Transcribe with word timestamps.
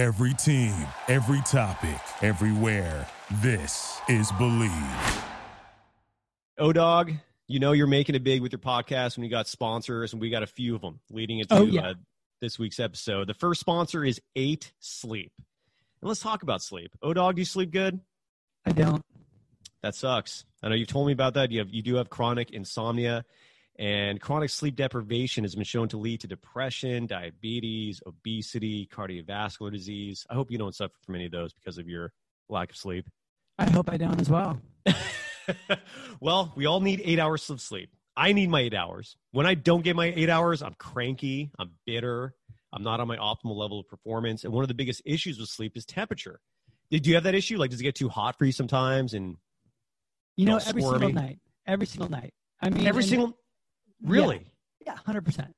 Every 0.00 0.32
team, 0.32 0.72
every 1.08 1.42
topic, 1.42 2.00
everywhere. 2.22 3.06
This 3.42 4.00
is 4.08 4.32
Believe. 4.38 5.22
Oh, 6.56 6.72
dog, 6.72 7.12
you 7.48 7.60
know 7.60 7.72
you're 7.72 7.86
making 7.86 8.14
it 8.14 8.24
big 8.24 8.40
with 8.40 8.50
your 8.50 8.60
podcast 8.60 9.18
when 9.18 9.24
you 9.24 9.30
got 9.30 9.46
sponsors, 9.46 10.14
and 10.14 10.22
we 10.22 10.30
got 10.30 10.42
a 10.42 10.46
few 10.46 10.74
of 10.74 10.80
them 10.80 11.00
leading 11.10 11.40
into 11.40 11.54
Oh, 11.54 11.64
yeah. 11.66 11.88
uh, 11.88 11.94
this 12.40 12.58
week's 12.58 12.80
episode. 12.80 13.26
The 13.28 13.34
first 13.34 13.60
sponsor 13.60 14.02
is 14.02 14.18
Eight 14.34 14.72
Sleep. 14.78 15.32
And 15.36 16.08
let's 16.08 16.20
talk 16.20 16.42
about 16.42 16.62
sleep. 16.62 16.92
Oh, 17.02 17.12
dog, 17.12 17.34
do 17.34 17.42
you 17.42 17.44
sleep 17.44 17.70
good? 17.70 18.00
I 18.64 18.72
don't. 18.72 19.04
That 19.82 19.94
sucks. 19.94 20.46
I 20.62 20.70
know 20.70 20.76
you've 20.76 20.88
told 20.88 21.08
me 21.08 21.12
about 21.12 21.34
that. 21.34 21.50
You 21.50 21.58
have 21.58 21.68
you 21.68 21.82
do 21.82 21.96
have 21.96 22.08
chronic 22.08 22.52
insomnia, 22.52 23.26
and 23.80 24.20
chronic 24.20 24.50
sleep 24.50 24.76
deprivation 24.76 25.42
has 25.42 25.54
been 25.54 25.64
shown 25.64 25.88
to 25.88 25.96
lead 25.96 26.20
to 26.20 26.26
depression, 26.26 27.06
diabetes, 27.06 28.02
obesity, 28.06 28.86
cardiovascular 28.92 29.72
disease. 29.72 30.26
I 30.28 30.34
hope 30.34 30.50
you 30.50 30.58
don't 30.58 30.74
suffer 30.74 30.92
from 31.06 31.14
any 31.14 31.24
of 31.24 31.32
those 31.32 31.54
because 31.54 31.78
of 31.78 31.88
your 31.88 32.12
lack 32.50 32.70
of 32.70 32.76
sleep. 32.76 33.08
I 33.58 33.70
hope 33.70 33.90
I 33.90 33.96
don't 33.96 34.20
as 34.20 34.28
well. 34.28 34.60
well, 36.20 36.52
we 36.56 36.66
all 36.66 36.80
need 36.80 37.00
eight 37.02 37.18
hours 37.18 37.48
of 37.48 37.62
sleep. 37.62 37.90
I 38.14 38.34
need 38.34 38.50
my 38.50 38.60
eight 38.60 38.74
hours. 38.74 39.16
When 39.32 39.46
I 39.46 39.54
don't 39.54 39.82
get 39.82 39.96
my 39.96 40.12
eight 40.14 40.28
hours, 40.28 40.62
I'm 40.62 40.74
cranky, 40.74 41.50
I'm 41.58 41.70
bitter, 41.86 42.34
I'm 42.74 42.82
not 42.82 43.00
on 43.00 43.08
my 43.08 43.16
optimal 43.16 43.56
level 43.56 43.80
of 43.80 43.88
performance. 43.88 44.44
And 44.44 44.52
one 44.52 44.62
of 44.62 44.68
the 44.68 44.74
biggest 44.74 45.00
issues 45.06 45.40
with 45.40 45.48
sleep 45.48 45.74
is 45.74 45.86
temperature. 45.86 46.38
Do 46.90 46.98
you 46.98 47.14
have 47.14 47.24
that 47.24 47.34
issue? 47.34 47.56
Like, 47.56 47.70
does 47.70 47.80
it 47.80 47.84
get 47.84 47.94
too 47.94 48.10
hot 48.10 48.36
for 48.36 48.44
you 48.44 48.52
sometimes? 48.52 49.14
And 49.14 49.38
You 50.36 50.44
know, 50.44 50.56
every 50.66 50.82
squirmy. 50.82 51.06
single 51.06 51.22
night. 51.22 51.38
Every 51.66 51.86
single 51.86 52.10
night. 52.10 52.34
I 52.60 52.68
mean, 52.68 52.86
every 52.86 53.04
single, 53.04 53.38
really? 54.02 54.46
Yeah, 54.84 54.96
hundred 54.96 55.24
percent. 55.24 55.54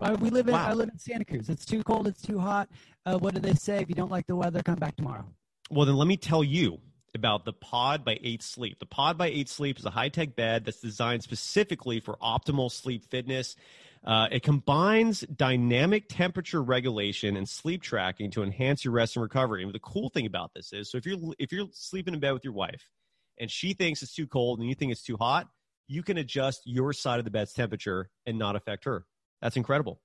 We 0.00 0.30
live 0.30 0.48
in. 0.48 0.54
Wow. 0.54 0.68
I 0.68 0.72
live 0.72 0.88
in 0.88 0.98
Santa 0.98 1.24
Cruz. 1.24 1.48
It's 1.48 1.64
too 1.64 1.82
cold. 1.84 2.08
It's 2.08 2.22
too 2.22 2.38
hot. 2.38 2.68
Uh, 3.06 3.18
what 3.18 3.34
do 3.34 3.40
they 3.40 3.54
say? 3.54 3.80
If 3.80 3.88
you 3.88 3.94
don't 3.94 4.10
like 4.10 4.26
the 4.26 4.34
weather, 4.34 4.60
come 4.62 4.74
back 4.74 4.96
tomorrow. 4.96 5.24
Well, 5.70 5.86
then 5.86 5.96
let 5.96 6.08
me 6.08 6.16
tell 6.16 6.42
you 6.42 6.80
about 7.14 7.44
the 7.44 7.52
Pod 7.52 8.04
by 8.04 8.18
8 8.22 8.42
Sleep. 8.42 8.78
The 8.80 8.86
Pod 8.86 9.16
by 9.16 9.28
8 9.28 9.48
Sleep 9.48 9.78
is 9.78 9.84
a 9.84 9.90
high 9.90 10.08
tech 10.08 10.34
bed 10.34 10.64
that's 10.64 10.80
designed 10.80 11.22
specifically 11.22 12.00
for 12.00 12.16
optimal 12.16 12.70
sleep 12.70 13.04
fitness. 13.10 13.54
Uh, 14.04 14.26
it 14.32 14.42
combines 14.42 15.20
dynamic 15.20 16.08
temperature 16.08 16.62
regulation 16.62 17.36
and 17.36 17.48
sleep 17.48 17.82
tracking 17.82 18.30
to 18.32 18.42
enhance 18.42 18.84
your 18.84 18.92
rest 18.92 19.14
and 19.14 19.22
recovery. 19.22 19.62
And 19.62 19.72
the 19.72 19.78
cool 19.78 20.08
thing 20.08 20.26
about 20.26 20.52
this 20.54 20.72
is, 20.72 20.90
so 20.90 20.98
if 20.98 21.06
you're 21.06 21.18
if 21.38 21.52
you're 21.52 21.68
sleeping 21.72 22.14
in 22.14 22.20
bed 22.20 22.32
with 22.32 22.44
your 22.44 22.54
wife, 22.54 22.90
and 23.38 23.50
she 23.50 23.74
thinks 23.74 24.02
it's 24.02 24.14
too 24.14 24.26
cold 24.26 24.58
and 24.58 24.68
you 24.68 24.74
think 24.74 24.90
it's 24.90 25.04
too 25.04 25.16
hot, 25.16 25.48
you 25.92 26.02
can 26.02 26.18
adjust 26.18 26.62
your 26.64 26.92
side 26.92 27.18
of 27.18 27.24
the 27.24 27.30
bed's 27.30 27.52
temperature 27.52 28.08
and 28.26 28.38
not 28.38 28.56
affect 28.56 28.84
her. 28.84 29.04
That's 29.40 29.56
incredible. 29.56 30.00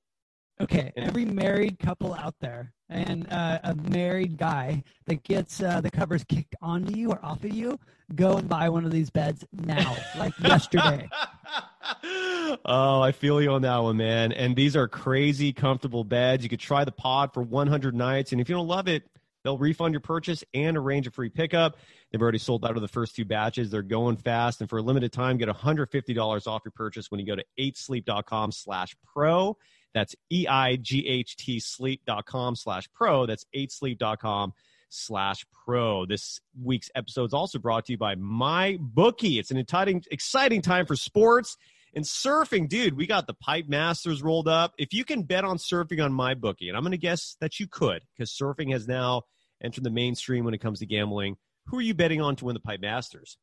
Okay, 0.60 0.92
every 0.98 1.24
married 1.24 1.78
couple 1.78 2.16
out 2.16 2.34
there 2.42 2.74
and 2.90 3.32
uh, 3.32 3.60
a 3.64 3.76
married 3.76 4.38
guy 4.38 4.84
that 5.06 5.24
gets 5.24 5.62
uh, 5.62 5.82
the 5.82 5.92
covers 5.92 6.24
kicked 6.24 6.56
onto 6.62 6.98
you 6.98 7.12
or 7.12 7.24
off 7.24 7.44
of 7.44 7.54
you, 7.54 7.80
go 8.16 8.38
and 8.38 8.50
buy 8.50 8.68
one 8.70 8.84
of 8.84 8.92
these 8.92 9.10
beds 9.12 9.46
now, 9.52 9.96
like 10.18 10.34
yesterday. 10.42 11.08
oh, 12.66 13.02
I 13.02 13.12
feel 13.12 13.40
you 13.40 13.52
on 13.52 13.62
that 13.62 13.78
one, 13.78 13.98
man. 13.98 14.32
And 14.32 14.56
these 14.56 14.76
are 14.76 14.88
crazy 14.88 15.54
comfortable 15.54 16.04
beds. 16.04 16.44
You 16.44 16.50
could 16.50 16.60
try 16.60 16.84
the 16.86 16.92
pod 16.92 17.34
for 17.34 17.44
100 17.44 17.94
nights, 17.94 18.32
and 18.32 18.42
if 18.42 18.50
you 18.50 18.56
don't 18.56 18.68
love 18.68 18.88
it, 18.88 19.04
they'll 19.44 19.58
refund 19.58 19.94
your 19.94 20.02
purchase 20.02 20.44
and 20.54 20.78
arrange 20.78 21.08
a 21.08 21.12
free 21.12 21.30
pickup. 21.30 21.78
They've 22.12 22.22
already 22.22 22.38
sold 22.38 22.66
out 22.66 22.76
of 22.76 22.82
the 22.82 22.88
first 22.88 23.16
two 23.16 23.26
batches. 23.26 23.70
They're 23.70 23.82
going 23.82 24.18
fast, 24.18 24.62
and 24.62 24.70
for 24.70 24.78
a 24.78 24.82
limited 24.82 25.12
time, 25.12 25.38
get 25.38 25.50
$150 25.50 26.48
off 26.48 26.62
your 26.66 26.72
purchase 26.72 27.12
when 27.12 27.20
you 27.20 27.26
go 27.26 27.36
to 27.36 27.46
8sleep.com 27.60 28.52
slash 28.52 28.96
pro. 29.06 29.58
That's 29.94 30.16
E-I-G-H-T 30.32 31.60
sleep.com 31.60 32.56
slash 32.56 32.90
pro. 32.94 33.26
That's 33.26 33.46
8sleep.com 33.56 34.54
slash 34.90 35.46
pro. 35.66 36.06
This 36.06 36.40
week's 36.62 36.90
episode 36.96 37.26
is 37.26 37.34
also 37.34 37.60
brought 37.60 37.86
to 37.86 37.94
you 37.94 37.98
by 37.98 38.16
My 38.16 38.78
Bookie. 38.80 39.40
It's 39.40 39.52
an 39.52 39.58
exciting, 39.58 40.04
exciting 40.12 40.62
time 40.62 40.86
for 40.86 40.96
sports 40.96 41.58
and 41.96 42.06
surfing. 42.06 42.68
Dude, 42.68 42.96
we 42.96 43.08
got 43.08 43.28
the 43.28 43.34
Pipe 43.34 43.68
Masters 43.68 44.22
rolled 44.22 44.48
up. 44.48 44.74
If 44.78 44.94
you 44.94 45.04
can 45.04 45.24
bet 45.24 45.44
on 45.44 45.58
surfing 45.58 46.04
on 46.04 46.14
My 46.14 46.34
Bookie, 46.34 46.68
and 46.70 46.78
I'm 46.78 46.84
going 46.84 46.92
to 46.92 46.98
guess 46.98 47.36
that 47.42 47.60
you 47.60 47.68
could 47.68 48.04
because 48.16 48.32
surfing 48.32 48.72
has 48.72 48.88
now 48.88 49.24
entered 49.64 49.84
the 49.84 49.90
mainstream 49.90 50.46
when 50.46 50.54
it 50.54 50.60
comes 50.60 50.80
to 50.80 50.86
gambling. 50.86 51.38
Who 51.68 51.80
are 51.80 51.82
you 51.82 51.94
betting 51.94 52.22
on 52.22 52.36
to 52.38 52.46
win 52.46 52.54
the 52.54 52.60
Pipe 52.60 52.82
Masters? 52.82 53.38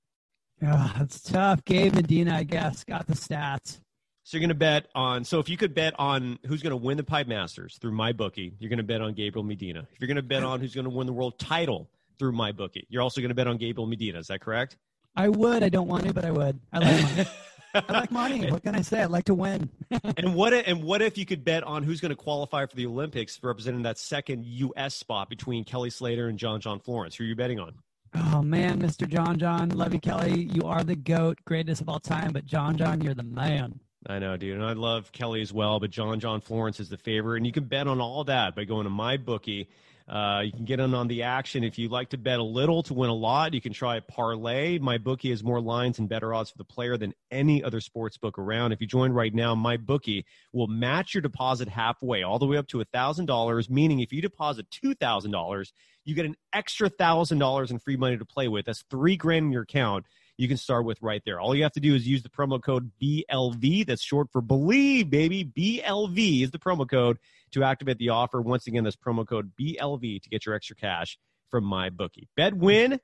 Ah, 0.62 0.96
it's 1.00 1.20
tough. 1.20 1.64
Gabe 1.64 1.94
Medina, 1.94 2.36
I 2.36 2.44
guess, 2.44 2.84
got 2.84 3.06
the 3.06 3.14
stats. 3.14 3.80
So 4.22 4.38
you're 4.38 4.40
going 4.40 4.48
to 4.48 4.54
bet 4.54 4.86
on. 4.94 5.24
So 5.24 5.38
if 5.38 5.50
you 5.50 5.58
could 5.58 5.74
bet 5.74 5.94
on 5.98 6.38
who's 6.46 6.62
going 6.62 6.70
to 6.70 6.76
win 6.76 6.96
the 6.96 7.04
Pipe 7.04 7.26
Masters 7.26 7.76
through 7.80 7.92
my 7.92 8.12
bookie, 8.12 8.54
you're 8.58 8.70
going 8.70 8.78
to 8.78 8.84
bet 8.84 9.02
on 9.02 9.12
Gabriel 9.12 9.44
Medina. 9.44 9.86
If 9.92 10.00
you're 10.00 10.08
going 10.08 10.16
to 10.16 10.22
bet 10.22 10.42
on 10.42 10.60
who's 10.60 10.74
going 10.74 10.86
to 10.86 10.90
win 10.90 11.06
the 11.06 11.12
world 11.12 11.38
title 11.38 11.90
through 12.18 12.32
my 12.32 12.52
bookie, 12.52 12.86
you're 12.88 13.02
also 13.02 13.20
going 13.20 13.28
to 13.28 13.34
bet 13.34 13.46
on 13.46 13.58
Gabriel 13.58 13.86
Medina. 13.86 14.18
Is 14.18 14.28
that 14.28 14.40
correct? 14.40 14.78
I 15.14 15.28
would. 15.28 15.62
I 15.62 15.68
don't 15.68 15.88
want 15.88 16.04
to, 16.06 16.14
but 16.14 16.24
I 16.24 16.30
would. 16.30 16.58
I 16.72 16.78
like. 16.78 17.28
I 17.74 17.92
like 17.92 18.10
money. 18.10 18.50
What 18.50 18.62
can 18.62 18.74
I 18.74 18.82
say? 18.82 19.02
I 19.02 19.06
like 19.06 19.24
to 19.24 19.34
win. 19.34 19.68
and 20.16 20.34
what 20.34 20.52
if, 20.52 20.66
and 20.66 20.82
what 20.82 21.02
if 21.02 21.18
you 21.18 21.26
could 21.26 21.44
bet 21.44 21.64
on 21.64 21.82
who's 21.82 22.00
going 22.00 22.10
to 22.10 22.16
qualify 22.16 22.66
for 22.66 22.76
the 22.76 22.86
Olympics, 22.86 23.38
representing 23.42 23.82
that 23.82 23.98
second 23.98 24.44
U.S. 24.44 24.94
spot 24.94 25.28
between 25.28 25.64
Kelly 25.64 25.90
Slater 25.90 26.28
and 26.28 26.38
John 26.38 26.60
John 26.60 26.80
Florence? 26.80 27.16
Who 27.16 27.24
are 27.24 27.26
you 27.26 27.36
betting 27.36 27.58
on? 27.58 27.74
Oh 28.16 28.42
man, 28.42 28.80
Mr. 28.80 29.08
John 29.08 29.38
John, 29.38 29.70
love 29.70 29.92
you, 29.92 29.98
Kelly. 29.98 30.48
You 30.52 30.62
are 30.62 30.84
the 30.84 30.94
goat, 30.94 31.38
greatest 31.44 31.80
of 31.80 31.88
all 31.88 31.98
time. 31.98 32.32
But 32.32 32.46
John 32.46 32.76
John, 32.76 33.00
you're 33.00 33.14
the 33.14 33.24
man. 33.24 33.80
I 34.06 34.18
know, 34.18 34.36
dude, 34.36 34.54
and 34.54 34.64
I 34.64 34.74
love 34.74 35.10
Kelly 35.12 35.40
as 35.40 35.52
well, 35.52 35.80
but 35.80 35.90
John 35.90 36.20
John 36.20 36.40
Florence 36.40 36.78
is 36.78 36.90
the 36.90 36.96
favorite, 36.96 37.38
and 37.38 37.46
you 37.46 37.52
can 37.52 37.64
bet 37.64 37.88
on 37.88 38.00
all 38.00 38.22
that 38.24 38.54
by 38.54 38.64
going 38.64 38.84
to 38.84 38.90
my 38.90 39.16
bookie. 39.16 39.68
Uh, 40.06 40.42
you 40.44 40.52
can 40.52 40.66
get 40.66 40.80
in 40.80 40.92
on 40.92 41.08
the 41.08 41.22
action 41.22 41.64
if 41.64 41.78
you 41.78 41.88
like 41.88 42.10
to 42.10 42.18
bet 42.18 42.38
a 42.38 42.42
little 42.42 42.82
to 42.82 42.92
win 42.92 43.08
a 43.08 43.14
lot. 43.14 43.54
You 43.54 43.60
can 43.62 43.72
try 43.72 43.96
a 43.96 44.02
parlay. 44.02 44.78
My 44.78 44.98
bookie 44.98 45.30
has 45.30 45.42
more 45.42 45.62
lines 45.62 45.98
and 45.98 46.08
better 46.08 46.34
odds 46.34 46.50
for 46.50 46.58
the 46.58 46.64
player 46.64 46.98
than 46.98 47.14
any 47.30 47.64
other 47.64 47.80
sports 47.80 48.18
book 48.18 48.38
around. 48.38 48.72
If 48.72 48.82
you 48.82 48.86
join 48.86 49.12
right 49.12 49.32
now, 49.32 49.54
my 49.54 49.78
bookie 49.78 50.26
will 50.52 50.66
match 50.66 51.14
your 51.14 51.22
deposit 51.22 51.68
halfway, 51.68 52.22
all 52.22 52.38
the 52.38 52.46
way 52.46 52.58
up 52.58 52.68
to 52.68 52.82
a 52.82 52.84
thousand 52.84 53.26
dollars. 53.26 53.70
Meaning, 53.70 54.00
if 54.00 54.12
you 54.12 54.20
deposit 54.20 54.70
two 54.70 54.94
thousand 54.94 55.30
dollars, 55.30 55.72
you 56.04 56.14
get 56.14 56.26
an 56.26 56.36
extra 56.52 56.90
thousand 56.90 57.38
dollars 57.38 57.70
in 57.70 57.78
free 57.78 57.96
money 57.96 58.18
to 58.18 58.26
play 58.26 58.48
with. 58.48 58.66
That's 58.66 58.84
three 58.90 59.16
grand 59.16 59.46
in 59.46 59.52
your 59.52 59.62
account 59.62 60.04
you 60.36 60.48
can 60.48 60.56
start 60.56 60.84
with 60.84 61.00
right 61.00 61.22
there. 61.24 61.40
All 61.40 61.54
you 61.54 61.62
have 61.62 61.72
to 61.72 61.80
do 61.80 61.94
is 61.94 62.06
use 62.06 62.22
the 62.22 62.28
promo 62.28 62.62
code 62.62 62.90
BLV. 63.00 63.86
That's 63.86 64.02
short 64.02 64.28
for 64.32 64.40
believe, 64.40 65.10
baby. 65.10 65.44
BLV 65.44 66.42
is 66.42 66.50
the 66.50 66.58
promo 66.58 66.88
code 66.88 67.18
to 67.52 67.64
activate 67.64 67.98
the 67.98 68.10
offer. 68.10 68.40
Once 68.40 68.66
again, 68.66 68.84
that's 68.84 68.96
promo 68.96 69.26
code 69.26 69.52
BLV 69.60 70.22
to 70.22 70.28
get 70.28 70.46
your 70.46 70.54
extra 70.54 70.76
cash 70.76 71.18
from 71.50 71.64
my 71.64 71.90
bookie. 71.90 72.28
Bet 72.36 72.54
win, 72.54 73.00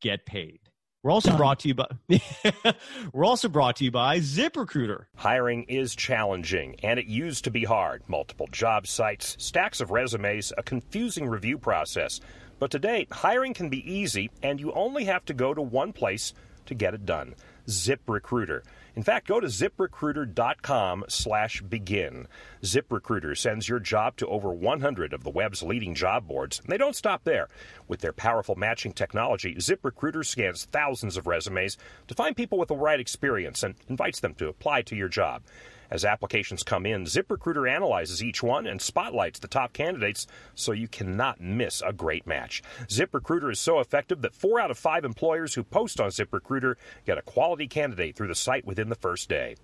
get 0.00 0.26
paid. 0.26 0.60
We're 1.02 1.10
also 1.10 1.30
Done. 1.30 1.38
brought 1.38 1.58
to 1.60 1.68
you 1.68 1.74
by 1.74 1.86
We're 3.12 3.24
also 3.24 3.48
brought 3.48 3.76
to 3.76 3.84
you 3.84 3.90
by 3.90 4.20
ZipRecruiter. 4.20 5.06
Hiring 5.16 5.64
is 5.64 5.96
challenging, 5.96 6.76
and 6.84 7.00
it 7.00 7.06
used 7.06 7.42
to 7.44 7.50
be 7.50 7.64
hard. 7.64 8.02
Multiple 8.06 8.46
job 8.52 8.86
sites, 8.86 9.36
stacks 9.40 9.80
of 9.80 9.90
resumes, 9.90 10.52
a 10.56 10.62
confusing 10.62 11.28
review 11.28 11.58
process. 11.58 12.20
But 12.60 12.70
today, 12.70 13.08
hiring 13.10 13.52
can 13.52 13.68
be 13.68 13.92
easy, 13.92 14.30
and 14.44 14.60
you 14.60 14.72
only 14.72 15.04
have 15.06 15.24
to 15.24 15.34
go 15.34 15.52
to 15.52 15.60
one 15.60 15.92
place 15.92 16.34
to 16.66 16.74
get 16.74 16.94
it 16.94 17.06
done. 17.06 17.34
ZipRecruiter. 17.66 18.62
In 18.94 19.02
fact, 19.02 19.26
go 19.26 19.40
to 19.40 19.46
ziprecruiter.com 19.46 21.04
slash 21.08 21.62
begin. 21.62 22.28
ZipRecruiter 22.62 23.36
sends 23.36 23.68
your 23.68 23.78
job 23.78 24.16
to 24.16 24.26
over 24.26 24.52
100 24.52 25.14
of 25.14 25.24
the 25.24 25.30
web's 25.30 25.62
leading 25.62 25.94
job 25.94 26.28
boards, 26.28 26.60
and 26.60 26.68
they 26.68 26.76
don't 26.76 26.96
stop 26.96 27.24
there. 27.24 27.48
With 27.88 28.00
their 28.00 28.12
powerful 28.12 28.54
matching 28.54 28.92
technology, 28.92 29.54
ZipRecruiter 29.54 30.26
scans 30.26 30.66
thousands 30.66 31.16
of 31.16 31.26
resumes 31.26 31.78
to 32.08 32.14
find 32.14 32.36
people 32.36 32.58
with 32.58 32.68
the 32.68 32.76
right 32.76 33.00
experience 33.00 33.62
and 33.62 33.74
invites 33.88 34.20
them 34.20 34.34
to 34.34 34.48
apply 34.48 34.82
to 34.82 34.96
your 34.96 35.08
job. 35.08 35.42
As 35.92 36.06
applications 36.06 36.62
come 36.62 36.86
in, 36.86 37.04
ZipRecruiter 37.04 37.70
analyzes 37.70 38.24
each 38.24 38.42
one 38.42 38.66
and 38.66 38.80
spotlights 38.80 39.38
the 39.38 39.46
top 39.46 39.74
candidates 39.74 40.26
so 40.54 40.72
you 40.72 40.88
cannot 40.88 41.38
miss 41.38 41.82
a 41.84 41.92
great 41.92 42.26
match. 42.26 42.62
ZipRecruiter 42.86 43.52
is 43.52 43.60
so 43.60 43.78
effective 43.78 44.22
that 44.22 44.34
four 44.34 44.58
out 44.58 44.70
of 44.70 44.78
five 44.78 45.04
employers 45.04 45.52
who 45.52 45.62
post 45.62 46.00
on 46.00 46.08
ZipRecruiter 46.08 46.76
get 47.04 47.18
a 47.18 47.22
quality 47.22 47.68
candidate 47.68 48.16
through 48.16 48.28
the 48.28 48.34
site 48.34 48.64
within 48.64 48.88
the 48.88 48.94
first 48.94 49.28
day. 49.28 49.54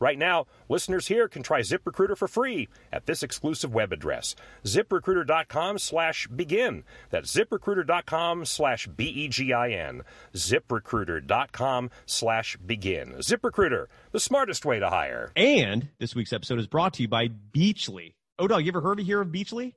Right 0.00 0.18
now, 0.18 0.46
listeners 0.68 1.08
here 1.08 1.28
can 1.28 1.42
try 1.42 1.60
ZipRecruiter 1.60 2.16
for 2.16 2.28
free 2.28 2.68
at 2.92 3.06
this 3.06 3.22
exclusive 3.22 3.74
web 3.74 3.92
address, 3.92 4.34
ziprecruiter.com 4.64 5.78
slash 5.78 6.26
begin. 6.28 6.84
That's 7.10 7.34
ziprecruiter.com 7.34 8.44
slash 8.44 8.86
B-E-G-I-N. 8.86 10.02
ziprecruiter.com 10.34 11.90
slash 12.06 12.56
begin. 12.64 13.14
ZipRecruiter, 13.14 13.86
the 14.12 14.20
smartest 14.20 14.64
way 14.64 14.78
to 14.78 14.88
hire. 14.88 15.32
And 15.34 15.88
this 15.98 16.14
week's 16.14 16.32
episode 16.32 16.58
is 16.58 16.66
brought 16.66 16.94
to 16.94 17.02
you 17.02 17.08
by 17.08 17.28
Beachly. 17.28 18.14
Oh, 18.38 18.46
dog, 18.46 18.64
you 18.64 18.70
ever 18.70 18.80
heard 18.80 19.00
of 19.00 19.06
here 19.06 19.20
of 19.20 19.28
Beachly? 19.28 19.74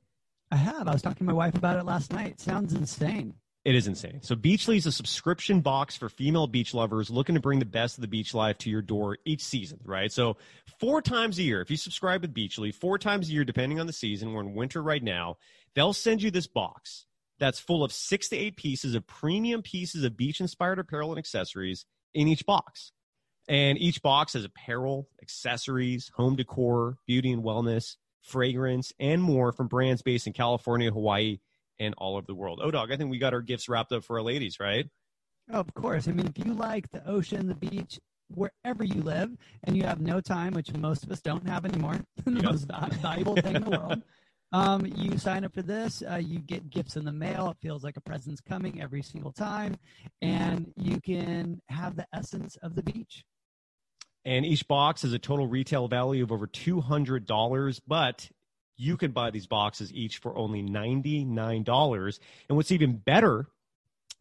I 0.52 0.58
have. 0.58 0.88
I 0.88 0.92
was 0.94 1.02
talking 1.02 1.20
to 1.20 1.24
my 1.24 1.34
wife 1.34 1.56
about 1.56 1.80
it 1.80 1.86
last 1.86 2.12
night. 2.12 2.40
Sounds 2.40 2.74
insane. 2.74 3.34
It 3.64 3.76
is 3.76 3.86
insane. 3.86 4.22
So 4.24 4.36
Beachly 4.36 4.78
is 4.78 4.88
a 4.88 4.92
subscription 4.92 5.62
box 5.62 5.96
for 5.96 6.10
female 6.10 6.48
beach 6.48 6.74
lovers 6.74 7.12
looking 7.12 7.36
to 7.36 7.42
bring 7.42 7.60
the 7.60 7.66
best 7.66 7.98
of 7.98 8.02
the 8.02 8.08
beach 8.08 8.34
life 8.34 8.58
to 8.60 8.72
your 8.72 8.82
door 8.82 9.20
each 9.24 9.44
season, 9.44 9.80
right? 9.84 10.12
So 10.12 10.38
four 10.80 11.00
times 11.02 11.38
a 11.38 11.44
year, 11.44 11.62
if 11.62 11.70
you 11.70 11.78
subscribe 11.78 12.22
with 12.22 12.34
Beachly, 12.34 12.74
four 12.74 12.98
times 12.98 13.30
a 13.30 13.34
year, 13.34 13.44
depending 13.44 13.80
on 13.80 13.86
the 13.86 13.94
season, 13.94 14.34
we're 14.34 14.42
in 14.42 14.56
winter 14.56 14.82
right 14.82 15.04
now, 15.04 15.38
they'll 15.76 15.94
send 15.94 16.24
you 16.24 16.32
this 16.32 16.48
box 16.48 17.06
that's 17.40 17.60
full 17.60 17.84
of 17.84 17.92
six 17.92 18.30
to 18.30 18.38
eight 18.38 18.56
pieces 18.56 18.96
of 18.96 19.06
premium 19.06 19.62
pieces 19.62 20.04
of 20.04 20.18
beach 20.18 20.40
inspired 20.40 20.80
apparel 20.80 21.12
and 21.12 21.20
accessories 21.20 21.86
in 22.16 22.28
each 22.28 22.46
box. 22.48 22.92
And 23.48 23.78
each 23.78 24.02
box 24.02 24.34
has 24.34 24.44
apparel, 24.44 25.08
accessories, 25.22 26.12
home 26.16 26.36
decor, 26.36 26.98
beauty 27.06 27.32
and 27.32 27.44
wellness, 27.44 27.96
fragrance, 28.22 28.92
and 29.00 29.22
more 29.22 29.52
from 29.52 29.68
brands 29.68 30.02
based 30.02 30.26
in 30.26 30.34
California, 30.34 30.92
Hawaii, 30.92 31.40
and 31.82 31.96
all 31.98 32.16
over 32.16 32.28
the 32.28 32.36
world. 32.36 32.62
Oh, 32.64 32.70
dog, 32.70 32.92
I 32.92 32.96
think 32.98 33.10
we 33.10 33.18
got 33.18 33.34
our 33.34 33.42
gifts 33.42 33.68
wrapped 33.68 33.92
up 33.92 34.04
for 34.06 34.18
our 34.18 34.24
ladies, 34.24 34.60
right? 34.60 34.88
Oh, 35.52 35.60
of 35.60 35.74
course. 35.74 36.08
I 36.08 36.12
mean, 36.12 36.28
if 36.28 36.46
you 36.46 36.54
like 36.54 36.90
the 36.92 37.06
ocean, 37.10 37.48
the 37.48 37.56
beach, 37.56 38.00
wherever 38.30 38.84
you 38.84 39.02
live, 39.02 39.32
and 39.64 39.76
you 39.76 39.84
have 39.84 40.00
no 40.00 40.22
time, 40.22 40.54
which 40.54 40.72
most 40.74 41.04
of 41.04 41.12
us 41.12 41.22
don't 41.22 41.46
have 41.48 41.66
anymore, 41.66 42.00
the 42.24 42.32
yep. 42.32 42.44
most 42.44 42.68
valuable 43.02 43.36
thing 43.36 43.56
in 43.56 43.64
the 43.64 43.72
world. 43.72 44.02
Um, 44.54 44.86
you 44.98 45.18
sign 45.18 45.46
up 45.46 45.54
for 45.54 45.62
this, 45.62 46.04
uh, 46.12 46.18
you 46.18 46.40
get 46.40 46.70
gifts 46.70 46.98
in 46.98 47.06
the 47.06 47.12
mail. 47.14 47.50
It 47.52 47.58
feels 47.62 47.86
like 47.86 47.96
a 47.96 48.02
present's 48.02 48.42
coming 48.42 48.82
every 48.82 49.02
single 49.02 49.32
time, 49.32 49.78
and 50.22 50.74
you 50.76 51.00
can 51.00 51.62
have 51.70 51.96
the 51.96 52.06
essence 52.14 52.58
of 52.58 52.76
the 52.76 52.84
beach. 52.84 53.24
And 54.26 54.46
each 54.46 54.68
box 54.68 55.04
has 55.04 55.14
a 55.14 55.20
total 55.20 55.48
retail 55.48 55.88
value 55.88 56.22
of 56.22 56.34
over 56.34 56.48
$200, 56.48 57.80
but 57.88 58.30
you 58.78 58.98
can 58.98 59.12
buy 59.12 59.32
these 59.32 59.48
boxes 59.48 59.94
each 59.94 60.18
for 60.18 60.36
only 60.36 60.64
$99. 60.64 62.20
And 62.50 62.58
what's 62.58 62.72
even 62.72 62.98
better 62.98 63.48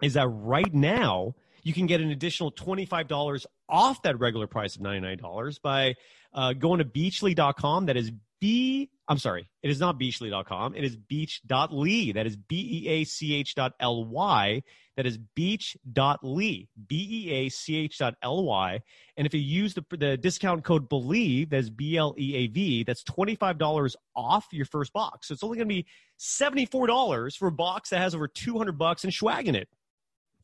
is 0.02 0.14
that 0.14 0.28
right 0.28 0.72
now, 0.72 1.34
you 1.62 1.72
can 1.72 1.86
get 1.86 2.00
an 2.00 2.10
additional 2.10 2.50
$25 2.52 3.46
off 3.68 4.02
that 4.02 4.18
regular 4.18 4.46
price 4.46 4.76
of 4.76 4.82
$99 4.82 5.60
by 5.62 5.94
uh, 6.32 6.52
going 6.54 6.78
to 6.78 6.84
beachly.com. 6.84 7.86
That 7.86 7.96
is 7.96 8.12
B, 8.40 8.90
I'm 9.10 9.18
sorry, 9.18 9.48
it 9.64 9.70
is 9.70 9.80
not 9.80 9.98
beachly.com. 9.98 10.76
It 10.76 10.84
is 10.84 10.94
beach.ly. 10.94 12.12
That 12.14 12.26
is 12.28 12.36
B 12.36 12.84
E 12.84 12.88
A 12.88 13.04
C 13.04 13.34
H 13.34 13.56
dot 13.56 13.72
L 13.80 14.04
Y. 14.04 14.62
That 14.96 15.04
is 15.04 15.18
beach.ly, 15.18 16.68
B 16.86 17.08
E 17.10 17.30
A 17.32 17.48
C 17.48 17.76
H 17.76 17.98
dot 17.98 18.14
L 18.22 18.44
Y. 18.44 18.80
And 19.16 19.26
if 19.26 19.34
you 19.34 19.40
use 19.40 19.74
the, 19.74 19.84
the 19.90 20.16
discount 20.16 20.62
code 20.62 20.88
BELIEVE, 20.88 21.50
that's 21.50 21.70
B 21.70 21.96
L 21.96 22.14
E 22.16 22.36
A 22.36 22.46
V, 22.46 22.84
that's 22.84 23.02
$25 23.02 23.96
off 24.14 24.46
your 24.52 24.64
first 24.64 24.92
box. 24.92 25.26
So 25.26 25.34
it's 25.34 25.42
only 25.42 25.56
going 25.56 25.68
to 25.68 25.74
be 25.74 25.86
$74 26.20 27.36
for 27.36 27.48
a 27.48 27.52
box 27.52 27.90
that 27.90 27.98
has 27.98 28.14
over 28.14 28.28
200 28.28 28.78
bucks 28.78 29.02
and 29.02 29.12
swag 29.12 29.48
in 29.48 29.56
it. 29.56 29.68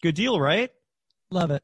Good 0.02 0.16
deal, 0.16 0.40
right? 0.40 0.70
Love 1.30 1.52
it. 1.52 1.62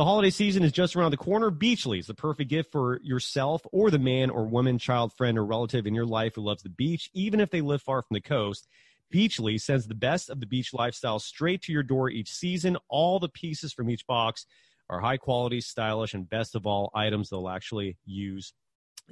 The 0.00 0.06
holiday 0.06 0.30
season 0.30 0.62
is 0.62 0.72
just 0.72 0.96
around 0.96 1.10
the 1.10 1.18
corner. 1.18 1.50
Beachly 1.50 1.98
is 1.98 2.06
the 2.06 2.14
perfect 2.14 2.48
gift 2.48 2.72
for 2.72 2.98
yourself 3.02 3.60
or 3.70 3.90
the 3.90 3.98
man 3.98 4.30
or 4.30 4.46
woman, 4.46 4.78
child, 4.78 5.12
friend, 5.12 5.36
or 5.36 5.44
relative 5.44 5.86
in 5.86 5.94
your 5.94 6.06
life 6.06 6.36
who 6.36 6.40
loves 6.40 6.62
the 6.62 6.70
beach, 6.70 7.10
even 7.12 7.38
if 7.38 7.50
they 7.50 7.60
live 7.60 7.82
far 7.82 8.00
from 8.00 8.14
the 8.14 8.22
coast. 8.22 8.66
Beachly 9.12 9.60
sends 9.60 9.86
the 9.86 9.94
best 9.94 10.30
of 10.30 10.40
the 10.40 10.46
beach 10.46 10.72
lifestyle 10.72 11.18
straight 11.18 11.60
to 11.64 11.72
your 11.72 11.82
door 11.82 12.08
each 12.08 12.32
season. 12.32 12.78
All 12.88 13.18
the 13.18 13.28
pieces 13.28 13.74
from 13.74 13.90
each 13.90 14.06
box 14.06 14.46
are 14.88 15.00
high 15.00 15.18
quality, 15.18 15.60
stylish, 15.60 16.14
and 16.14 16.26
best 16.26 16.54
of 16.54 16.66
all, 16.66 16.90
items 16.94 17.28
they'll 17.28 17.50
actually 17.50 17.98
use 18.06 18.54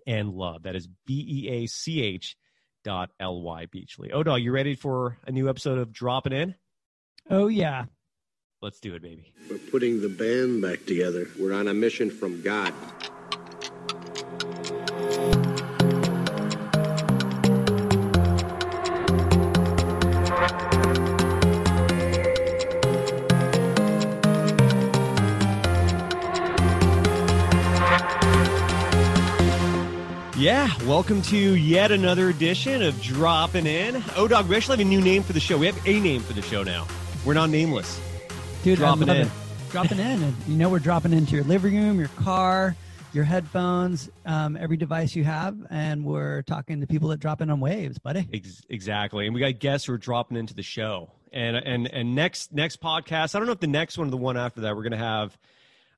and 0.06 0.30
love. 0.30 0.62
That 0.62 0.74
is 0.74 0.88
B 1.04 1.22
E 1.28 1.48
A 1.50 1.66
C 1.66 2.00
H 2.00 2.34
dot 2.82 3.10
L 3.20 3.42
Y 3.42 3.66
Beachly. 3.66 4.08
Dog, 4.24 4.40
you 4.40 4.52
ready 4.52 4.74
for 4.74 5.18
a 5.26 5.32
new 5.32 5.50
episode 5.50 5.76
of 5.76 5.92
Dropping 5.92 6.32
In? 6.32 6.54
Oh, 7.28 7.48
yeah. 7.48 7.84
Let's 8.60 8.80
do 8.80 8.92
it, 8.96 9.02
baby. 9.02 9.32
We're 9.48 9.58
putting 9.58 10.00
the 10.02 10.08
band 10.08 10.62
back 10.62 10.84
together. 10.84 11.28
We're 11.38 11.52
on 11.52 11.68
a 11.68 11.74
mission 11.74 12.10
from 12.10 12.42
God. 12.42 12.74
Yeah, 30.36 30.68
welcome 30.84 31.22
to 31.22 31.36
yet 31.36 31.92
another 31.92 32.28
edition 32.28 32.82
of 32.82 33.00
Dropping 33.00 33.66
In. 33.66 34.02
Oh, 34.16 34.26
dog, 34.26 34.48
we 34.48 34.56
actually 34.56 34.78
have 34.78 34.86
a 34.86 34.88
new 34.88 35.00
name 35.00 35.22
for 35.22 35.32
the 35.32 35.38
show. 35.38 35.56
We 35.56 35.66
have 35.66 35.86
a 35.86 36.00
name 36.00 36.22
for 36.22 36.32
the 36.32 36.42
show 36.42 36.64
now. 36.64 36.88
We're 37.24 37.34
not 37.34 37.50
nameless. 37.50 38.00
Dude, 38.62 38.78
dropping 38.78 39.08
in. 39.08 39.16
It. 39.16 39.28
Dropping 39.70 39.98
in. 39.98 40.22
And 40.22 40.34
you 40.46 40.56
know, 40.56 40.68
we're 40.68 40.78
dropping 40.78 41.12
into 41.12 41.34
your 41.36 41.44
living 41.44 41.76
room, 41.76 41.98
your 41.98 42.08
car, 42.08 42.74
your 43.12 43.24
headphones, 43.24 44.10
um, 44.26 44.56
every 44.56 44.76
device 44.76 45.14
you 45.14 45.24
have. 45.24 45.56
And 45.70 46.04
we're 46.04 46.42
talking 46.42 46.80
to 46.80 46.86
people 46.86 47.08
that 47.10 47.20
drop 47.20 47.40
in 47.40 47.50
on 47.50 47.60
waves, 47.60 47.98
buddy. 47.98 48.28
Ex- 48.32 48.62
exactly. 48.68 49.26
And 49.26 49.34
we 49.34 49.40
got 49.40 49.58
guests 49.58 49.86
who 49.86 49.92
are 49.92 49.98
dropping 49.98 50.36
into 50.36 50.54
the 50.54 50.62
show. 50.62 51.12
And, 51.32 51.56
and, 51.56 51.86
and 51.92 52.14
next, 52.14 52.52
next 52.52 52.80
podcast, 52.80 53.34
I 53.34 53.38
don't 53.38 53.46
know 53.46 53.52
if 53.52 53.60
the 53.60 53.66
next 53.66 53.98
one 53.98 54.08
or 54.08 54.10
the 54.10 54.16
one 54.16 54.36
after 54.36 54.62
that, 54.62 54.74
we're 54.74 54.82
going 54.82 54.92
to 54.92 54.98
have 54.98 55.38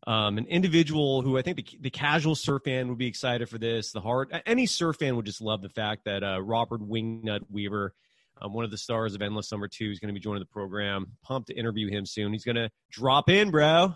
um, 0.07 0.39
an 0.39 0.47
individual 0.47 1.23
who 1.23 1.39
I 1.39 1.43
think 1.43 1.57
the, 1.57 1.67
the 1.81 1.91
casual 1.91 2.35
surf 2.35 2.63
fan 2.65 2.89
would 2.89 2.99
be 2.99 3.07
excited 3.07 3.49
for 3.49 3.59
this. 3.59 3.93
The 3.93 4.01
heart, 4.01 4.33
any 4.47 4.67
surf 4.67 4.97
fan 4.97 5.17
would 5.17 5.27
just 5.27 5.41
love 5.41 5.63
the 5.63 5.69
fact 5.69 6.05
that 6.05 6.23
uh, 6.23 6.43
Robert 6.43 6.81
Wingnut 6.81 7.41
Weaver 7.51 7.95
um, 8.41 8.53
one 8.53 8.65
of 8.65 8.71
the 8.71 8.79
stars 8.79 9.15
of 9.15 9.23
Endless 9.23 9.49
Summer 9.49 9.69
2 9.69 9.91
is 9.91 9.99
going 9.99 10.09
to 10.09 10.15
be 10.15 10.21
joining 10.21 10.41
the 10.41 10.47
program. 10.47 11.07
Pumped 11.23 11.49
to 11.49 11.55
interview 11.55 11.89
him 11.89 12.07
soon. 12.07 12.33
He's 12.33 12.45
going 12.45 12.57
to 12.57 12.71
drop 12.91 13.29
in, 13.29 13.51
bro. 13.51 13.95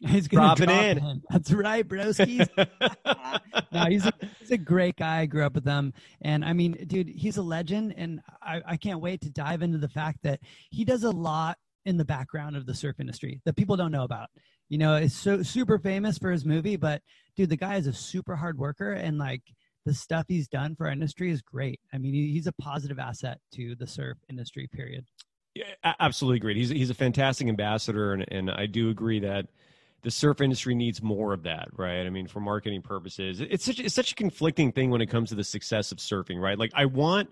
He's 0.00 0.26
going 0.26 0.56
to 0.56 0.66
drop 0.66 0.76
in. 0.76 0.98
in. 0.98 1.22
That's 1.30 1.52
right, 1.52 1.86
broski. 1.86 2.48
no, 3.72 3.84
he's 3.84 4.04
a, 4.04 4.12
he's 4.40 4.50
a 4.50 4.58
great 4.58 4.96
guy. 4.96 5.20
I 5.20 5.26
grew 5.26 5.46
up 5.46 5.54
with 5.54 5.64
him. 5.64 5.92
And 6.20 6.44
I 6.44 6.54
mean, 6.54 6.72
dude, 6.88 7.08
he's 7.08 7.36
a 7.36 7.42
legend. 7.42 7.94
And 7.96 8.20
I, 8.42 8.62
I 8.66 8.76
can't 8.78 9.00
wait 9.00 9.20
to 9.20 9.30
dive 9.30 9.62
into 9.62 9.78
the 9.78 9.88
fact 9.88 10.18
that 10.24 10.40
he 10.70 10.84
does 10.84 11.04
a 11.04 11.10
lot 11.10 11.56
in 11.84 11.98
the 11.98 12.04
background 12.04 12.56
of 12.56 12.66
the 12.66 12.74
surf 12.74 12.98
industry 12.98 13.40
that 13.44 13.54
people 13.54 13.76
don't 13.76 13.92
know 13.92 14.02
about. 14.02 14.28
You 14.68 14.78
know, 14.78 14.96
it's 14.96 15.14
so 15.14 15.44
super 15.44 15.78
famous 15.78 16.18
for 16.18 16.32
his 16.32 16.44
movie, 16.44 16.76
but 16.76 17.00
dude, 17.36 17.50
the 17.50 17.56
guy 17.56 17.76
is 17.76 17.86
a 17.86 17.92
super 17.92 18.34
hard 18.34 18.58
worker 18.58 18.92
and 18.92 19.18
like– 19.18 19.42
the 19.84 19.94
stuff 19.94 20.26
he's 20.28 20.48
done 20.48 20.74
for 20.76 20.86
our 20.86 20.92
industry 20.92 21.30
is 21.30 21.42
great. 21.42 21.80
I 21.92 21.98
mean, 21.98 22.14
he's 22.14 22.46
a 22.46 22.52
positive 22.52 22.98
asset 22.98 23.38
to 23.54 23.74
the 23.74 23.86
surf 23.86 24.18
industry. 24.28 24.68
Period. 24.72 25.04
Yeah, 25.54 25.94
absolutely 26.00 26.38
great. 26.38 26.56
He's 26.56 26.70
he's 26.70 26.90
a 26.90 26.94
fantastic 26.94 27.48
ambassador, 27.48 28.14
and 28.14 28.24
and 28.30 28.50
I 28.50 28.66
do 28.66 28.90
agree 28.90 29.20
that 29.20 29.48
the 30.02 30.10
surf 30.10 30.40
industry 30.40 30.74
needs 30.74 31.02
more 31.02 31.32
of 31.32 31.44
that, 31.44 31.68
right? 31.76 32.06
I 32.06 32.10
mean, 32.10 32.26
for 32.26 32.40
marketing 32.40 32.82
purposes, 32.82 33.40
it's 33.40 33.64
such 33.64 33.78
it's 33.78 33.94
such 33.94 34.12
a 34.12 34.14
conflicting 34.14 34.72
thing 34.72 34.90
when 34.90 35.00
it 35.00 35.06
comes 35.06 35.28
to 35.30 35.34
the 35.34 35.44
success 35.44 35.92
of 35.92 35.98
surfing, 35.98 36.40
right? 36.40 36.58
Like, 36.58 36.72
I 36.74 36.86
want 36.86 37.30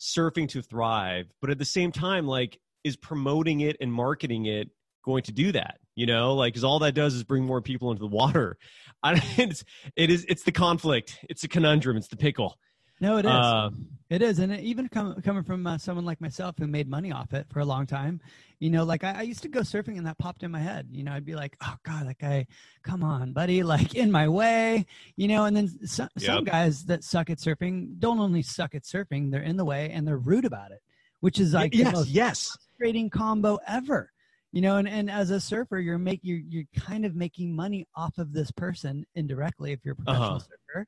surfing 0.00 0.48
to 0.50 0.62
thrive, 0.62 1.32
but 1.40 1.50
at 1.50 1.58
the 1.58 1.64
same 1.64 1.92
time, 1.92 2.26
like, 2.26 2.58
is 2.84 2.96
promoting 2.96 3.60
it 3.60 3.76
and 3.80 3.92
marketing 3.92 4.46
it 4.46 4.70
going 5.04 5.22
to 5.24 5.32
do 5.32 5.52
that? 5.52 5.78
You 5.98 6.06
know, 6.06 6.34
like, 6.34 6.52
because 6.52 6.62
all 6.62 6.78
that 6.78 6.94
does 6.94 7.14
is 7.14 7.24
bring 7.24 7.44
more 7.44 7.60
people 7.60 7.90
into 7.90 7.98
the 7.98 8.06
water. 8.06 8.56
I, 9.02 9.20
it's, 9.36 9.64
it 9.96 10.10
is, 10.10 10.24
it's 10.28 10.44
the 10.44 10.52
conflict. 10.52 11.18
It's 11.28 11.42
a 11.42 11.48
conundrum. 11.48 11.96
It's 11.96 12.06
the 12.06 12.16
pickle. 12.16 12.56
No, 13.00 13.16
it 13.16 13.24
is. 13.24 13.32
Uh, 13.32 13.70
it 14.08 14.22
is, 14.22 14.38
and 14.38 14.56
even 14.60 14.88
com- 14.88 15.20
coming 15.22 15.42
from 15.42 15.66
uh, 15.66 15.76
someone 15.76 16.04
like 16.04 16.20
myself 16.20 16.54
who 16.56 16.68
made 16.68 16.88
money 16.88 17.10
off 17.10 17.32
it 17.32 17.46
for 17.50 17.58
a 17.58 17.64
long 17.64 17.84
time, 17.84 18.20
you 18.60 18.70
know, 18.70 18.84
like 18.84 19.02
I, 19.02 19.18
I, 19.18 19.22
used 19.22 19.42
to 19.42 19.48
go 19.48 19.60
surfing, 19.60 19.98
and 19.98 20.06
that 20.06 20.18
popped 20.18 20.44
in 20.44 20.52
my 20.52 20.60
head. 20.60 20.86
You 20.92 21.02
know, 21.02 21.12
I'd 21.12 21.24
be 21.24 21.34
like, 21.34 21.56
"Oh 21.62 21.74
God, 21.84 22.08
that 22.08 22.18
guy, 22.18 22.46
come 22.82 23.02
on, 23.02 23.32
buddy, 23.32 23.62
like 23.64 23.94
in 23.96 24.10
my 24.10 24.28
way," 24.28 24.86
you 25.16 25.26
know. 25.26 25.46
And 25.46 25.56
then 25.56 25.68
some, 25.86 26.08
yep. 26.16 26.26
some 26.26 26.44
guys 26.44 26.84
that 26.86 27.04
suck 27.04 27.28
at 27.30 27.38
surfing 27.38 27.98
don't 27.98 28.18
only 28.20 28.42
suck 28.42 28.74
at 28.74 28.82
surfing; 28.82 29.30
they're 29.30 29.42
in 29.42 29.56
the 29.56 29.64
way 29.64 29.90
and 29.90 30.06
they're 30.06 30.18
rude 30.18 30.44
about 30.44 30.70
it, 30.70 30.80
which 31.20 31.38
is 31.38 31.54
like 31.54 31.74
yes, 31.74 31.86
the 31.86 31.92
most 31.92 32.08
yes. 32.08 32.56
frustrating 32.78 33.10
combo 33.10 33.58
ever 33.66 34.12
you 34.52 34.60
know 34.60 34.76
and, 34.76 34.88
and 34.88 35.10
as 35.10 35.30
a 35.30 35.40
surfer 35.40 35.78
you're 35.78 35.98
make 35.98 36.20
you're, 36.22 36.40
you're 36.48 36.64
kind 36.76 37.04
of 37.04 37.14
making 37.14 37.54
money 37.54 37.86
off 37.94 38.18
of 38.18 38.32
this 38.32 38.50
person 38.50 39.04
indirectly 39.14 39.72
if 39.72 39.80
you're 39.84 39.92
a 39.92 39.96
professional 39.96 40.36
uh-huh. 40.36 40.38
surfer. 40.38 40.86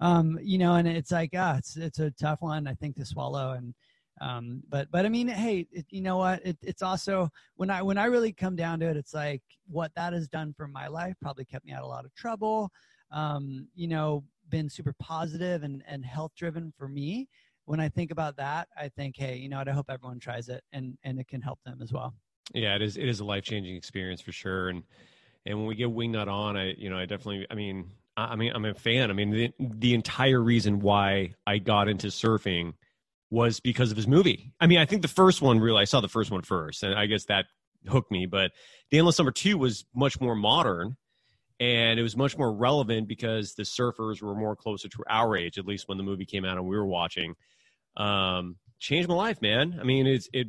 Um 0.00 0.38
you 0.42 0.58
know 0.58 0.74
and 0.74 0.88
it's 0.88 1.10
like 1.10 1.30
ah 1.36 1.56
it's 1.58 1.76
it's 1.76 1.98
a 1.98 2.10
tough 2.12 2.42
one 2.42 2.66
i 2.66 2.74
think 2.74 2.96
to 2.96 3.04
swallow 3.04 3.52
and 3.52 3.74
um 4.20 4.62
but 4.68 4.90
but 4.90 5.04
i 5.06 5.08
mean 5.08 5.28
hey 5.28 5.66
it, 5.72 5.86
you 5.90 6.00
know 6.00 6.18
what? 6.18 6.44
It, 6.44 6.56
it's 6.62 6.82
also 6.82 7.30
when 7.56 7.70
i 7.70 7.82
when 7.82 7.98
i 7.98 8.04
really 8.06 8.32
come 8.32 8.56
down 8.56 8.80
to 8.80 8.86
it 8.86 8.96
it's 8.96 9.14
like 9.14 9.42
what 9.68 9.92
that 9.96 10.12
has 10.12 10.28
done 10.28 10.54
for 10.56 10.66
my 10.66 10.88
life 10.88 11.14
probably 11.20 11.44
kept 11.44 11.64
me 11.64 11.72
out 11.72 11.80
of 11.80 11.86
a 11.86 11.88
lot 11.88 12.04
of 12.04 12.14
trouble 12.14 12.70
um 13.10 13.66
you 13.74 13.88
know 13.88 14.24
been 14.48 14.68
super 14.68 14.94
positive 14.98 15.62
and 15.62 15.82
and 15.86 16.04
health 16.04 16.32
driven 16.36 16.72
for 16.76 16.88
me. 16.88 17.28
When 17.64 17.78
i 17.80 17.88
think 17.88 18.10
about 18.10 18.36
that 18.36 18.68
i 18.76 18.88
think 18.88 19.16
hey 19.16 19.36
you 19.36 19.48
know 19.48 19.58
what? 19.58 19.68
I 19.68 19.72
hope 19.72 19.86
everyone 19.88 20.18
tries 20.18 20.48
it 20.48 20.62
and 20.72 20.98
and 21.04 21.18
it 21.18 21.28
can 21.28 21.40
help 21.40 21.60
them 21.64 21.78
as 21.80 21.92
well 21.92 22.14
yeah, 22.54 22.74
it 22.74 22.82
is. 22.82 22.96
It 22.96 23.08
is 23.08 23.20
a 23.20 23.24
life 23.24 23.44
changing 23.44 23.76
experience 23.76 24.20
for 24.20 24.32
sure. 24.32 24.68
And 24.68 24.82
and 25.46 25.58
when 25.58 25.66
we 25.66 25.74
get 25.74 25.88
Wingnut 25.88 26.28
on, 26.28 26.56
I 26.56 26.74
you 26.76 26.90
know 26.90 26.98
I 26.98 27.06
definitely. 27.06 27.46
I 27.50 27.54
mean, 27.54 27.90
I, 28.16 28.24
I 28.24 28.36
mean 28.36 28.52
I'm 28.54 28.64
a 28.64 28.74
fan. 28.74 29.10
I 29.10 29.14
mean 29.14 29.30
the 29.30 29.52
the 29.58 29.94
entire 29.94 30.40
reason 30.40 30.80
why 30.80 31.34
I 31.46 31.58
got 31.58 31.88
into 31.88 32.08
surfing 32.08 32.74
was 33.30 33.60
because 33.60 33.90
of 33.90 33.96
his 33.96 34.06
movie. 34.06 34.52
I 34.60 34.66
mean, 34.66 34.78
I 34.78 34.84
think 34.84 35.02
the 35.02 35.08
first 35.08 35.40
one 35.40 35.58
really 35.58 35.80
I 35.80 35.84
saw 35.84 36.00
the 36.00 36.08
first 36.08 36.30
one 36.30 36.42
first, 36.42 36.82
and 36.82 36.94
I 36.94 37.06
guess 37.06 37.24
that 37.26 37.46
hooked 37.88 38.10
me. 38.10 38.26
But 38.26 38.52
the 38.90 38.98
endless 38.98 39.18
number 39.18 39.32
two 39.32 39.56
was 39.56 39.84
much 39.94 40.20
more 40.20 40.34
modern, 40.34 40.96
and 41.58 41.98
it 41.98 42.02
was 42.02 42.16
much 42.16 42.36
more 42.36 42.52
relevant 42.52 43.08
because 43.08 43.54
the 43.54 43.62
surfers 43.62 44.20
were 44.20 44.34
more 44.34 44.54
closer 44.54 44.88
to 44.88 45.04
our 45.08 45.36
age, 45.36 45.58
at 45.58 45.66
least 45.66 45.88
when 45.88 45.96
the 45.96 46.04
movie 46.04 46.26
came 46.26 46.44
out 46.44 46.58
and 46.58 46.66
we 46.66 46.76
were 46.76 46.86
watching. 46.86 47.34
Um, 47.96 48.56
changed 48.82 49.08
my 49.08 49.14
life, 49.14 49.40
man. 49.40 49.78
I 49.80 49.84
mean, 49.84 50.06
it's 50.06 50.28
it, 50.32 50.48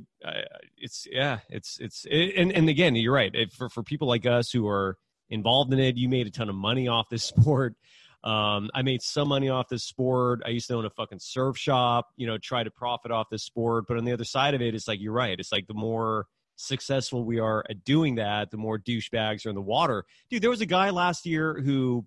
it's 0.78 1.08
yeah, 1.10 1.40
it's 1.50 1.80
it's 1.80 2.06
it, 2.10 2.34
and 2.36 2.52
and 2.52 2.68
again, 2.68 2.96
you're 2.96 3.14
right. 3.14 3.34
It, 3.34 3.54
for 3.54 3.70
for 3.70 3.84
people 3.84 4.08
like 4.08 4.26
us 4.26 4.52
who 4.52 4.68
are 4.68 4.98
involved 5.30 5.72
in 5.72 5.80
it, 5.80 5.96
you 5.96 6.10
made 6.10 6.28
a 6.28 6.32
ton 6.32 6.50
of 6.50 6.56
money 6.56 6.88
off 6.88 7.10
this 7.10 7.24
sport. 7.34 7.76
Um, 8.24 8.70
I 8.74 8.82
made 8.82 9.02
some 9.02 9.28
money 9.28 9.50
off 9.50 9.68
this 9.70 9.84
sport. 9.84 10.42
I 10.46 10.50
used 10.50 10.68
to 10.70 10.76
own 10.76 10.86
a 10.86 10.90
fucking 10.90 11.20
surf 11.20 11.58
shop, 11.58 12.08
you 12.16 12.26
know, 12.26 12.38
try 12.38 12.64
to 12.64 12.72
profit 12.72 13.12
off 13.12 13.30
this 13.30 13.44
sport. 13.44 13.86
But 13.88 13.98
on 13.98 14.06
the 14.06 14.14
other 14.14 14.24
side 14.24 14.54
of 14.54 14.62
it, 14.62 14.74
it's 14.74 14.88
like 14.88 15.02
you're 15.02 15.14
right. 15.14 15.38
It's 15.38 15.52
like 15.52 15.68
the 15.68 15.74
more 15.74 16.28
successful 16.56 17.26
we 17.26 17.40
are 17.40 17.66
at 17.70 17.84
doing 17.84 18.16
that, 18.16 18.50
the 18.50 18.58
more 18.58 18.80
douchebags 18.80 19.46
are 19.46 19.50
in 19.50 19.56
the 19.56 19.62
water. 19.62 20.06
Dude, 20.30 20.42
there 20.42 20.50
was 20.50 20.62
a 20.62 20.66
guy 20.66 20.90
last 20.90 21.26
year 21.26 21.62
who 21.62 22.06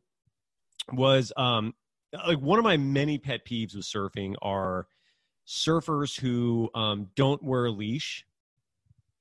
was 0.93 1.33
um 1.37 1.75
like 2.27 2.39
one 2.39 2.59
of 2.59 2.65
my 2.65 2.77
many 2.77 3.19
pet 3.19 3.41
peeves 3.45 3.75
with 3.75 3.85
surfing 3.85 4.35
are 4.41 4.87
surfers 5.47 6.19
who 6.19 6.71
um, 6.75 7.09
don't 7.15 7.43
wear 7.43 7.67
a 7.67 7.71
leash 7.71 8.25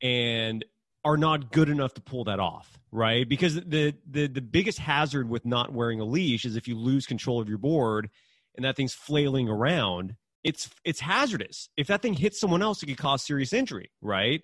and 0.01 0.65
are 1.03 1.17
not 1.17 1.51
good 1.51 1.70
enough 1.70 1.94
to 1.94 2.01
pull 2.01 2.24
that 2.24 2.39
off, 2.39 2.79
right? 2.91 3.29
Because 3.29 3.55
the 3.55 3.94
the 4.10 4.27
the 4.27 4.41
biggest 4.41 4.79
hazard 4.79 5.29
with 5.29 5.46
not 5.46 5.72
wearing 5.72 6.00
a 6.00 6.05
leash 6.05 6.46
is 6.46 6.55
if 6.55 6.67
you 6.67 6.75
lose 6.75 7.05
control 7.05 7.39
of 7.39 7.48
your 7.48 7.60
board 7.60 8.10
and 8.55 8.65
that 8.65 8.75
thing's 8.75 8.94
flailing 8.94 9.48
around, 9.48 10.15
it's 10.44 10.70
it's 10.84 11.00
hazardous. 11.00 11.70
If 11.77 11.88
that 11.88 12.01
thing 12.01 12.15
hits 12.15 12.39
someone 12.39 12.63
else, 12.63 12.82
it 12.82 12.88
could 12.88 12.98
cause 12.98 13.24
serious 13.24 13.53
injury, 13.53 13.91
right? 14.01 14.41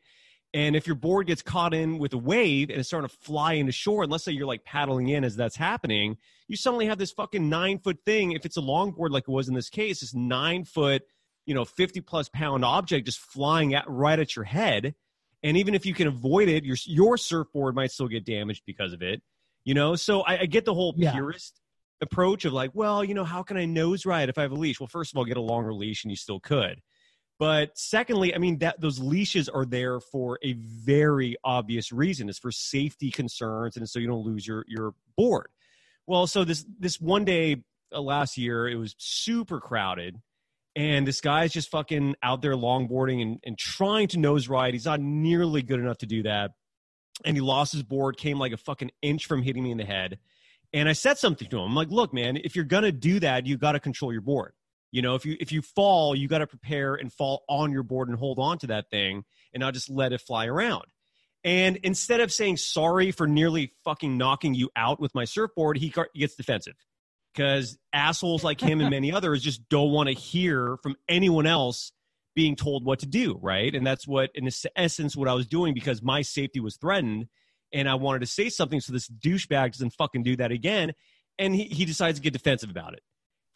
And 0.54 0.76
if 0.76 0.86
your 0.86 0.98
board 0.98 1.28
gets 1.28 1.42
caught 1.42 1.74
in 1.74 1.98
with 1.98 2.14
a 2.14 2.18
wave 2.18 2.70
and 2.70 2.78
it's 2.78 2.90
starting 2.90 3.10
to 3.10 3.16
fly 3.16 3.54
into 3.54 3.72
shore, 3.72 4.04
and 4.04 4.12
let's 4.12 4.26
say 4.26 4.34
you're 4.34 4.46
like 4.46 4.66
paddling 4.66 5.08
in 5.08 5.24
as 5.24 5.36
that's 5.36 5.56
happening, 5.56 6.18
you 6.48 6.58
suddenly 6.58 6.88
have 6.88 6.98
this 6.98 7.12
fucking 7.12 7.48
nine 7.48 7.80
foot 7.80 8.00
thing. 8.06 8.34
If 8.34 8.46
it's 8.46 8.58
a 8.58 8.62
longboard 8.62 9.12
like 9.12 9.24
it 9.24 9.32
was 9.32 9.48
in 9.48 9.56
this 9.56 9.70
case, 9.70 10.02
this 10.02 10.14
nine 10.14 10.66
foot 10.66 11.04
you 11.46 11.54
know 11.54 11.66
50 11.66 12.02
plus 12.02 12.30
pound 12.30 12.64
object 12.64 13.06
just 13.06 13.20
flying 13.20 13.74
at 13.74 13.86
right 13.88 14.20
at 14.20 14.36
your 14.36 14.46
head. 14.46 14.96
And 15.44 15.58
even 15.58 15.74
if 15.74 15.88
you 15.88 15.94
can 15.94 16.08
avoid 16.08 16.50
it 16.50 16.64
your 16.64 16.78
your 16.86 17.18
surfboard 17.18 17.76
might 17.76 17.92
still 17.92 18.08
get 18.08 18.26
damaged 18.26 18.64
because 18.66 18.94
of 18.94 19.02
it 19.02 19.22
you 19.64 19.74
know? 19.74 19.96
So 19.96 20.22
i, 20.22 20.40
I 20.40 20.46
get 20.46 20.66
the 20.66 20.74
whole 20.74 20.94
yeah. 20.98 21.12
purist 21.12 21.60
approach 22.02 22.46
of 22.46 22.54
like 22.54 22.72
well 22.74 23.04
you 23.04 23.14
know 23.14 23.24
how 23.24 23.44
can 23.44 23.58
i 23.58 23.66
nose 23.66 24.08
ride 24.08 24.28
if 24.28 24.38
i 24.38 24.42
have 24.42 24.52
a 24.52 24.56
leash? 24.56 24.80
Well 24.80 24.88
first 24.88 25.14
of 25.14 25.18
all 25.18 25.26
get 25.26 25.38
a 25.38 25.42
longer 25.42 25.74
leash 25.74 26.04
and 26.04 26.12
you 26.12 26.18
still 26.18 26.40
could. 26.40 26.82
But 27.40 27.78
secondly 27.78 28.34
i 28.36 28.38
mean 28.38 28.60
that 28.60 28.80
those 28.82 29.00
leashes 29.00 29.50
are 29.50 29.66
there 29.66 30.00
for 30.00 30.40
a 30.44 30.54
very 30.54 31.36
obvious 31.44 31.92
reason. 31.92 32.30
It's 32.30 32.40
for 32.40 32.52
safety 32.52 33.12
concerns 33.12 33.78
and 33.78 33.90
so 33.90 34.00
you 34.00 34.08
don't 34.08 34.26
lose 34.26 34.46
your 34.48 34.66
your 34.68 34.94
board. 35.18 35.48
Well 36.08 36.28
so 36.28 36.44
this 36.44 36.66
this 36.80 37.00
one 37.00 37.26
day 37.26 37.64
uh, 37.94 38.02
last 38.02 38.38
year 38.38 38.68
it 38.68 38.76
was 38.76 38.96
super 38.98 39.60
crowded 39.60 40.20
and 40.76 41.06
this 41.06 41.22
guy's 41.22 41.52
just 41.52 41.70
fucking 41.70 42.16
out 42.24 42.42
there 42.42 42.56
longboarding 42.56 43.22
and, 43.22 43.40
and 43.44 43.58
trying 43.58 44.08
to 44.10 44.20
nose 44.20 44.48
ride. 44.48 44.74
He's 44.74 44.86
not 44.86 45.02
nearly 45.02 45.62
good 45.62 45.80
enough 45.80 46.00
to 46.00 46.06
do 46.06 46.24
that. 46.24 46.52
And 47.26 47.36
he 47.36 47.42
lost 47.42 47.74
his 47.74 47.84
board, 47.84 48.18
came 48.18 48.40
like 48.40 48.54
a 48.54 48.58
fucking 48.58 48.92
inch 49.02 49.26
from 49.26 49.44
hitting 49.44 49.64
me 49.64 49.72
in 49.72 49.78
the 49.78 49.86
head. 49.86 50.20
And 50.74 50.88
I 50.88 50.94
said 50.94 51.18
something 51.18 51.50
to 51.50 51.58
him. 51.58 51.66
I'm 51.66 51.76
like, 51.76 51.90
look, 51.90 52.14
man, 52.14 52.38
if 52.38 52.56
you're 52.56 52.66
gonna 52.66 52.94
do 52.94 53.20
that, 53.20 53.46
you 53.46 53.58
gotta 53.58 53.80
control 53.80 54.14
your 54.14 54.22
board. 54.22 54.54
You 54.92 55.02
know, 55.02 55.16
if 55.16 55.26
you 55.26 55.36
if 55.40 55.52
you 55.52 55.62
fall, 55.62 56.16
you 56.16 56.28
gotta 56.28 56.48
prepare 56.48 56.96
and 56.96 57.12
fall 57.12 57.44
on 57.50 57.72
your 57.72 57.84
board 57.84 58.08
and 58.08 58.18
hold 58.18 58.40
on 58.40 58.58
to 58.60 58.68
that 58.68 58.90
thing 58.90 59.24
and 59.54 59.60
not 59.62 59.74
just 59.74 59.90
let 59.90 60.14
it 60.14 60.22
fly 60.22 60.46
around. 60.46 60.86
And 61.44 61.78
instead 61.78 62.22
of 62.22 62.32
saying 62.32 62.58
sorry 62.58 63.12
for 63.12 63.28
nearly 63.28 63.74
fucking 63.84 64.18
knocking 64.18 64.54
you 64.54 64.70
out 64.76 65.02
with 65.02 65.14
my 65.14 65.26
surfboard, 65.26 65.78
he 65.78 65.94
gets 66.16 66.36
defensive 66.36 66.76
because 67.34 67.78
assholes 67.94 68.44
like 68.44 68.60
him 68.60 68.82
and 68.82 68.90
many 68.90 69.12
others 69.12 69.42
just 69.42 69.68
don't 69.70 69.92
want 69.92 70.10
to 70.10 70.14
hear 70.14 70.78
from 70.84 70.96
anyone 71.08 71.48
else 71.48 71.92
being 72.36 72.56
told 72.56 72.86
what 72.86 73.00
to 73.00 73.06
do, 73.06 73.38
right? 73.42 73.74
And 73.74 73.86
that's 73.86 74.08
what, 74.08 74.32
in 74.36 74.50
essence, 74.76 75.16
what 75.16 75.28
I 75.28 75.34
was 75.34 75.48
doing 75.48 75.74
because 75.74 76.02
my 76.02 76.22
safety 76.22 76.60
was 76.60 76.78
threatened, 76.78 77.28
and 77.74 77.90
I 77.90 77.96
wanted 77.96 78.20
to 78.20 78.28
say 78.28 78.50
something 78.50 78.82
so 78.82 78.94
this 78.94 79.10
douchebag 79.10 79.74
doesn't 79.74 79.92
fucking 79.92 80.24
do 80.24 80.36
that 80.38 80.52
again. 80.52 80.94
And 81.40 81.56
he, 81.56 81.64
he 81.64 81.86
decides 81.86 82.20
to 82.20 82.24
get 82.24 82.34
defensive 82.34 82.70
about 82.70 82.94
it, 82.94 83.02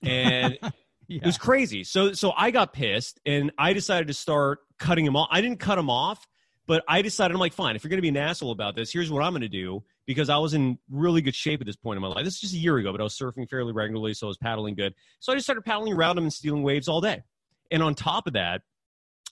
and 0.01 0.57
yeah. 1.07 1.19
it 1.19 1.25
was 1.25 1.37
crazy. 1.37 1.83
So 1.83 2.13
so 2.13 2.33
I 2.35 2.51
got 2.51 2.73
pissed, 2.73 3.19
and 3.25 3.51
I 3.57 3.73
decided 3.73 4.07
to 4.07 4.13
start 4.13 4.59
cutting 4.79 5.05
him 5.05 5.15
off. 5.15 5.27
I 5.29 5.41
didn't 5.41 5.59
cut 5.59 5.77
him 5.77 5.89
off, 5.89 6.25
but 6.65 6.83
I 6.87 7.01
decided 7.01 7.35
I'm 7.35 7.39
like, 7.39 7.53
fine, 7.53 7.75
if 7.75 7.83
you're 7.83 7.89
going 7.89 7.97
to 7.97 8.01
be 8.01 8.09
an 8.09 8.17
asshole 8.17 8.51
about 8.51 8.75
this, 8.75 8.91
here's 8.91 9.11
what 9.11 9.23
I'm 9.23 9.33
going 9.33 9.41
to 9.41 9.49
do 9.49 9.83
because 10.05 10.29
I 10.29 10.37
was 10.37 10.53
in 10.53 10.77
really 10.89 11.21
good 11.21 11.35
shape 11.35 11.61
at 11.61 11.67
this 11.67 11.75
point 11.75 11.97
in 11.97 12.01
my 12.01 12.07
life. 12.07 12.23
This 12.23 12.35
is 12.35 12.41
just 12.41 12.53
a 12.53 12.57
year 12.57 12.77
ago, 12.77 12.91
but 12.91 13.01
I 13.01 13.03
was 13.03 13.17
surfing 13.17 13.49
fairly 13.49 13.73
regularly, 13.73 14.13
so 14.13 14.27
I 14.27 14.29
was 14.29 14.37
paddling 14.37 14.75
good. 14.75 14.93
So 15.19 15.31
I 15.31 15.35
just 15.35 15.45
started 15.45 15.63
paddling 15.63 15.93
around 15.93 16.17
him 16.17 16.25
and 16.25 16.33
stealing 16.33 16.63
waves 16.63 16.87
all 16.87 17.01
day. 17.01 17.23
And 17.71 17.81
on 17.81 17.95
top 17.95 18.27
of 18.27 18.33
that, 18.33 18.61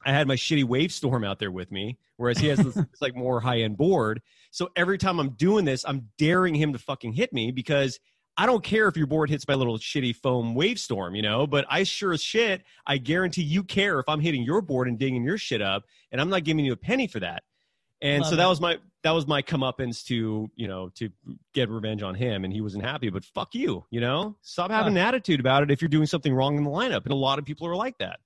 I 0.05 0.11
had 0.11 0.27
my 0.27 0.35
shitty 0.35 0.63
wave 0.63 0.91
storm 0.91 1.23
out 1.23 1.39
there 1.39 1.51
with 1.51 1.71
me, 1.71 1.97
whereas 2.17 2.37
he 2.37 2.47
has 2.47 2.59
this, 2.59 2.73
this 2.91 3.01
like 3.01 3.15
more 3.15 3.39
high 3.39 3.61
end 3.61 3.77
board. 3.77 4.21
So 4.51 4.69
every 4.75 4.97
time 4.97 5.19
I'm 5.19 5.31
doing 5.31 5.65
this, 5.65 5.85
I'm 5.87 6.09
daring 6.17 6.55
him 6.55 6.73
to 6.73 6.79
fucking 6.79 7.13
hit 7.13 7.33
me 7.33 7.51
because 7.51 7.99
I 8.35 8.47
don't 8.47 8.63
care 8.63 8.87
if 8.87 8.97
your 8.97 9.05
board 9.05 9.29
hits 9.29 9.47
my 9.47 9.53
little 9.53 9.77
shitty 9.77 10.15
foam 10.15 10.55
wave 10.55 10.79
storm, 10.79 11.15
you 11.15 11.21
know, 11.21 11.45
but 11.45 11.65
I 11.69 11.83
sure 11.83 12.13
as 12.13 12.21
shit, 12.21 12.63
I 12.85 12.97
guarantee 12.97 13.43
you 13.43 13.63
care 13.63 13.99
if 13.99 14.09
I'm 14.09 14.19
hitting 14.19 14.43
your 14.43 14.61
board 14.61 14.87
and 14.87 14.97
digging 14.97 15.23
your 15.23 15.37
shit 15.37 15.61
up, 15.61 15.83
and 16.11 16.19
I'm 16.19 16.29
not 16.29 16.43
giving 16.43 16.65
you 16.65 16.73
a 16.73 16.77
penny 16.77 17.07
for 17.07 17.19
that. 17.19 17.43
And 18.01 18.21
Love 18.23 18.31
so 18.31 18.35
that 18.35 18.45
it. 18.45 18.49
was 18.49 18.59
my 18.59 18.79
that 19.03 19.11
was 19.11 19.27
my 19.27 19.41
comeuppance 19.41 20.03
to 20.05 20.49
you 20.55 20.67
know 20.67 20.89
to 20.95 21.09
get 21.53 21.69
revenge 21.69 22.01
on 22.03 22.15
him, 22.15 22.43
and 22.43 22.53
he 22.53 22.61
wasn't 22.61 22.83
happy. 22.83 23.09
But 23.09 23.25
fuck 23.25 23.53
you, 23.53 23.85
you 23.89 24.01
know, 24.01 24.35
stop 24.41 24.71
having 24.71 24.93
an 24.93 24.97
attitude 24.97 25.39
about 25.39 25.63
it 25.63 25.71
if 25.71 25.81
you're 25.81 25.89
doing 25.89 26.07
something 26.07 26.33
wrong 26.33 26.57
in 26.57 26.63
the 26.63 26.69
lineup. 26.69 27.03
And 27.03 27.11
a 27.11 27.15
lot 27.15 27.39
of 27.39 27.45
people 27.45 27.67
are 27.67 27.75
like 27.75 27.97
that. 27.99 28.19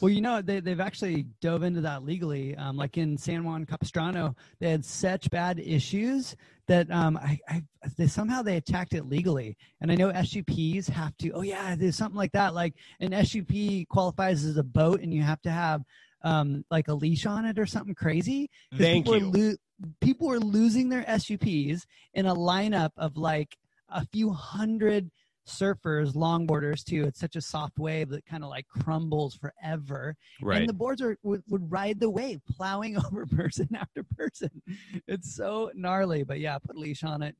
Well, 0.00 0.10
you 0.10 0.20
know, 0.20 0.40
they, 0.40 0.60
they've 0.60 0.80
actually 0.80 1.26
dove 1.40 1.62
into 1.62 1.82
that 1.82 2.04
legally. 2.04 2.56
Um, 2.56 2.76
like 2.76 2.96
in 2.96 3.18
San 3.18 3.44
Juan 3.44 3.66
Capistrano, 3.66 4.34
they 4.58 4.70
had 4.70 4.84
such 4.84 5.28
bad 5.30 5.60
issues 5.60 6.34
that 6.66 6.90
um, 6.90 7.16
I, 7.18 7.38
I, 7.48 7.62
they 7.98 8.06
somehow 8.06 8.42
they 8.42 8.56
attacked 8.56 8.94
it 8.94 9.08
legally. 9.08 9.56
And 9.80 9.92
I 9.92 9.94
know 9.94 10.10
SUPs 10.12 10.88
have 10.88 11.16
to. 11.18 11.30
Oh 11.32 11.42
yeah, 11.42 11.74
there's 11.76 11.96
something 11.96 12.16
like 12.16 12.32
that. 12.32 12.54
Like 12.54 12.74
an 13.00 13.12
SUP 13.24 13.86
qualifies 13.88 14.44
as 14.44 14.56
a 14.56 14.62
boat, 14.62 15.02
and 15.02 15.12
you 15.12 15.22
have 15.22 15.42
to 15.42 15.50
have 15.50 15.82
um, 16.24 16.64
like 16.70 16.88
a 16.88 16.94
leash 16.94 17.26
on 17.26 17.44
it 17.44 17.58
or 17.58 17.66
something 17.66 17.94
crazy. 17.94 18.50
Thank 18.76 19.06
you. 19.08 19.30
Lo- 19.30 19.54
people 20.00 20.30
are 20.30 20.40
losing 20.40 20.88
their 20.88 21.04
SUPs 21.18 21.86
in 22.14 22.26
a 22.26 22.34
lineup 22.34 22.90
of 22.96 23.16
like 23.16 23.56
a 23.88 24.06
few 24.06 24.30
hundred 24.30 25.10
surfers, 25.46 26.14
longboarders 26.14 26.84
too. 26.84 27.04
It's 27.04 27.20
such 27.20 27.36
a 27.36 27.40
soft 27.40 27.78
wave 27.78 28.08
that 28.10 28.24
kind 28.26 28.44
of 28.44 28.50
like 28.50 28.66
crumbles 28.68 29.34
forever. 29.34 30.16
Right. 30.40 30.60
And 30.60 30.68
the 30.68 30.74
boards 30.74 31.02
are 31.02 31.16
would, 31.22 31.42
would 31.48 31.70
ride 31.70 32.00
the 32.00 32.10
wave, 32.10 32.40
plowing 32.48 32.96
over 33.06 33.26
person 33.26 33.68
after 33.74 34.04
person. 34.16 34.62
It's 35.08 35.34
so 35.34 35.70
gnarly. 35.74 36.22
But 36.22 36.40
yeah, 36.40 36.58
put 36.58 36.76
a 36.76 36.78
leash 36.78 37.04
on 37.04 37.22
it. 37.22 37.36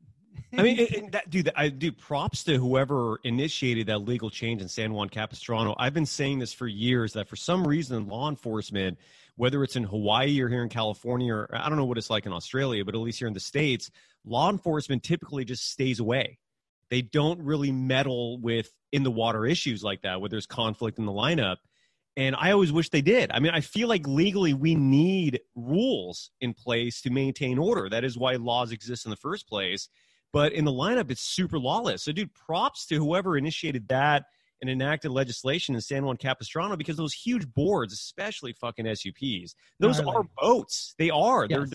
I 0.57 0.63
mean, 0.63 0.87
and 0.97 1.13
that, 1.13 1.31
dude, 1.31 1.51
I 1.57 1.69
do 1.69 1.93
props 1.93 2.45
to 2.45 2.59
whoever 2.59 3.19
initiated 3.25 3.87
that 3.87 3.99
legal 3.99 4.31
change 4.31 4.63
in 4.63 4.69
San 4.69 4.93
Juan 4.93 5.09
Capistrano. 5.09 5.75
I've 5.79 5.95
been 5.95 6.07
saying 6.07 6.39
this 6.39 6.53
for 6.53 6.67
years 6.67 7.13
that 7.15 7.29
for 7.29 7.37
some 7.37 7.67
reason, 7.67 8.09
law 8.09 8.29
enforcement, 8.29 8.99
whether 9.37 9.63
it's 9.65 9.77
in 9.77 9.85
Hawaii 9.85 10.41
or 10.41 10.49
here 10.49 10.63
in 10.63 10.69
California, 10.69 11.33
or 11.33 11.49
I 11.53 11.69
don't 11.69 11.79
know 11.79 11.85
what 11.85 11.99
it's 11.99 12.11
like 12.11 12.27
in 12.27 12.33
Australia, 12.33 12.85
but 12.85 12.95
at 12.95 13.01
least 13.01 13.19
here 13.19 13.29
in 13.29 13.35
the 13.35 13.41
States, 13.41 13.91
law 14.25 14.51
enforcement 14.51 15.03
typically 15.03 15.45
just 15.45 15.71
stays 15.71 16.01
away. 16.01 16.39
They 16.91 17.03
don't 17.03 17.41
really 17.41 17.73
meddle 17.73 18.39
with 18.41 18.71
in 18.93 19.03
the 19.03 19.11
water 19.11 19.47
issues 19.47 19.83
like 19.83 20.03
that, 20.03 20.21
where 20.21 20.29
there's 20.29 20.47
conflict 20.47 20.99
in 20.99 21.07
the 21.07 21.13
lineup. 21.13 21.57
And 22.19 22.37
I 22.37 22.51
always 22.51 22.73
wish 22.73 22.91
they 22.91 23.01
did. 23.01 23.31
I 23.33 23.41
mean, 23.41 23.53
I 23.55 23.63
feel 23.63 23.89
like 23.89 24.07
legally 24.07 24.53
we 24.53 24.75
need 24.75 25.41
rules 25.55 26.31
in 26.43 26.53
place 26.53 27.01
to 27.03 27.11
maintain 27.11 27.59
order. 27.59 27.89
That 27.89 28.05
is 28.05 28.19
why 28.19 28.35
laws 28.37 28.71
exist 28.71 29.07
in 29.07 29.11
the 29.11 29.17
first 29.17 29.49
place 29.49 29.89
but 30.33 30.53
in 30.53 30.65
the 30.65 30.73
lineup, 30.73 31.11
it's 31.11 31.21
super 31.21 31.59
lawless. 31.59 32.03
So, 32.05 32.13
dude, 32.13 32.35
props 32.35 32.87
to 32.87 32.97
whoever 32.97 33.37
initiated 33.37 33.89
that 33.89 34.25
and 34.63 34.71
enacted 34.71 35.11
legislation 35.11 35.75
in 35.75 35.81
San 35.81 36.05
Juan 36.05 36.17
Capistrano 36.17 36.77
because 36.77 36.97
those 36.97 37.13
huge 37.13 37.47
boards, 37.53 37.93
especially 37.93 38.55
fucking 38.55 38.87
SUPs, 38.95 39.55
those 39.81 40.01
are, 40.01 40.17
are 40.17 40.25
boats. 40.41 40.95
They 40.99 41.11
are. 41.11 41.47
Yes. 41.51 41.59
They're 41.59 41.69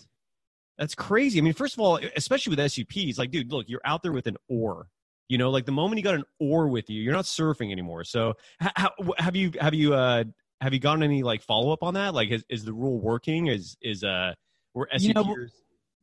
that's 0.78 0.96
crazy. 0.96 1.40
I 1.40 1.42
mean, 1.42 1.54
first 1.54 1.74
of 1.74 1.80
all, 1.80 2.00
especially 2.16 2.56
with 2.56 2.72
SUPs, 2.72 3.18
like, 3.18 3.32
dude, 3.32 3.52
look, 3.52 3.66
you're 3.68 3.82
out 3.84 4.04
there 4.04 4.12
with 4.12 4.28
an 4.28 4.38
oar. 4.48 4.88
You 5.28 5.38
know, 5.38 5.50
like 5.50 5.66
the 5.66 5.72
moment 5.72 5.98
you 5.98 6.04
got 6.04 6.16
an 6.16 6.24
oar 6.40 6.70
with 6.70 6.90
you, 6.90 7.02
you're 7.02 7.14
not 7.14 7.26
surfing 7.26 7.72
anymore. 7.72 8.04
So, 8.04 8.36
how, 8.60 8.92
have 9.18 9.36
you 9.36 9.52
have 9.60 9.74
you 9.74 9.94
uh 9.94 10.24
have 10.62 10.74
you 10.74 10.80
gotten 10.80 11.04
any 11.04 11.22
like 11.22 11.42
follow 11.42 11.74
up 11.74 11.84
on 11.84 11.96
that? 11.96 12.14
Like, 12.14 12.30
is, 12.32 12.46
is 12.50 12.64
the 12.64 12.74
rule 12.74 13.00
working? 13.02 13.48
Is 13.48 13.76
is 13.82 14.04
uh 14.04 14.34
were 14.74 14.88
SUPs? 14.94 15.04
You 15.04 15.14
know, 15.14 15.36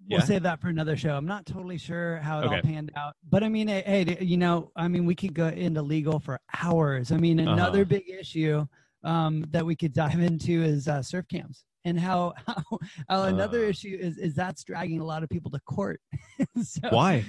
We'll 0.09 0.21
yeah. 0.21 0.27
save 0.27 0.43
that 0.43 0.61
for 0.61 0.69
another 0.69 0.97
show. 0.97 1.17
I'm 1.17 1.27
not 1.27 1.47
totally 1.47 1.79
sure 1.79 2.19
how 2.19 2.41
it 2.41 2.45
okay. 2.45 2.57
all 2.57 2.63
panned 2.63 2.93
out, 2.97 3.15
but 3.31 3.43
I 3.43 3.49
mean, 3.49 3.69
hey, 3.69 4.19
you 4.21 4.37
know, 4.37 4.71
I 4.77 4.87
mean, 4.89 5.07
we 5.07 5.15
could 5.15 5.33
go 5.33 5.49
into 5.49 5.81
legal 5.81 6.21
for 6.21 6.39
hours. 6.63 7.11
I 7.11 7.17
mean, 7.17 7.41
another 7.41 7.81
uh-huh. 7.81 7.89
big 7.89 8.11
issue 8.11 8.67
um, 9.03 9.45
that 9.51 9.65
we 9.65 9.77
could 9.77 9.93
dive 9.93 10.21
into 10.21 10.63
is 10.63 10.89
uh, 10.89 11.03
surf 11.03 11.27
cams. 11.29 11.65
and 11.87 11.99
how 12.01 12.33
how, 12.47 12.63
how 13.09 13.23
another 13.25 13.65
Uh. 13.65 13.69
issue 13.69 13.97
is 14.01 14.19
is 14.19 14.35
that's 14.35 14.65
dragging 14.65 15.01
a 15.01 15.05
lot 15.05 15.23
of 15.23 15.29
people 15.29 15.51
to 15.51 15.61
court. 15.61 16.01
so, 16.63 16.89
Why? 16.91 17.25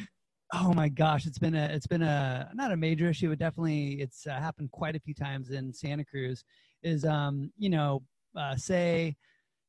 Oh 0.54 0.74
my 0.74 0.90
gosh, 0.90 1.26
it's 1.26 1.40
been 1.40 1.56
a 1.56 1.66
it's 1.68 1.88
been 1.88 2.02
a 2.02 2.50
not 2.54 2.72
a 2.72 2.78
major 2.78 3.10
issue, 3.10 3.30
but 3.30 3.40
definitely 3.40 4.02
it's 4.02 4.28
uh, 4.28 4.34
happened 4.34 4.72
quite 4.72 4.96
a 4.96 5.00
few 5.00 5.14
times 5.14 5.50
in 5.50 5.74
Santa 5.74 6.06
Cruz. 6.06 6.44
Is 6.84 7.04
um 7.06 7.52
you 7.58 7.70
know 7.70 8.04
uh, 8.38 8.56
say 8.56 9.16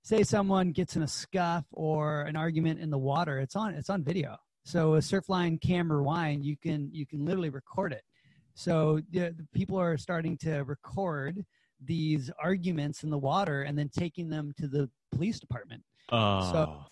say 0.07 0.23
someone 0.23 0.71
gets 0.71 0.95
in 0.95 1.03
a 1.03 1.09
scuff 1.09 1.65
or 1.73 2.21
an 2.23 2.37
argument 2.37 2.79
in 2.79 2.91
the 2.91 2.99
water, 2.99 3.41
it's 3.41 3.57
on 3.57 3.75
it's 3.75 3.91
on 3.91 4.05
video. 4.05 4.37
So 4.63 4.95
a 4.95 4.99
Surfline 4.99 5.61
Cam 5.61 5.91
Rewind, 5.91 6.45
you 6.45 6.57
can 6.57 6.89
you 6.93 7.05
can 7.05 7.25
literally 7.25 7.51
record 7.51 7.93
it. 7.93 8.03
So 8.55 9.01
the, 9.11 9.35
the 9.37 9.45
people 9.53 9.81
are 9.81 9.97
starting 9.97 10.39
to 10.39 10.61
record 10.61 11.45
these 11.85 12.31
arguments 12.41 13.03
in 13.03 13.11
the 13.11 13.19
water 13.19 13.63
and 13.63 13.77
then 13.77 13.89
taking 13.89 14.29
them 14.29 14.55
to 14.59 14.69
the 14.69 14.89
police 15.13 15.41
department. 15.41 15.83
Oh. 16.13 16.87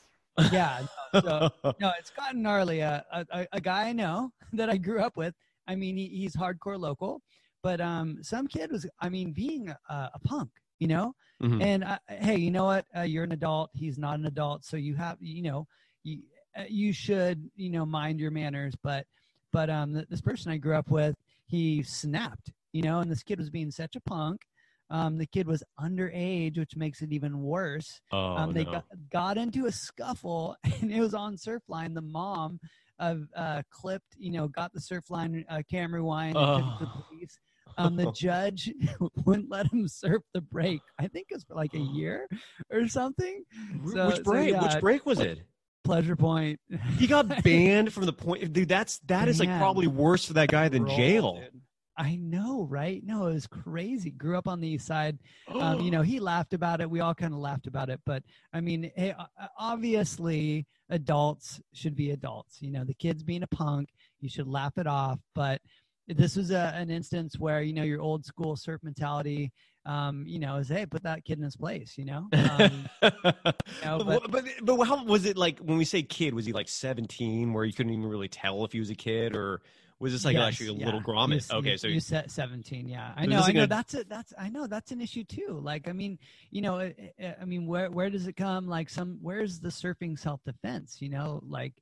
Yeah, 0.50 0.84
no, 1.14 1.20
so 1.20 1.50
no, 1.80 1.92
it's 1.96 2.10
gotten 2.10 2.42
gnarly. 2.42 2.82
Uh, 2.82 3.00
a, 3.12 3.26
a, 3.30 3.46
a 3.52 3.60
guy 3.60 3.84
I 3.84 3.92
know 3.92 4.30
that 4.54 4.68
I 4.68 4.76
grew 4.76 5.00
up 5.00 5.16
with. 5.16 5.34
I 5.68 5.76
mean, 5.76 5.96
he, 5.96 6.08
he's 6.08 6.34
hardcore 6.34 6.80
local, 6.80 7.22
but 7.62 7.80
um, 7.80 8.18
some 8.22 8.48
kid 8.48 8.72
was. 8.72 8.84
I 9.00 9.08
mean, 9.08 9.32
being 9.32 9.68
a, 9.68 9.94
a 10.14 10.18
punk, 10.24 10.50
you 10.78 10.88
know. 10.88 11.14
Mhm. 11.42 11.62
And 11.62 11.84
uh, 11.84 11.98
hey, 12.08 12.36
you 12.36 12.50
know 12.50 12.64
what? 12.64 12.86
Uh, 12.96 13.02
you're 13.02 13.24
an 13.24 13.32
adult. 13.32 13.70
He's 13.74 13.98
not 13.98 14.18
an 14.18 14.26
adult, 14.26 14.64
so 14.64 14.76
you 14.76 14.94
have, 14.94 15.16
you 15.20 15.42
know, 15.42 15.66
you 16.02 16.22
uh, 16.56 16.64
you 16.68 16.92
should, 16.92 17.50
you 17.56 17.70
know, 17.70 17.84
mind 17.84 18.20
your 18.20 18.30
manners. 18.30 18.74
But 18.82 19.06
but 19.52 19.68
um, 19.70 19.94
th- 19.94 20.06
this 20.08 20.20
person 20.20 20.52
I 20.52 20.56
grew 20.56 20.74
up 20.76 20.90
with, 20.90 21.16
he 21.46 21.82
snapped, 21.82 22.52
you 22.72 22.82
know, 22.82 23.00
and 23.00 23.10
this 23.10 23.22
kid 23.22 23.38
was 23.38 23.50
being 23.50 23.70
such 23.70 23.96
a 23.96 24.00
punk. 24.00 24.42
Um, 24.90 25.16
the 25.16 25.26
kid 25.26 25.46
was 25.46 25.62
underage, 25.80 26.58
which 26.58 26.76
makes 26.76 27.00
it 27.02 27.10
even 27.12 27.40
worse 27.42 28.00
Oh, 28.12 28.36
um, 28.36 28.52
they 28.52 28.64
no. 28.64 28.72
got, 28.72 28.84
got 29.10 29.38
into 29.38 29.66
a 29.66 29.72
scuffle 29.72 30.56
and 30.80 30.92
it 30.92 31.00
was 31.00 31.14
on 31.14 31.36
Surfline. 31.36 31.94
The 31.94 32.02
mom 32.02 32.60
of 32.98 33.26
uh, 33.34 33.62
clipped, 33.70 34.14
you 34.18 34.30
know, 34.30 34.46
got 34.46 34.72
the 34.72 34.80
Surfline 34.80 35.44
uh, 35.48 35.62
camera 35.70 36.00
rewind 36.00 36.36
and 36.36 36.56
took 36.56 36.66
it 36.66 36.78
to 36.78 36.84
the 36.84 36.90
Oh. 37.02 37.04
police. 37.08 37.38
Um, 37.76 37.96
the 37.96 38.12
judge 38.12 38.72
wouldn't 39.24 39.50
let 39.50 39.72
him 39.72 39.86
surf 39.88 40.22
the 40.32 40.40
break. 40.40 40.80
I 40.98 41.08
think 41.08 41.26
it 41.30 41.34
was 41.34 41.44
for 41.44 41.54
like 41.54 41.74
a 41.74 41.78
year 41.94 42.28
or 42.70 42.86
something. 42.88 43.44
So- 43.92 44.06
which 44.08 44.16
so, 44.16 44.22
break? 44.22 44.50
yeah, 44.50 44.62
which 44.62 44.80
break 44.80 45.06
was 45.06 45.20
it? 45.20 45.40
Pleasure 45.84 46.16
point. 46.16 46.58
He 46.98 47.06
got 47.06 47.28
banned 47.44 47.92
from 47.92 48.06
the 48.06 48.12
point. 48.12 48.52
Dude, 48.54 48.68
that's 48.68 49.00
that 49.00 49.28
is 49.28 49.38
like 49.38 49.50
probably 49.58 49.86
worse 49.86 50.24
for 50.24 50.32
that 50.34 50.48
guy 50.48 50.68
than 50.70 50.84
Roll, 50.84 50.96
jail. 50.96 51.34
dude. 51.40 51.60
I 51.96 52.16
know, 52.16 52.66
right? 52.68 53.02
No, 53.04 53.26
it 53.28 53.34
was 53.34 53.46
crazy. 53.46 54.10
Grew 54.10 54.36
up 54.36 54.48
on 54.48 54.60
the 54.60 54.66
east 54.66 54.86
side. 54.86 55.18
um, 55.48 55.80
you 55.80 55.90
know, 55.92 56.02
he 56.02 56.18
laughed 56.20 56.52
about 56.54 56.80
it. 56.80 56.90
We 56.90 57.00
all 57.00 57.14
kind 57.14 57.32
of 57.34 57.38
laughed 57.38 57.66
about 57.66 57.88
it. 57.90 58.00
But 58.06 58.22
I 58.52 58.60
mean, 58.62 58.90
hey, 58.96 59.14
obviously, 59.58 60.66
adults 60.90 61.60
should 61.72 61.94
be 61.94 62.10
adults. 62.12 62.58
You 62.62 62.70
know, 62.72 62.84
the 62.84 62.94
kid's 62.94 63.22
being 63.22 63.42
a 63.42 63.46
punk, 63.48 63.90
you 64.20 64.28
should 64.28 64.48
laugh 64.48 64.78
it 64.78 64.86
off. 64.86 65.18
But 65.34 65.60
this 66.08 66.36
was 66.36 66.50
a, 66.50 66.72
an 66.76 66.90
instance 66.90 67.38
where 67.38 67.62
you 67.62 67.72
know 67.72 67.82
your 67.82 68.00
old 68.00 68.24
school 68.24 68.56
surf 68.56 68.80
mentality. 68.82 69.52
Um, 69.86 70.24
you 70.26 70.38
know, 70.38 70.56
is 70.56 70.68
hey, 70.68 70.86
put 70.86 71.02
that 71.02 71.24
kid 71.26 71.36
in 71.36 71.44
his 71.44 71.56
place. 71.56 71.98
You 71.98 72.06
know, 72.06 72.28
um, 72.32 72.86
know, 73.02 73.98
but, 74.04 74.30
but 74.30 74.44
but 74.62 74.84
how 74.84 75.04
was 75.04 75.26
it 75.26 75.36
like 75.36 75.58
when 75.58 75.76
we 75.76 75.84
say 75.84 76.02
kid? 76.02 76.34
Was 76.34 76.46
he 76.46 76.52
like 76.52 76.68
seventeen, 76.68 77.52
where 77.52 77.64
you 77.64 77.72
couldn't 77.72 77.92
even 77.92 78.06
really 78.06 78.28
tell 78.28 78.64
if 78.64 78.72
he 78.72 78.78
was 78.80 78.88
a 78.90 78.94
kid, 78.94 79.36
or 79.36 79.60
was 80.00 80.12
this 80.12 80.24
like 80.24 80.36
Yes, 80.36 80.46
actually 80.46 80.68
a 80.68 80.72
yeah. 80.72 80.86
little 80.86 81.02
grommet? 81.02 81.50
okay, 81.52 81.72
you, 81.72 81.78
so 81.78 81.86
you 81.86 82.00
said 82.00 82.30
17 82.30 82.88
yeah 82.88 83.12
i 83.16 83.26
know 83.26 83.40
i 83.42 83.52
know 83.52 83.62
a- 83.62 83.66
that's 83.66 83.94
it 83.94 84.08
that's 84.08 84.32
i 84.38 84.48
know 84.48 84.66
that's 84.66 84.90
an 84.90 85.00
issue 85.00 85.22
too 85.24 85.58
like 85.62 85.88
i 85.88 85.92
mean 85.92 86.18
you 86.50 86.60
know 86.62 86.78
i, 86.78 86.94
I- 87.20 87.36
I 87.42 87.44
mean 87.44 87.66
where 87.66 87.90
where 87.90 88.10
does 88.10 88.26
it 88.26 88.34
come 88.34 88.66
like 88.66 88.90
some 88.90 89.18
where's 89.22 89.60
the 89.60 89.68
surfing 89.68 90.18
self-defense 90.18 91.00
you 91.00 91.08
know 91.10 91.40
like 91.46 91.74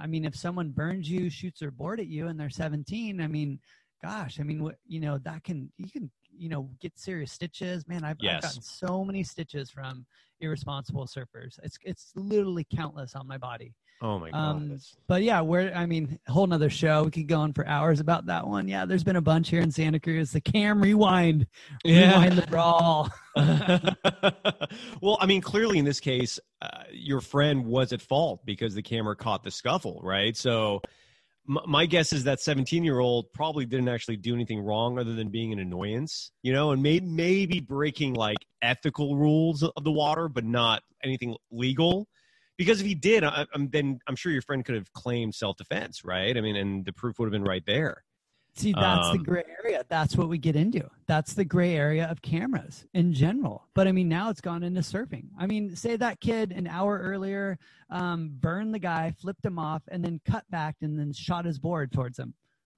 i 0.00 0.06
mean 0.06 0.24
if 0.24 0.36
someone 0.36 0.70
burns 0.70 1.08
you 1.10 1.30
shoots 1.30 1.60
their 1.60 1.70
board 1.70 2.00
at 2.00 2.06
you 2.06 2.28
and 2.28 2.38
they're 2.38 2.50
17 2.50 3.20
i 3.20 3.26
mean 3.26 3.58
gosh 4.02 4.38
i 4.40 4.42
mean 4.42 4.62
what 4.62 4.76
you 4.86 5.00
know 5.00 5.18
that 5.18 5.42
can 5.44 5.70
you 5.78 5.90
can 5.90 6.10
you 6.36 6.48
know 6.48 6.68
get 6.80 6.98
serious 6.98 7.32
stitches. 7.32 7.86
Man 7.86 8.04
i've, 8.04 8.16
Yes. 8.20 8.36
I've 8.36 8.42
gotten 8.42 8.62
so 8.62 9.04
many 9.04 9.22
stitches 9.22 9.70
from 9.70 10.04
irresponsible 10.40 11.06
surfers. 11.06 11.58
It's 11.62 11.78
it's 11.82 12.12
literally 12.16 12.66
countless 12.74 13.14
on 13.14 13.26
my 13.26 13.38
body 13.38 13.74
oh 14.02 14.18
my 14.18 14.30
god, 14.30 14.38
um, 14.38 14.78
but 15.06 15.22
yeah, 15.22 15.40
we're 15.40 15.72
I 15.72 15.86
mean, 15.86 16.18
whole 16.28 16.46
nother 16.46 16.70
show. 16.70 17.04
We 17.04 17.10
could 17.10 17.28
go 17.28 17.40
on 17.40 17.52
for 17.52 17.66
hours 17.66 18.00
about 18.00 18.26
that 18.26 18.46
one. 18.46 18.68
Yeah, 18.68 18.84
there's 18.84 19.04
been 19.04 19.16
a 19.16 19.20
bunch 19.22 19.48
here 19.50 19.60
in 19.60 19.70
Santa 19.70 20.00
Cruz. 20.00 20.32
The 20.32 20.40
Cam 20.40 20.80
Rewind, 20.80 21.46
Rewind 21.84 22.36
the 22.38 22.46
Brawl. 22.46 23.10
well, 25.00 25.18
I 25.20 25.26
mean, 25.26 25.40
clearly 25.40 25.78
in 25.78 25.84
this 25.84 26.00
case, 26.00 26.38
uh, 26.62 26.84
your 26.92 27.20
friend 27.20 27.64
was 27.66 27.92
at 27.92 28.00
fault 28.00 28.44
because 28.44 28.74
the 28.74 28.82
camera 28.82 29.16
caught 29.16 29.42
the 29.42 29.50
scuffle, 29.50 30.00
right? 30.02 30.36
So, 30.36 30.80
m- 31.48 31.58
my 31.66 31.86
guess 31.86 32.12
is 32.12 32.24
that 32.24 32.40
17 32.40 32.84
year 32.84 33.00
old 33.00 33.32
probably 33.32 33.66
didn't 33.66 33.88
actually 33.88 34.16
do 34.16 34.34
anything 34.34 34.60
wrong 34.60 34.98
other 34.98 35.14
than 35.14 35.28
being 35.28 35.52
an 35.52 35.58
annoyance, 35.58 36.30
you 36.42 36.52
know, 36.52 36.70
and 36.70 36.82
may- 36.82 37.00
maybe 37.00 37.60
breaking 37.60 38.14
like 38.14 38.38
ethical 38.62 39.16
rules 39.16 39.62
of 39.62 39.84
the 39.84 39.92
water, 39.92 40.28
but 40.28 40.44
not 40.44 40.82
anything 41.02 41.36
legal. 41.50 42.08
Because 42.56 42.80
if 42.80 42.86
he 42.86 42.94
did, 42.94 43.24
I, 43.24 43.46
I'm, 43.54 43.68
then 43.68 43.98
I'm 44.06 44.16
sure 44.16 44.30
your 44.30 44.42
friend 44.42 44.64
could 44.64 44.74
have 44.76 44.92
claimed 44.92 45.34
self 45.34 45.56
defense, 45.56 46.04
right? 46.04 46.36
I 46.36 46.40
mean, 46.40 46.56
and 46.56 46.84
the 46.84 46.92
proof 46.92 47.18
would 47.18 47.26
have 47.26 47.32
been 47.32 47.44
right 47.44 47.64
there. 47.66 48.04
See, 48.56 48.72
that's 48.72 49.08
Um, 49.08 49.18
the 49.18 49.24
gray 49.24 49.42
area. 49.64 49.82
That's 49.88 50.16
what 50.16 50.28
we 50.28 50.38
get 50.38 50.54
into. 50.54 50.88
That's 51.08 51.34
the 51.34 51.44
gray 51.44 51.74
area 51.74 52.06
of 52.08 52.22
cameras 52.22 52.86
in 52.94 53.12
general. 53.12 53.66
But 53.74 53.88
I 53.88 53.92
mean, 53.92 54.08
now 54.08 54.30
it's 54.30 54.40
gone 54.40 54.62
into 54.62 54.80
surfing. 54.80 55.26
I 55.36 55.46
mean, 55.46 55.74
say 55.74 55.96
that 55.96 56.20
kid 56.20 56.52
an 56.52 56.68
hour 56.68 57.00
earlier 57.02 57.58
um, 57.90 58.30
burned 58.38 58.72
the 58.72 58.78
guy, 58.78 59.12
flipped 59.20 59.44
him 59.44 59.58
off, 59.58 59.82
and 59.88 60.04
then 60.04 60.20
cut 60.24 60.48
back 60.50 60.76
and 60.82 60.96
then 60.96 61.12
shot 61.12 61.44
his 61.44 61.58
board 61.58 61.90
towards 61.90 62.16
him. 62.16 62.32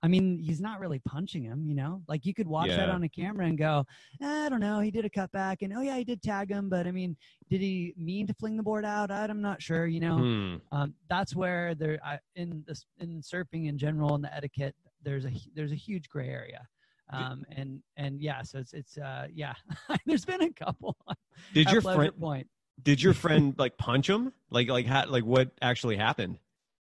I 0.06 0.08
mean, 0.08 0.38
he's 0.38 0.60
not 0.60 0.80
really 0.80 1.00
punching 1.00 1.42
him, 1.42 1.66
you 1.66 1.74
know? 1.74 2.00
Like 2.06 2.24
you 2.24 2.32
could 2.32 2.46
watch 2.46 2.68
that 2.68 2.88
on 2.88 3.02
a 3.02 3.08
camera 3.08 3.46
and 3.46 3.58
go, 3.58 3.84
"Eh, 4.22 4.46
I 4.46 4.48
don't 4.48 4.60
know. 4.60 4.80
He 4.80 4.90
did 4.90 5.04
a 5.04 5.10
cutback 5.10 5.62
and 5.62 5.72
oh, 5.76 5.82
yeah, 5.82 5.96
he 5.96 6.04
did 6.04 6.22
tag 6.22 6.50
him. 6.50 6.68
But 6.68 6.86
I 6.86 6.92
mean, 6.92 7.16
did 7.50 7.60
he 7.60 7.92
mean 7.96 8.26
to 8.28 8.34
fling 8.34 8.56
the 8.56 8.62
board 8.62 8.84
out? 8.84 9.10
I'm 9.10 9.42
not 9.42 9.60
sure, 9.60 9.86
you 9.86 10.00
know? 10.00 10.18
Hmm. 10.18 10.56
um, 10.72 10.94
that's 11.10 11.34
where 11.34 11.74
there 11.74 11.98
I, 12.04 12.18
in 12.36 12.64
this 12.66 12.86
in 13.00 13.20
surfing 13.20 13.68
in 13.68 13.76
general 13.76 14.14
and 14.14 14.24
the 14.24 14.34
etiquette 14.34 14.74
there's 15.02 15.24
a 15.24 15.30
there's 15.54 15.72
a 15.72 15.76
huge 15.76 16.08
gray 16.08 16.28
area 16.28 16.66
um, 17.12 17.44
and 17.52 17.82
and 17.96 18.20
yeah 18.20 18.42
so 18.42 18.58
it's 18.58 18.72
it's 18.72 18.98
uh 18.98 19.26
yeah 19.32 19.54
there's 20.06 20.24
been 20.24 20.42
a 20.42 20.52
couple 20.52 20.96
Did 21.54 21.70
your 21.70 21.82
friend 21.82 22.18
point 22.18 22.48
did 22.82 23.02
your 23.02 23.14
friend 23.24 23.54
like 23.58 23.76
punch 23.76 24.08
him? 24.08 24.32
Like 24.50 24.68
like 24.68 24.86
ha- 24.86 25.06
like 25.08 25.24
what 25.24 25.50
actually 25.60 25.96
happened? 25.96 26.38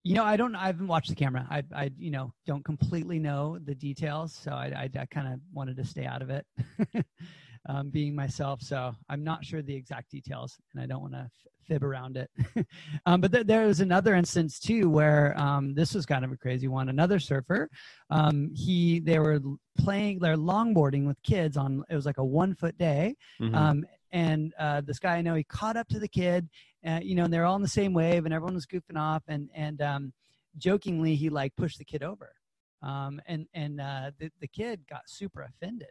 You 0.07 0.15
know 0.15 0.25
i 0.25 0.37
don't 0.37 0.55
i 0.55 0.67
haven't 0.67 0.87
watched 0.87 1.09
the 1.09 1.15
camera. 1.15 1.47
I 1.51 1.63
i 1.75 1.91
you 1.99 2.11
know 2.11 2.33
don't 2.47 2.65
completely 2.65 3.19
know 3.19 3.59
the 3.65 3.75
details 3.75 4.33
so 4.45 4.51
i 4.53 4.67
i, 4.83 4.91
I 5.03 5.07
kind 5.07 5.29
of 5.33 5.41
wanted 5.53 5.77
to 5.79 5.85
stay 5.85 6.07
out 6.07 6.23
of 6.23 6.31
it 6.31 6.47
um, 7.69 7.91
being 7.91 8.15
myself 8.15 8.63
so 8.63 8.95
i'm 9.09 9.25
not 9.25 9.45
sure 9.45 9.63
the 9.63 9.75
exact 9.75 10.11
details 10.11 10.59
and 10.73 10.83
i 10.83 10.87
don't 10.87 11.03
want 11.03 11.15
to 11.15 11.29
fib 11.67 11.83
around 11.83 12.17
it. 12.17 12.31
Um, 13.07 13.21
but 13.21 13.33
th- 13.33 13.47
there 13.47 13.67
was 13.67 13.81
another 13.81 14.15
instance 14.15 14.59
too 14.59 14.89
where 14.91 15.39
um, 15.39 15.75
this 15.75 15.95
was 15.95 16.07
kind 16.07 16.25
of 16.25 16.33
a 16.33 16.37
crazy 16.37 16.67
one. 16.67 16.89
Another 16.89 17.19
surfer 17.21 17.69
um, 18.11 18.51
he 18.55 19.01
they 19.01 19.19
were 19.19 19.41
playing 19.79 20.19
they're 20.19 20.37
longboarding 20.37 21.07
with 21.07 21.23
kids 21.23 21.57
on 21.57 21.85
it 21.89 21.95
was 21.95 22.07
like 22.07 22.19
a 22.19 22.25
one 22.25 22.55
foot 22.55 22.77
day 22.79 23.15
Mhm. 23.41 23.55
um, 23.55 23.85
and 24.13 24.55
uh, 24.59 24.81
this 24.81 24.99
guy 24.99 25.17
I 25.17 25.23
know, 25.23 25.35
he 25.35 25.45
caught 25.45 25.77
up 25.77 25.89
to 25.89 25.99
the 25.99 26.09
kid, 26.09 26.49
uh, 26.87 27.01
you 27.03 27.15
know, 27.15 27.25
and 27.25 27.33
they're 27.33 27.45
all 27.45 27.57
in 27.57 27.63
the 27.63 27.69
same 27.69 27.93
wave, 27.93 28.25
and 28.25 28.33
everyone 28.35 28.55
was 28.55 28.67
goofing 28.67 28.97
off, 28.99 29.23
and 29.29 29.51
and 29.55 29.81
um, 29.83 30.13
jokingly 30.59 31.15
he 31.15 31.29
like 31.31 31.55
pushed 31.57 31.79
the 31.79 31.85
kid 31.85 32.03
over, 32.03 32.33
um, 32.83 33.21
and 33.27 33.47
and 33.55 33.81
uh, 33.81 34.11
the 34.19 34.31
the 34.41 34.49
kid 34.49 34.81
got 34.89 35.03
super 35.07 35.43
offended, 35.43 35.89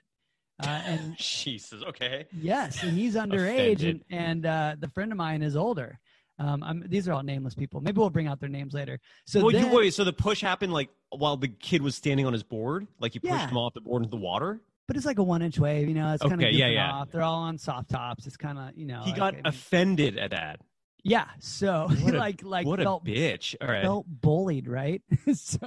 uh, 0.63 0.67
and 0.86 1.15
Jesus. 1.17 1.84
Okay. 1.84 2.25
yes, 2.31 2.81
and 2.84 2.97
he's 2.97 3.15
underage, 3.15 3.81
and 3.88 4.01
Offended. 4.01 4.05
and 4.10 4.45
uh, 4.45 4.75
the 4.79 4.89
friend 4.89 5.12
of 5.12 5.17
mine 5.17 5.41
is 5.41 5.55
older. 5.55 5.99
Um, 6.38 6.63
I'm, 6.63 6.84
these 6.88 7.08
are 7.08 7.13
all 7.13 7.23
nameless 7.23 7.55
people. 7.55 7.79
Maybe 7.79 7.97
we'll 7.97 8.10
bring 8.10 8.27
out 8.27 8.41
their 8.41 8.49
names 8.49 8.73
later. 8.73 8.99
So 9.25 9.41
well, 9.41 9.51
then, 9.53 9.69
you 9.69 9.71
wait. 9.73 9.93
So 9.93 10.03
the 10.03 10.12
push 10.12 10.41
happened 10.41 10.73
like 10.73 10.89
while 11.10 11.38
the 11.38 11.47
kid 11.47 11.81
was 11.81 11.95
standing 11.95 12.25
on 12.25 12.34
his 12.34 12.43
board, 12.43 12.88
like 12.99 13.13
he 13.13 13.19
pushed 13.19 13.31
Yeah. 13.34 13.47
him 13.47 13.55
off 13.58 13.73
the 13.73 13.79
board 13.79 14.01
into 14.03 14.12
the 14.12 14.21
water. 14.21 14.60
but 14.88 14.97
it's 14.97 15.05
like 15.05 15.17
a 15.17 15.23
one 15.23 15.41
inch 15.41 15.58
wave, 15.60 15.88
you 15.88 15.93
know. 15.93 16.12
It's 16.13 16.21
kind 16.21 16.34
of 16.34 16.39
Okay, 16.41 16.51
yeah, 16.51 16.67
yeah. 16.67 16.91
off. 16.91 17.10
They're 17.10 17.21
all 17.21 17.43
on 17.43 17.58
soft 17.58 17.89
tops. 17.89 18.27
It's 18.27 18.36
kind 18.36 18.58
of 18.60 18.71
you 18.75 18.86
know. 18.86 18.99
he 19.05 19.12
like, 19.12 19.15
got 19.17 19.34
I 19.34 19.38
mean- 19.38 19.45
offended 19.45 20.17
at 20.17 20.31
that. 20.31 20.60
Yeah. 21.06 21.28
So 21.39 21.88
What 22.02 22.13
a- 22.13 22.18
like 22.18 22.44
like 22.44 22.65
what 22.68 22.80
a 22.82 22.84
felt 22.84 23.06
bitch! 23.06 23.56
All 23.62 23.68
right. 23.70 23.84
felt 23.84 24.06
bullied, 24.10 24.68
right? 24.68 25.02
so, 25.34 25.60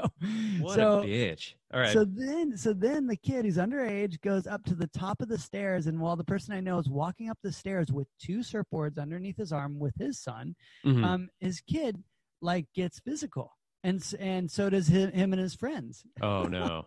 what 0.60 0.74
so, 0.74 1.00
a 1.00 1.04
bitch! 1.06 1.54
All 1.72 1.80
right. 1.80 1.92
so 1.92 2.04
then, 2.04 2.56
so 2.56 2.72
then 2.72 3.06
the 3.06 3.16
kid 3.16 3.44
who's 3.44 3.56
underage 3.56 4.20
goes 4.20 4.46
up 4.46 4.64
to 4.64 4.74
the 4.74 4.88
top 4.88 5.22
of 5.22 5.28
the 5.28 5.38
stairs, 5.38 5.86
and 5.86 5.98
while 6.00 6.16
the 6.16 6.24
person 6.24 6.52
I 6.54 6.60
know 6.60 6.78
is 6.78 6.88
walking 6.90 7.30
up 7.30 7.38
the 7.42 7.52
stairs 7.52 7.92
with 7.92 8.08
two 8.20 8.38
surfboards 8.40 8.98
underneath 8.98 9.36
his 9.36 9.52
arm 9.52 9.78
with 9.78 9.94
his 9.98 10.18
son, 10.18 10.54
Mhm. 10.84 11.04
um, 11.04 11.28
his 11.40 11.60
kid 11.60 12.02
like 12.42 12.66
gets 12.74 12.98
physical, 13.00 13.52
and 13.84 14.02
and 14.18 14.50
so 14.50 14.68
does 14.68 14.88
him, 14.88 15.12
him 15.12 15.32
and 15.32 15.40
his 15.40 15.54
friends. 15.54 16.04
oh 16.20 16.42
no. 16.50 16.86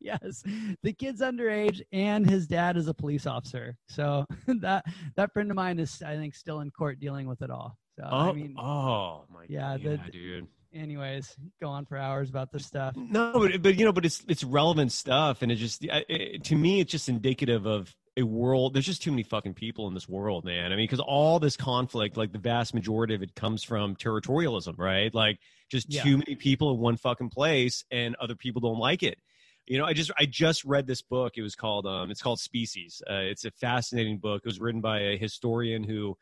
yes, 0.00 0.42
the 0.82 0.92
kid's 0.92 1.20
underage, 1.22 1.80
and 1.92 2.28
his 2.28 2.46
dad 2.46 2.76
is 2.76 2.88
a 2.88 2.94
police 2.94 3.26
officer. 3.26 3.76
So 3.88 4.26
that 4.46 4.84
that 5.16 5.32
friend 5.32 5.50
of 5.50 5.56
mine 5.56 5.78
is, 5.78 6.02
I 6.02 6.16
think, 6.16 6.34
still 6.34 6.60
in 6.60 6.70
court 6.70 6.98
dealing 7.00 7.26
with 7.28 7.40
it 7.42 7.50
all. 7.50 7.76
So 7.96 8.04
oh, 8.10 8.16
I 8.30 8.32
mean, 8.32 8.54
oh 8.58 9.24
my, 9.32 9.44
Yeah, 9.48 9.76
yeah, 9.76 9.96
the- 10.04 10.10
dude. 10.10 10.46
anyways, 10.72 11.36
go 11.60 11.68
on 11.68 11.84
for 11.86 11.96
hours 11.96 12.28
about 12.28 12.50
this 12.50 12.66
stuff. 12.66 12.96
No, 12.96 13.32
but, 13.34 13.62
but 13.62 13.76
you 13.78 13.84
know, 13.84 13.92
but 13.92 14.04
it's 14.04 14.22
it's 14.28 14.42
relevant 14.44 14.92
stuff, 14.92 15.42
and 15.42 15.52
it 15.52 15.56
just 15.56 15.84
it, 15.84 16.44
to 16.44 16.56
me, 16.56 16.80
it's 16.80 16.90
just 16.90 17.08
indicative 17.08 17.66
of 17.66 17.94
a 18.16 18.22
world. 18.22 18.74
There's 18.74 18.86
just 18.86 19.02
too 19.02 19.10
many 19.10 19.22
fucking 19.24 19.54
people 19.54 19.86
in 19.88 19.94
this 19.94 20.08
world, 20.08 20.44
man. 20.44 20.72
I 20.72 20.76
mean, 20.76 20.84
because 20.84 21.00
all 21.00 21.38
this 21.40 21.56
conflict, 21.56 22.16
like 22.16 22.32
the 22.32 22.38
vast 22.38 22.72
majority 22.74 23.14
of 23.14 23.22
it, 23.22 23.34
comes 23.34 23.62
from 23.64 23.96
territorialism, 23.96 24.78
right? 24.78 25.12
Like 25.14 25.38
just 25.70 25.92
Yeah. 25.92 26.02
too 26.02 26.18
many 26.18 26.34
people 26.36 26.72
in 26.74 26.80
one 26.80 26.96
fucking 26.96 27.30
place, 27.30 27.84
and 27.90 28.14
other 28.16 28.34
people 28.36 28.60
don't 28.60 28.78
like 28.78 29.02
it. 29.02 29.18
You 29.66 29.78
know, 29.78 29.84
I 29.84 29.94
just 29.94 30.10
I 30.18 30.26
just 30.26 30.64
read 30.64 30.86
this 30.86 31.00
book. 31.02 31.34
It 31.36 31.42
was 31.42 31.54
called 31.54 31.86
um, 31.86 32.10
it's 32.10 32.20
called 32.22 32.38
Sapiens. 32.40 33.00
Uh, 33.08 33.14
it's 33.30 33.44
a 33.44 33.50
fascinating 33.52 34.18
book. 34.18 34.42
It 34.44 34.48
was 34.48 34.60
written 34.60 34.80
by 34.80 35.00
a 35.00 35.16
historian 35.16 35.82
who 35.84 36.16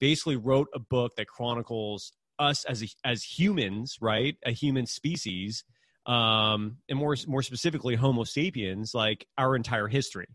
basically 0.00 0.36
wrote 0.36 0.68
a 0.74 0.78
book 0.78 1.16
that 1.16 1.26
chronicles 1.26 2.12
us 2.38 2.64
as 2.64 2.82
a, 2.82 2.86
as 3.04 3.22
humans, 3.22 3.96
right? 4.00 4.36
A 4.44 4.52
human 4.52 4.86
species, 4.86 5.64
um, 6.06 6.78
and 6.88 6.98
more 6.98 7.16
more 7.26 7.42
specifically, 7.42 7.96
Homo 7.96 8.24
sapiens, 8.24 8.92
like 8.94 9.26
our 9.38 9.56
entire 9.56 9.88
history, 9.88 10.26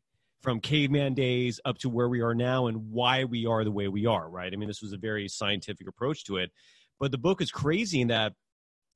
from 0.41 0.60
caveman 0.60 1.13
days 1.13 1.60
up 1.63 1.78
to 1.80 1.89
where 1.89 2.10
we 2.10 2.21
are 2.21 2.36
now, 2.36 2.67
and 2.67 2.91
why 2.91 3.24
we 3.24 3.45
are 3.45 3.63
the 3.63 3.71
way 3.71 3.88
we 3.88 4.06
are, 4.06 4.30
right? 4.30 4.52
I 4.52 4.56
mean, 4.56 4.67
this 4.67 4.82
was 4.82 4.93
a 4.93 4.97
very 4.97 5.28
scientific 5.28 5.88
approach 5.88 6.26
to 6.26 6.38
it, 6.38 6.52
but 7.00 7.12
the 7.12 7.17
book 7.17 7.41
is 7.41 7.52
crazy 7.52 8.02
in 8.02 8.10
that 8.10 8.34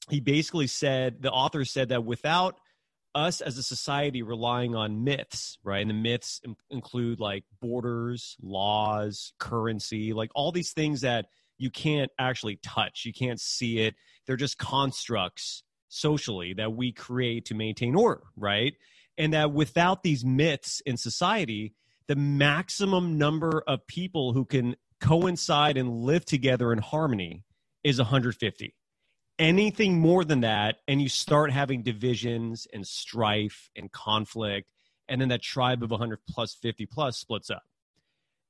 he 0.10 0.20
basically 0.20 0.68
said 0.68 1.22
the 1.22 1.32
author 1.32 1.66
said 1.66 1.90
that 1.90 2.04
without 2.04 2.56
us 3.16 3.42
as 3.42 3.58
a 3.58 3.64
society 3.64 4.22
relying 4.22 4.76
on 4.76 5.04
myths, 5.04 5.58
right? 5.64 5.82
And 5.82 5.90
the 5.90 5.96
myths 5.96 6.42
in- 6.44 6.56
include 6.70 7.20
like 7.20 7.46
borders, 7.62 8.36
laws, 8.42 9.34
currency, 9.40 10.14
like 10.14 10.30
all 10.36 10.52
these 10.52 10.74
things 10.74 11.02
that 11.02 11.28
you 11.58 11.72
can't 11.72 12.12
actually 12.20 12.58
touch. 12.58 13.04
You 13.06 13.14
can't 13.14 13.40
see 13.40 13.80
it. 13.80 13.96
They're 14.28 14.36
just 14.36 14.58
constructs 14.58 15.64
socially 15.88 16.54
that 16.56 16.74
we 16.74 16.92
create 16.92 17.46
to 17.46 17.56
maintain 17.56 17.96
order, 17.96 18.24
right? 18.36 18.74
And 19.18 19.34
that 19.34 19.54
without 19.54 20.04
these 20.04 20.26
myths 20.26 20.82
in 20.86 20.98
society, 20.98 21.74
the 22.08 22.18
maximum 22.18 23.18
number 23.18 23.64
of 23.66 23.88
people 23.88 24.34
who 24.34 24.44
can 24.44 24.76
coincide 25.00 25.78
and 25.78 26.02
live 26.02 26.26
together 26.26 26.74
in 26.74 26.80
harmony 26.80 27.44
is 27.84 27.98
150 27.98 28.76
anything 29.40 30.00
more 30.00 30.24
than 30.24 30.42
that 30.42 30.78
and 30.88 31.02
you 31.02 31.10
start 31.10 31.52
having 31.52 31.84
divisions 31.84 32.68
and 32.74 32.86
strife 32.88 33.70
and 33.76 33.92
conflict 33.92 34.68
and 35.08 35.22
then 35.22 35.30
that 35.30 35.42
tribe 35.42 35.84
of 35.84 35.92
100 35.92 36.20
plus 36.30 36.56
50 36.56 36.86
plus 36.86 37.18
splits 37.18 37.50
up. 37.50 37.64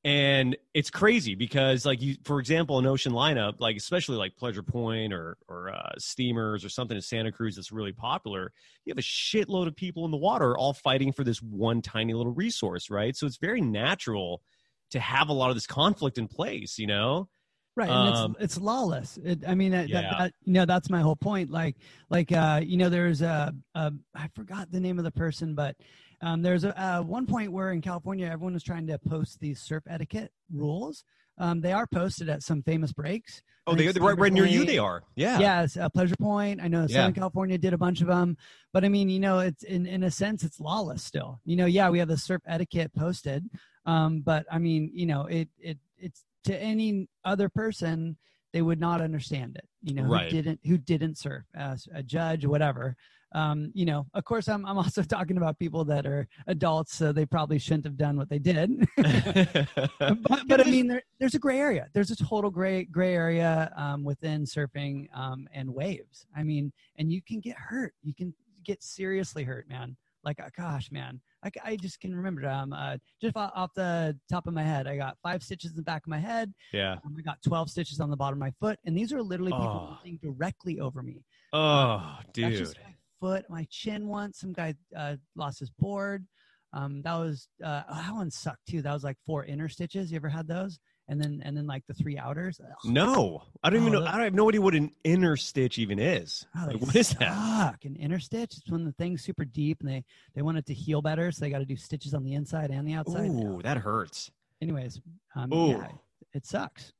And 0.03 0.55
it's 0.75 0.91
crazy 0.91 1.33
because 1.33 1.83
like 1.83 1.99
you 1.99 2.15
for 2.25 2.39
example 2.39 2.77
an 2.77 2.85
ocean 2.85 3.11
lineup 3.11 3.55
like 3.57 3.75
especially 3.75 4.17
like 4.17 4.37
pleasure 4.37 4.61
point 4.61 5.11
or 5.11 5.35
or 5.47 5.73
uh, 5.73 5.93
steamers 5.97 6.63
or 6.63 6.69
something 6.69 6.95
in 6.95 7.01
santa 7.01 7.31
cruz 7.31 7.55
that's 7.55 7.71
really 7.71 7.91
popular 7.91 8.53
you 8.85 8.91
have 8.91 8.99
a 8.99 9.01
shitload 9.01 9.65
of 9.65 9.75
people 9.75 10.05
in 10.05 10.11
the 10.11 10.17
water 10.17 10.55
all 10.55 10.73
fighting 10.73 11.11
for 11.11 11.23
this 11.23 11.41
one 11.41 11.81
tiny 11.81 12.13
little 12.13 12.33
resource 12.33 12.91
right? 12.91 13.17
So 13.17 13.25
it's 13.25 13.37
very 13.37 13.61
natural 13.61 14.43
to 14.91 14.99
have 14.99 15.29
a 15.29 15.33
lot 15.33 15.49
of 15.49 15.55
this 15.55 15.65
conflict 15.65 16.19
in 16.19 16.27
place 16.27 16.77
you 16.77 16.85
know 16.85 17.27
Right, 17.75 17.89
and 17.89 18.15
Um, 18.15 18.35
it's 18.39 18.55
it's 18.55 18.63
lawless. 18.63 19.17
It, 19.17 19.43
I 19.45 19.53
mean, 19.53 19.71
that, 19.71 19.89
Yeah. 19.89 20.01
that, 20.01 20.17
that 20.17 20.33
you 20.45 20.53
know 20.53 20.65
that's 20.65 20.89
my 20.89 21.01
whole 21.01 21.15
point. 21.15 21.51
Like 21.51 21.75
like 22.09 22.31
uh, 22.31 22.61
you 22.63 22.77
know, 22.77 22.87
there's 22.89 23.21
a, 23.21 23.53
a 23.75 23.93
I 24.13 24.29
forgot 24.29 24.71
the 24.71 24.79
name 24.79 24.97
of 24.97 25.03
the 25.03 25.11
person, 25.11 25.55
but 25.55 25.75
um, 26.21 26.41
there's 26.41 26.63
a 26.63 26.79
uh, 26.81 27.01
one 27.01 27.25
point 27.25 27.51
where 27.51 27.71
in 27.73 27.81
California 27.81 28.27
everyone 28.27 28.53
was 28.53 28.63
trying 28.63 28.87
to 28.87 28.97
post 28.97 29.39
these 29.41 29.59
surf 29.61 29.83
etiquette 29.89 30.31
rules. 30.53 31.03
Um, 31.37 31.59
they 31.59 31.73
are 31.73 31.85
posted 31.85 32.29
at 32.29 32.43
some 32.43 32.63
famous 32.63 32.93
breaks. 32.93 33.43
oh 33.67 33.75
they, 33.75 33.91
they're 33.91 34.01
right, 34.01 34.17
right 34.17 34.31
near 34.31 34.45
you 34.45 34.63
they 34.63 34.77
are 34.77 35.03
yeah 35.17 35.37
Yes, 35.37 35.75
uh, 35.75 35.89
Pleasure 35.89 36.15
Point. 36.15 36.61
I 36.61 36.69
know 36.69 36.83
Yeah. 36.83 36.87
Southern 36.87 37.13
California 37.13 37.57
did 37.57 37.73
a 37.73 37.77
bunch 37.77 37.99
of 37.99 38.07
them, 38.07 38.37
but 38.71 38.85
I 38.85 38.89
mean, 38.89 39.09
you 39.09 39.19
know, 39.19 39.39
it's 39.39 39.63
in 39.63 39.85
in 39.85 40.03
a 40.03 40.11
sense 40.11 40.45
it's 40.45 40.61
lawless 40.61 41.03
still. 41.03 41.41
You 41.43 41.57
know, 41.57 41.65
yeah, 41.65 41.89
we 41.89 41.99
have 41.99 42.07
the 42.07 42.15
surf 42.17 42.41
etiquette 42.47 42.93
posted, 42.95 43.49
um, 43.85 44.21
but 44.21 44.45
I 44.49 44.59
mean, 44.59 44.91
you 44.93 45.05
know, 45.07 45.25
it 45.25 45.49
it 45.59 45.77
it's 45.97 46.23
to 46.45 46.57
any 46.57 47.07
other 47.23 47.49
person 47.49 48.17
they 48.55 48.61
would 48.61 48.79
not 48.79 49.01
understand 49.01 49.57
it. 49.57 49.67
You 49.81 49.95
know, 49.95 50.03
Right. 50.03 50.31
who 50.31 50.41
didn't 50.41 50.61
who 50.65 50.77
didn't 50.77 51.17
surf 51.17 51.43
as 51.55 51.89
a 51.93 52.01
judge, 52.01 52.45
whatever. 52.45 52.95
Um, 53.33 53.69
you 53.73 53.83
know, 53.85 54.07
of 54.13 54.23
course, 54.23 54.47
I'm 54.47 54.65
I'm 54.65 54.77
also 54.77 55.03
talking 55.15 55.35
about 55.35 55.59
people 55.59 55.83
that 55.85 56.05
are 56.05 56.25
adults, 56.47 56.95
so 56.95 57.11
they 57.11 57.25
probably 57.25 57.59
shouldn't 57.59 57.83
have 57.83 57.97
done 57.97 58.15
what 58.15 58.29
they 58.29 58.39
did. 58.39 58.87
but, 58.95 60.47
but 60.47 60.65
I 60.65 60.69
mean, 60.71 60.87
there, 60.87 61.03
there's 61.19 61.35
a 61.35 61.39
gray 61.39 61.59
area. 61.59 61.89
There's 61.93 62.11
a 62.11 62.15
total 62.15 62.49
gray 62.49 62.85
gray 62.85 63.13
area 63.13 63.73
um, 63.75 64.05
within 64.05 64.45
surfing 64.45 65.07
um, 65.13 65.49
and 65.53 65.69
waves. 65.69 66.25
I 66.33 66.43
mean, 66.43 66.71
and 66.97 67.11
you 67.11 67.21
can 67.21 67.41
get 67.41 67.57
hurt. 67.57 67.93
You 68.03 68.13
can 68.13 68.33
get 68.63 68.81
seriously 68.83 69.43
hurt, 69.43 69.67
man. 69.67 69.97
Like, 70.23 70.39
uh, 70.39 70.49
gosh, 70.57 70.91
man, 70.91 71.19
I, 71.45 71.51
I 71.63 71.75
just 71.75 71.99
can 71.99 72.15
remember. 72.15 72.47
Um, 72.49 72.73
uh, 72.73 72.97
just 73.21 73.37
off, 73.37 73.51
off 73.55 73.73
the 73.75 74.17
top 74.31 74.47
of 74.47 74.53
my 74.53 74.63
head, 74.63 74.87
I 74.87 74.97
got 74.97 75.17
five 75.21 75.43
stitches 75.43 75.71
in 75.71 75.77
the 75.77 75.83
back 75.83 76.03
of 76.05 76.09
my 76.09 76.19
head. 76.19 76.53
yeah 76.73 76.93
Um, 77.05 77.15
I 77.17 77.21
got 77.21 77.37
12 77.43 77.69
stitches 77.69 77.99
on 77.99 78.09
the 78.09 78.17
bottom 78.17 78.37
of 78.37 78.39
my 78.39 78.51
foot, 78.59 78.79
and 78.85 78.97
these 78.97 79.13
are 79.13 79.21
literally 79.21 79.51
people 79.51 79.97
Oh. 80.03 80.09
directly 80.21 80.79
over 80.79 81.03
me. 81.03 81.23
oh 81.53 82.17
That's 82.19 82.31
dude 82.33 82.55
just 82.57 82.77
my 82.83 82.93
foot, 83.21 83.45
my 83.49 83.67
chin 83.69 84.07
once. 84.07 84.39
Some 84.39 84.53
guy 84.53 84.73
uh, 84.95 85.15
lost 85.35 85.59
his 85.59 85.69
board. 85.69 86.25
Um, 86.73 87.01
that 87.03 87.13
was 87.15 87.47
uh, 87.63 87.83
oh, 87.89 87.95
that 87.95 88.13
one 88.13 88.29
sucked 88.31 88.65
too. 88.67 88.81
That 88.81 88.91
was 88.93 89.03
like 89.03 89.17
four 89.25 89.45
inner 89.45 89.69
stitches. 89.69 90.11
You 90.11 90.17
ever 90.17 90.27
had 90.29 90.47
those? 90.47 90.79
And 91.07 91.21
then 91.21 91.41
and 91.45 91.55
then 91.55 91.67
like 91.67 91.85
the 91.87 91.93
three 91.93 92.17
outers. 92.17 92.59
Ugh. 92.59 92.73
No, 92.85 93.43
I 93.63 93.69
don't 93.69 93.81
even 93.81 93.93
Oh, 93.95 93.99
know. 93.99 94.05
that- 94.05 94.15
I 94.15 94.23
have 94.23 94.33
no 94.33 94.49
idea 94.49 94.59
what 94.61 94.73
an 94.73 94.91
inner 95.03 95.37
stitch 95.37 95.77
even 95.77 95.99
is. 95.99 96.47
Oh, 96.57 96.65
Like, 96.65 96.81
what 96.81 96.95
is 96.95 97.09
that? 97.19 97.77
An 97.85 97.95
inner 97.95 98.19
stitch. 98.19 98.57
It's 98.57 98.69
when 98.71 98.85
the 98.85 98.91
thing's 98.93 99.23
super 99.23 99.45
deep 99.45 99.81
and 99.81 99.89
they 99.89 100.03
they 100.33 100.41
want 100.41 100.57
it 100.57 100.65
to 100.65 100.73
heal 100.73 101.01
better, 101.03 101.31
so 101.31 101.41
they 101.45 101.51
got 101.51 101.59
to 101.59 101.65
do 101.65 101.75
stitches 101.75 102.13
on 102.15 102.23
the 102.23 102.33
inside 102.33 102.71
and 102.71 102.87
the 102.87 102.93
outside. 102.93 103.29
Ooh, 103.29 103.61
that 103.61 103.77
hurts. 103.77 104.31
Anyways, 104.61 104.99
um, 105.35 105.53
Ooh. 105.53 105.69
yeah, 105.71 105.87
it 106.33 106.45
sucks. 106.45 106.91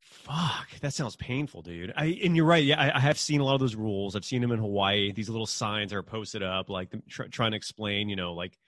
Fuck, 0.00 0.68
that 0.80 0.92
sounds 0.92 1.14
painful, 1.16 1.62
dude. 1.62 1.92
I 1.96 2.18
and 2.24 2.34
you're 2.36 2.44
right. 2.46 2.64
Yeah, 2.64 2.80
I, 2.80 2.96
I 2.96 3.00
have 3.00 3.18
seen 3.18 3.40
a 3.40 3.44
lot 3.44 3.54
of 3.54 3.60
those 3.60 3.74
rules. 3.76 4.16
I've 4.16 4.24
seen 4.24 4.40
them 4.40 4.50
in 4.52 4.58
Hawaii. 4.58 5.12
These 5.12 5.28
little 5.28 5.46
signs 5.46 5.92
are 5.92 6.02
posted 6.02 6.42
up, 6.42 6.68
like 6.70 6.90
tr- 7.08 7.24
trying 7.24 7.52
to 7.52 7.56
explain, 7.56 8.08
you 8.08 8.16
know, 8.16 8.32
like 8.32 8.58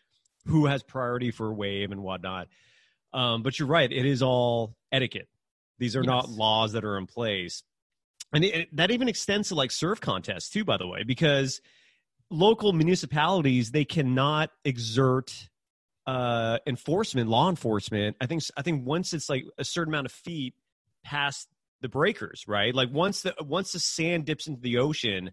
who 0.46 0.66
has 0.66 0.82
priority 0.82 1.30
for 1.30 1.48
a 1.48 1.52
wave 1.52 1.90
and 1.90 2.02
whatnot. 2.02 2.48
Um, 3.12 3.42
but 3.42 3.58
you're 3.58 3.68
right. 3.68 3.90
It 3.90 4.04
is 4.06 4.22
all 4.22 4.74
etiquette. 4.92 5.28
These 5.78 5.96
are 5.96 6.02
not 6.02 6.28
laws 6.28 6.72
that 6.72 6.84
are 6.84 6.98
in 6.98 7.06
place, 7.06 7.62
and 8.32 8.44
it, 8.44 8.54
it- 8.54 8.76
that 8.76 8.90
even 8.90 9.08
extends 9.08 9.48
to 9.48 9.54
like 9.54 9.70
surf 9.70 10.00
contests 10.00 10.50
too. 10.50 10.64
By 10.64 10.76
the 10.76 10.86
way, 10.86 11.02
because 11.04 11.60
local 12.30 12.72
municipalities 12.72 13.70
they 13.70 13.84
cannot 13.86 14.50
exert 14.64 15.48
uh 16.06 16.58
enforcement 16.66 17.28
law 17.30 17.48
enforcement 17.48 18.16
i 18.20 18.26
think 18.26 18.42
i 18.56 18.60
think 18.62 18.86
once 18.86 19.14
it's 19.14 19.30
like 19.30 19.44
a 19.56 19.64
certain 19.64 19.92
amount 19.94 20.04
of 20.06 20.12
feet 20.12 20.54
past 21.02 21.48
the 21.80 21.88
breakers 21.88 22.44
right 22.46 22.74
like 22.74 22.90
once 22.92 23.22
the 23.22 23.34
once 23.40 23.72
the 23.72 23.78
sand 23.78 24.26
dips 24.26 24.46
into 24.46 24.60
the 24.60 24.76
ocean 24.76 25.30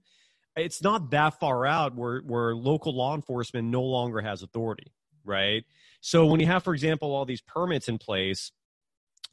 it's 0.56 0.82
not 0.82 1.12
that 1.12 1.38
far 1.38 1.66
out 1.66 1.96
where 1.96 2.20
where 2.22 2.56
local 2.56 2.96
law 2.96 3.14
enforcement 3.14 3.68
no 3.68 3.84
longer 3.84 4.22
has 4.22 4.42
authority 4.42 4.94
right 5.26 5.66
so 6.06 6.26
when 6.28 6.40
you 6.40 6.46
have 6.46 6.64
for 6.64 6.74
example 6.74 7.14
all 7.16 7.26
these 7.26 7.42
permits 7.42 7.88
in 7.88 7.98
place 7.98 8.52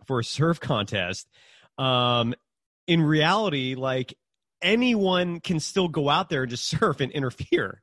for 0.06 0.20
a 0.20 0.24
surf 0.24 0.58
contest 0.60 1.28
um 1.78 2.34
in 2.86 3.02
reality 3.02 3.74
like 3.74 4.14
anyone 4.62 5.40
can 5.40 5.60
still 5.60 5.88
go 5.88 6.08
out 6.08 6.28
there 6.30 6.42
and 6.42 6.50
just 6.50 6.66
surf 6.68 7.00
and 7.00 7.12
interfere. 7.12 7.82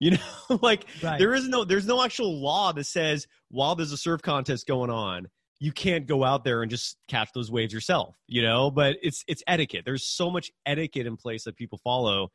You 0.00 0.12
know 0.12 0.58
like 0.62 0.86
Right. 1.02 1.18
there 1.18 1.34
is 1.34 1.48
no 1.48 1.64
there's 1.64 1.86
no 1.86 2.02
actual 2.02 2.40
law 2.40 2.72
that 2.72 2.84
says 2.84 3.26
while 3.50 3.74
there's 3.74 3.90
a 3.90 3.96
surf 3.96 4.22
contest 4.22 4.66
going 4.66 4.90
on 4.90 5.26
you 5.58 5.72
can't 5.72 6.06
go 6.06 6.22
out 6.22 6.44
there 6.44 6.62
and 6.62 6.70
just 6.70 6.96
catch 7.08 7.30
those 7.34 7.50
waves 7.50 7.72
yourself 7.72 8.14
you 8.28 8.42
know? 8.42 8.70
But 8.70 8.96
it's 9.02 9.24
it's 9.26 9.42
etiquette. 9.48 9.82
There's 9.84 10.04
so 10.04 10.30
much 10.30 10.52
etiquette 10.64 11.06
in 11.06 11.16
place 11.16 11.44
that 11.44 11.56
people 11.56 11.78
follow. 11.82 12.30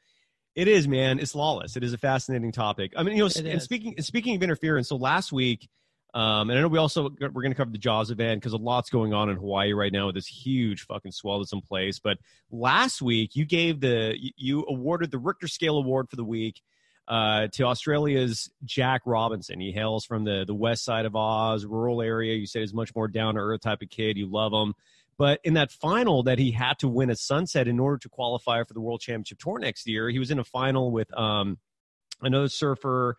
It 0.56 0.68
is 0.68 0.88
man 0.89 1.20
it's 1.20 1.36
lawless. 1.36 1.78
It 1.78 1.84
is 1.86 1.94
a 1.94 1.98
fascinating 1.98 2.52
topic. 2.52 2.92
I 2.98 3.04
mean 3.04 3.16
you 3.16 3.24
know 3.24 3.28
It 3.28 3.38
and 3.38 3.48
is. 3.60 3.63
speaking 3.63 3.96
speaking 4.02 4.36
of 4.36 4.44
interference 4.44 4.89
so 4.89 4.98
last 4.98 5.32
week 5.32 5.70
um, 6.13 6.49
and 6.49 6.60
I 6.60 6.62
know 6.62 6.67
we 6.67 6.78
also 6.78 7.10
we're 7.19 7.30
going 7.30 7.52
to 7.52 7.56
cover 7.56 7.71
the 7.71 7.78
Jaws 7.78 8.12
event 8.12 8.39
because 8.39 8.54
a 8.54 8.58
lot's 8.58 8.89
going 8.89 9.13
on 9.13 9.30
in 9.30 9.38
Hawaii 9.38 9.73
right 9.73 9.91
now 9.91 10.06
with 10.06 10.15
this 10.15 10.28
huge 10.28 10.86
fucking 10.86 11.12
swell 11.12 11.39
that's 11.39 11.54
in 11.54 11.62
place. 11.62 11.99
But 11.99 12.19
last 12.52 13.02
week 13.02 13.36
you 13.36 13.45
gave 13.45 13.80
the 13.80 14.15
you- 14.38 14.65
awarded 14.67 15.10
the 15.10 15.17
Richter 15.17 15.47
Scale 15.47 15.78
Award 15.78 16.10
for 16.10 16.15
the 16.15 16.23
week 16.23 16.62
uh, 17.08 17.47
to 17.54 17.63
Australia's 17.63 18.49
Jack 18.63 19.02
Robinson. 19.06 19.60
He 19.60 19.71
hails 19.71 20.06
from 20.06 20.23
the 20.23 20.43
the 20.45 20.54
west 20.54 20.84
side 20.84 21.06
of 21.06 21.15
Oz, 21.15 21.65
rural 21.65 22.02
area. 22.02 22.36
You 22.36 22.45
said 22.45 22.62
he's 22.62 22.73
much 22.73 22.93
more 22.95 23.08
down 23.08 23.34
to 23.34 23.41
earth 23.41 23.62
type 23.62 23.82
of 23.82 23.89
kid. 23.89 24.17
You 24.17 24.28
love 24.28 24.54
him. 24.54 24.76
But 25.17 25.39
in 25.43 25.54
that 25.56 25.71
final 25.71 26.23
that 26.23 26.39
he 26.39 26.52
had 26.52 26.80
to 26.80 26.88
win 26.88 27.10
at 27.10 27.19
Sunset 27.19 27.67
in 27.67 27.80
order 27.80 27.97
to 27.97 28.10
qualify 28.10 28.63
for 28.63 28.73
the 28.73 28.82
World 28.82 29.02
Championship 29.02 29.39
Tour 29.39 29.60
next 29.60 29.88
year, 29.88 30.10
he 30.10 30.19
was 30.19 30.32
in 30.32 30.39
a 30.39 30.43
final 30.43 30.91
with 30.91 31.15
um, 31.17 31.58
another 32.21 32.49
surfer 32.49 33.17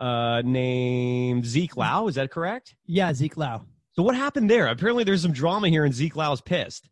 uh, 0.00 0.42
named 0.44 1.46
Zeke 1.46 1.76
Lau. 1.76 2.08
Is 2.08 2.14
that 2.16 2.30
correct? 2.30 2.74
Yeah, 2.86 3.12
Zeke 3.12 3.36
Lau. 3.36 3.62
So 3.92 4.02
what 4.02 4.16
happened 4.16 4.50
there? 4.50 4.66
Apparently, 4.66 5.04
there's 5.04 5.22
some 5.22 5.32
drama 5.32 5.68
here, 5.68 5.84
and 5.84 5.94
Zeke 5.94 6.16
Lau's 6.16 6.40
pissed. 6.40 6.88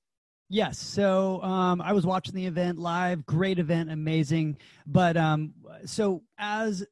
Yes. 0.48 0.78
So 0.78 1.42
um, 1.42 1.80
I 1.80 1.92
was 1.92 2.04
watching 2.04 2.34
the 2.34 2.44
event 2.44 2.78
live. 2.78 3.24
Great 3.24 3.58
event, 3.58 3.90
amazing. 3.90 4.58
But 4.86 5.16
um, 5.16 5.54
so 5.86 6.22
as 6.38 6.84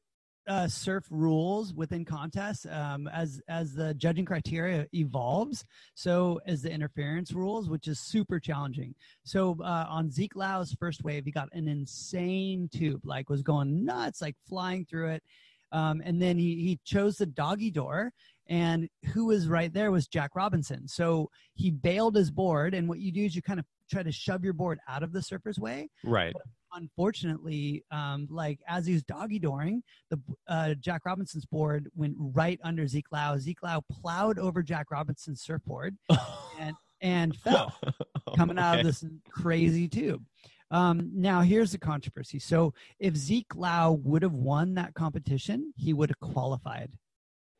uh, 0.47 0.67
surf 0.67 1.05
rules 1.11 1.71
within 1.73 2.03
contests, 2.03 2.65
um, 2.65 3.07
as 3.07 3.39
as 3.47 3.73
the 3.73 3.93
judging 3.93 4.25
criteria 4.25 4.87
evolves, 4.93 5.63
so 5.93 6.41
as 6.47 6.63
the 6.63 6.71
interference 6.71 7.33
rules, 7.33 7.69
which 7.69 7.87
is 7.87 7.99
super 7.99 8.39
challenging. 8.39 8.95
So 9.23 9.55
uh, 9.61 9.85
on 9.87 10.09
Zeke 10.09 10.35
Lau's 10.35 10.73
first 10.73 11.03
wave, 11.03 11.25
he 11.25 11.31
got 11.31 11.49
an 11.53 11.67
insane 11.67 12.67
tube, 12.73 13.01
like 13.05 13.29
was 13.29 13.43
going 13.43 13.85
nuts, 13.85 14.21
like 14.21 14.35
flying 14.49 14.85
through 14.85 15.09
it. 15.11 15.23
Um, 15.71 16.01
and 16.03 16.21
then 16.21 16.37
he, 16.37 16.55
he 16.55 16.79
chose 16.85 17.17
the 17.17 17.25
doggy 17.25 17.71
door 17.71 18.11
and 18.51 18.89
who 19.13 19.27
was 19.27 19.47
right 19.47 19.73
there 19.73 19.91
was 19.91 20.07
Jack 20.07 20.31
Robinson. 20.35 20.87
So 20.87 21.29
he 21.53 21.71
bailed 21.71 22.15
his 22.15 22.29
board, 22.29 22.73
and 22.73 22.87
what 22.89 22.99
you 22.99 23.11
do 23.11 23.23
is 23.23 23.35
you 23.35 23.41
kind 23.41 23.59
of 23.59 23.65
try 23.89 24.03
to 24.03 24.11
shove 24.11 24.43
your 24.43 24.53
board 24.53 24.79
out 24.89 25.03
of 25.03 25.13
the 25.13 25.21
surfer's 25.21 25.57
way. 25.57 25.89
Right. 26.03 26.33
But 26.33 26.41
unfortunately, 26.73 27.83
um, 27.91 28.27
like 28.29 28.59
as 28.67 28.85
he 28.85 28.93
was 28.93 29.03
doggy 29.03 29.39
dooring, 29.39 29.81
the 30.09 30.19
uh, 30.49 30.73
Jack 30.75 31.05
Robinson's 31.05 31.45
board 31.45 31.89
went 31.95 32.15
right 32.17 32.59
under 32.63 32.87
Zeke 32.87 33.11
Lau. 33.11 33.37
Zeke 33.37 33.63
Lau 33.63 33.81
plowed 33.89 34.37
over 34.37 34.61
Jack 34.61 34.91
Robinson's 34.91 35.41
surfboard 35.41 35.95
and 36.59 36.75
and 37.01 37.35
fell, 37.37 37.73
coming 38.35 38.59
out 38.59 38.79
of 38.79 38.85
this 38.85 39.03
crazy 39.29 39.87
tube. 39.87 40.23
Um, 40.71 41.11
now 41.13 41.41
here's 41.41 41.73
the 41.73 41.77
controversy. 41.77 42.39
So 42.39 42.73
if 42.97 43.15
Zeke 43.15 43.53
Lau 43.55 43.91
would 43.91 44.23
have 44.23 44.33
won 44.33 44.73
that 44.75 44.93
competition, 44.93 45.73
he 45.75 45.93
would 45.93 46.09
have 46.09 46.19
qualified. 46.33 46.91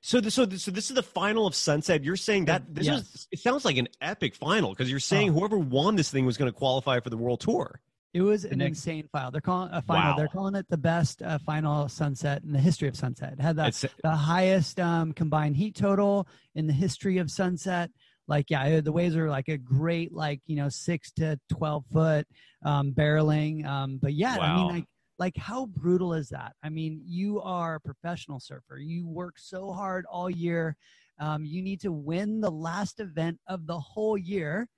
So, 0.04 0.20
the, 0.20 0.32
so, 0.32 0.46
the, 0.46 0.58
so 0.58 0.72
this 0.72 0.90
is 0.90 0.96
the 0.96 1.04
final 1.04 1.46
of 1.46 1.54
Sunset. 1.54 2.04
You're 2.04 2.16
saying 2.16 2.46
that 2.46 2.74
this 2.74 2.88
Yes. 2.88 3.02
is. 3.14 3.28
It 3.32 3.40
sounds 3.40 3.66
like 3.66 3.78
an 3.78 3.88
epic 4.02 4.34
final 4.34 4.72
because 4.72 4.90
you're 4.90 5.00
saying 5.00 5.30
Oh. 5.30 5.34
whoever 5.34 5.60
won 5.60 5.96
this 5.96 6.10
thing 6.10 6.26
was 6.26 6.38
going 6.38 6.52
to 6.52 6.58
qualify 6.58 7.00
for 7.02 7.12
the 7.12 7.18
World 7.18 7.42
Tour. 7.42 7.82
It 8.14 8.22
was 8.24 8.44
an 8.44 8.58
next- 8.58 8.80
insane 8.80 9.08
file. 9.12 9.30
They're 9.32 9.40
calling 9.42 9.70
a 9.72 9.82
final. 9.82 10.12
Wow. 10.12 10.18
They're 10.18 10.28
calling 10.28 10.56
it 10.56 10.66
the 10.70 10.78
best 10.78 11.22
uh, 11.22 11.38
final 11.38 11.88
sunset 11.88 12.42
in 12.44 12.52
the 12.52 12.60
history 12.60 12.88
of 12.90 12.96
sunset. 12.98 13.34
It 13.34 13.40
had 13.42 13.56
the, 13.58 13.68
It's, 13.68 13.86
the 14.04 14.10
highest 14.16 14.80
um, 14.80 15.14
combined 15.14 15.56
heat 15.56 15.76
total 15.76 16.28
in 16.56 16.66
the 16.68 16.74
history 16.74 17.20
of 17.20 17.30
sunset. 17.30 17.92
Like, 18.32 18.50
yeah, 18.50 18.80
the 18.80 18.94
waves 18.94 19.18
are 19.18 19.30
like 19.30 19.50
a 19.50 19.58
great, 19.58 20.14
like 20.14 20.40
you 20.48 20.56
know, 20.56 20.70
six 20.70 21.12
to 21.18 21.38
twelve 21.50 21.84
foot 21.92 22.26
um, 22.64 22.94
barreling. 22.94 23.66
Um, 23.66 24.00
but 24.02 24.14
yeah, 24.14 24.38
I 24.40 24.56
mean, 24.56 24.68
like, 24.70 24.86
like 25.20 25.36
how 25.36 25.66
brutal 25.66 26.14
is 26.14 26.30
that? 26.30 26.54
I 26.64 26.70
mean, 26.70 27.02
you 27.06 27.42
are 27.42 27.76
a 27.76 27.82
professional 27.82 28.40
surfer. 28.40 28.78
You 28.78 29.06
work 29.06 29.38
so 29.38 29.74
hard 29.74 30.06
all 30.10 30.30
year. 30.30 30.78
Um, 31.20 31.44
you 31.44 31.62
need 31.62 31.82
to 31.82 31.92
win 31.92 32.40
the 32.40 32.50
last 32.50 33.02
event 33.02 33.38
of 33.48 33.68
the 33.68 33.78
whole 33.78 34.18
year, 34.18 34.70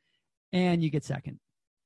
and 0.51 0.83
you 0.83 0.89
get 0.89 1.03
second 1.03 1.39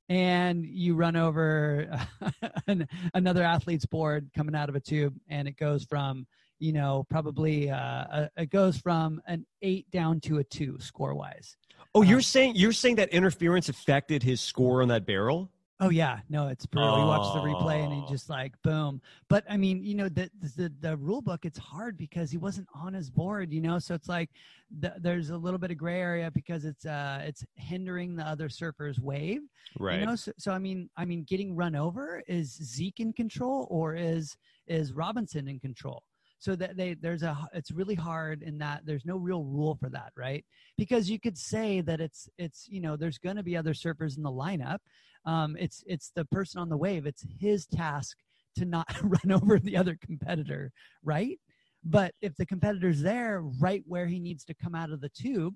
and 0.08 0.66
you 0.66 0.96
run 0.96 1.18
over 1.18 2.00
an, 2.68 2.88
another 3.14 3.44
athlete's 3.44 3.86
board 3.86 4.30
coming 4.34 4.56
out 4.56 4.70
of 4.70 4.76
a 4.78 4.80
tube 4.80 5.14
and 5.28 5.50
it 5.50 5.58
goes 5.58 5.84
from 5.84 6.26
you 6.60 6.74
know 6.74 7.06
probably 7.10 7.70
uh, 7.70 8.28
it 8.38 8.50
goes 8.50 8.78
from 8.78 9.22
an 9.28 9.46
eight 9.62 9.90
down 9.92 10.20
to 10.22 10.38
a 10.40 10.44
two 10.44 10.78
score 10.80 11.14
wise 11.16 11.58
oh, 11.96 12.02
you're 12.02 12.18
Um, 12.18 12.22
saying 12.24 12.56
you're 12.56 12.72
saying 12.74 12.96
that 12.96 13.10
interference 13.10 13.70
affected 13.70 14.24
his 14.24 14.42
score 14.42 14.82
on 14.82 14.88
that 14.90 15.06
barrel? 15.06 15.50
oh 15.80 15.90
yeah 15.92 16.20
no 16.28 16.48
it's 16.48 16.66
brutal 16.66 16.98
you 17.00 17.06
watch 17.06 17.32
the 17.36 17.40
replay 17.40 17.84
and 17.84 17.94
Oh. 17.94 18.02
he 18.08 18.12
just 18.12 18.32
like 18.32 18.52
boom 18.64 19.00
but 19.30 19.44
i 19.48 19.56
mean 19.58 19.84
you 19.84 19.94
know 19.94 20.10
the, 20.10 20.28
the 20.56 20.74
the 20.80 20.98
rule 20.98 21.22
book 21.22 21.46
it's 21.46 21.60
hard 21.60 21.96
because 22.00 22.32
he 22.32 22.38
wasn't 22.38 22.68
on 22.74 22.96
his 22.96 23.12
board 23.12 23.54
you 23.54 23.62
know 23.62 23.78
so 23.78 23.94
it's 23.94 24.10
like 24.10 24.32
the, 24.80 24.92
there's 24.98 25.30
a 25.30 25.38
little 25.38 25.60
bit 25.60 25.70
of 25.70 25.78
gray 25.78 26.02
area 26.02 26.32
because 26.32 26.66
it's 26.66 26.88
uh 26.88 27.22
it's 27.24 27.46
hindering 27.54 28.16
the 28.16 28.24
other 28.24 28.50
surfer's 28.50 29.00
wave 29.00 29.42
Right. 29.80 30.00
You 30.00 30.06
know, 30.08 30.16
so, 30.16 30.32
so 30.40 30.52
I 30.54 30.60
mean, 30.60 30.90
I 30.98 31.04
mean, 31.06 31.24
getting 31.24 31.54
run 31.56 31.76
over 31.76 32.24
is 32.28 32.56
Zeke 32.64 33.02
in 33.02 33.12
control 33.14 33.68
or 33.70 33.94
is 33.96 34.36
is 34.66 34.94
Robinson 34.94 35.48
in 35.50 35.60
control? 35.60 36.02
So 36.40 36.56
that 36.56 36.78
they 36.78 36.94
there's 36.94 37.24
a 37.24 37.36
it's 37.54 37.72
really 37.72 37.96
hard 37.96 38.44
in 38.44 38.60
that 38.60 38.86
there's 38.86 39.06
no 39.06 39.18
real 39.18 39.44
rule 39.44 39.76
for 39.76 39.90
that, 39.90 40.12
right? 40.16 40.46
Because 40.78 41.10
you 41.10 41.20
could 41.20 41.38
say 41.38 41.82
that 41.82 42.00
it's 42.00 42.30
it's 42.38 42.68
you 42.70 42.80
know 42.80 42.96
there's 42.96 43.18
going 43.18 43.38
to 43.38 43.44
be 43.44 43.58
other 43.58 43.74
surfers 43.74 44.18
in 44.18 44.24
the 44.24 44.32
lineup. 44.32 44.80
Um, 45.26 45.56
it's 45.60 45.84
it's 45.88 46.12
the 46.16 46.26
person 46.26 46.62
on 46.62 46.70
the 46.70 46.78
wave. 46.78 47.06
It's 47.06 47.26
his 47.40 47.66
task 47.66 48.18
to 48.58 48.66
not 48.66 48.88
run 49.02 49.32
over 49.32 49.60
the 49.60 49.78
other 49.78 49.98
competitor, 50.00 50.72
right? 51.04 51.40
But 51.84 52.14
if 52.22 52.36
the 52.36 52.46
competitor's 52.46 53.02
there, 53.02 53.42
right 53.60 53.84
where 53.88 54.08
he 54.08 54.20
needs 54.20 54.44
to 54.46 54.54
come 54.54 54.76
out 54.76 54.92
of 54.92 55.02
the 55.02 55.10
tube, 55.10 55.56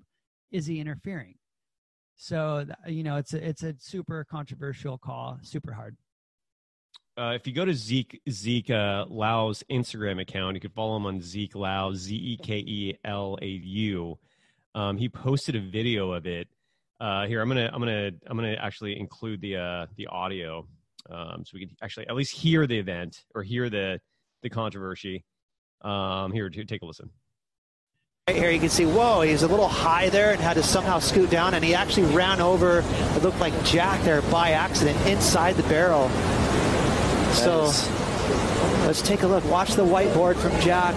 is 0.50 0.66
he 0.66 0.80
interfering? 0.80 1.34
So 2.16 2.66
you 2.86 3.02
know, 3.02 3.16
it's 3.16 3.34
a 3.34 3.48
it's 3.48 3.62
a 3.62 3.74
super 3.78 4.26
controversial 4.30 4.98
call, 4.98 5.38
super 5.42 5.72
hard. 5.72 5.96
Uh, 7.18 7.32
if 7.34 7.46
you 7.46 7.52
go 7.52 7.64
to 7.64 7.74
Zeke 7.74 8.20
Zeke 8.30 8.70
uh, 8.70 9.04
Lau's 9.08 9.62
Instagram 9.70 10.20
account, 10.20 10.54
you 10.54 10.60
can 10.60 10.70
follow 10.70 10.96
him 10.96 11.06
on 11.06 11.20
Zeke 11.20 11.54
Lau 11.54 11.92
Z 11.92 12.14
E 12.14 12.36
K 12.42 12.58
E 12.58 12.98
L 13.04 13.38
A 13.42 13.46
U. 13.46 14.18
Um, 14.74 14.96
he 14.96 15.08
posted 15.08 15.56
a 15.56 15.60
video 15.60 16.12
of 16.12 16.26
it. 16.26 16.48
Uh, 17.00 17.26
here, 17.26 17.42
I'm 17.42 17.48
gonna 17.48 17.70
I'm 17.72 17.80
gonna 17.80 18.10
I'm 18.26 18.36
gonna 18.36 18.54
actually 18.54 18.98
include 18.98 19.40
the 19.40 19.56
uh, 19.56 19.86
the 19.96 20.06
audio 20.06 20.66
um, 21.10 21.44
so 21.44 21.52
we 21.54 21.66
can 21.66 21.76
actually 21.82 22.06
at 22.08 22.14
least 22.14 22.34
hear 22.34 22.66
the 22.66 22.78
event 22.78 23.24
or 23.34 23.42
hear 23.42 23.68
the 23.68 24.00
the 24.42 24.48
controversy. 24.48 25.24
Um, 25.82 26.32
here, 26.32 26.48
take 26.48 26.80
a 26.82 26.86
listen. 26.86 27.10
Right 28.28 28.36
here 28.36 28.50
you 28.52 28.60
can 28.60 28.68
see, 28.68 28.86
whoa, 28.86 29.22
he's 29.22 29.42
a 29.42 29.48
little 29.48 29.68
high 29.68 30.08
there 30.08 30.30
and 30.30 30.40
had 30.40 30.54
to 30.54 30.62
somehow 30.62 31.00
scoot 31.00 31.28
down, 31.28 31.54
and 31.54 31.64
he 31.64 31.74
actually 31.74 32.06
ran 32.14 32.40
over, 32.40 32.84
it 33.16 33.22
looked 33.24 33.40
like 33.40 33.64
Jack 33.64 34.00
there 34.04 34.22
by 34.22 34.52
accident 34.52 34.96
inside 35.08 35.56
the 35.56 35.64
barrel. 35.64 36.08
So 37.32 37.64
let's 38.86 39.02
take 39.02 39.22
a 39.22 39.26
look. 39.26 39.44
Watch 39.46 39.74
the 39.74 39.84
whiteboard 39.84 40.36
from 40.36 40.58
Jack. 40.60 40.94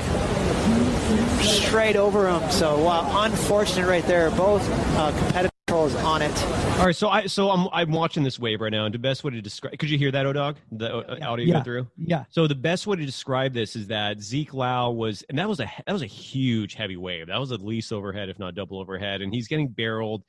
Straight 1.43 1.95
over 1.95 2.27
him. 2.29 2.49
So, 2.51 2.77
wow, 2.83 3.23
unfortunate 3.25 3.87
right 3.87 4.05
there. 4.05 4.31
Both 4.31 4.67
uh, 4.97 5.11
competitive 5.11 5.51
controls 5.67 5.95
on 5.95 6.21
it. 6.21 6.43
All 6.79 6.85
right, 6.85 6.95
so 6.95 7.07
I 7.09 7.27
so 7.27 7.49
I'm 7.51 7.67
I'm 7.71 7.91
watching 7.91 8.23
this 8.23 8.37
wave 8.39 8.61
right 8.61 8.71
now, 8.71 8.85
and 8.85 8.93
the 8.93 8.99
best 8.99 9.23
way 9.23 9.31
to 9.31 9.41
describe 9.41 9.77
could 9.77 9.89
you 9.89 9.97
hear 9.97 10.11
that, 10.11 10.25
Odog? 10.25 10.55
The 10.71 10.93
uh, 10.95 11.29
audio 11.29 11.45
Yeah. 11.45 11.53
go 11.59 11.63
through. 11.63 11.87
Yeah, 11.97 12.25
So 12.29 12.47
the 12.47 12.55
best 12.55 12.85
way 12.87 12.97
to 12.97 13.05
describe 13.05 13.53
this 13.53 13.75
is 13.75 13.87
that 13.87 14.21
Zeke 14.21 14.53
Lau 14.53 14.91
was, 14.91 15.23
and 15.29 15.37
that 15.37 15.47
was 15.47 15.59
a 15.59 15.71
that 15.85 15.93
was 15.93 16.01
a 16.01 16.07
huge 16.07 16.73
heavy 16.73 16.97
wave. 16.97 17.27
That 17.27 17.39
was 17.39 17.51
at 17.51 17.61
least 17.61 17.93
overhead, 17.93 18.29
if 18.29 18.39
not 18.39 18.55
double 18.55 18.79
overhead, 18.79 19.21
and 19.21 19.33
he's 19.33 19.47
getting 19.47 19.67
barreled. 19.69 20.23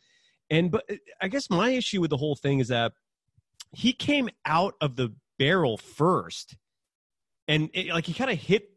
And 0.50 0.70
but 0.70 0.84
I 1.20 1.28
guess 1.28 1.50
my 1.50 1.70
issue 1.70 2.00
with 2.00 2.10
the 2.10 2.16
whole 2.16 2.36
thing 2.36 2.60
is 2.60 2.68
that 2.68 2.92
he 3.72 3.92
came 3.92 4.28
out 4.44 4.74
of 4.80 4.96
the 4.96 5.12
barrel 5.38 5.77
first, 5.77 6.57
and 7.49 7.70
it, 7.75 7.88
like 7.88 8.07
he 8.07 8.12
kind 8.12 8.31
of 8.31 8.38
hit, 8.38 8.70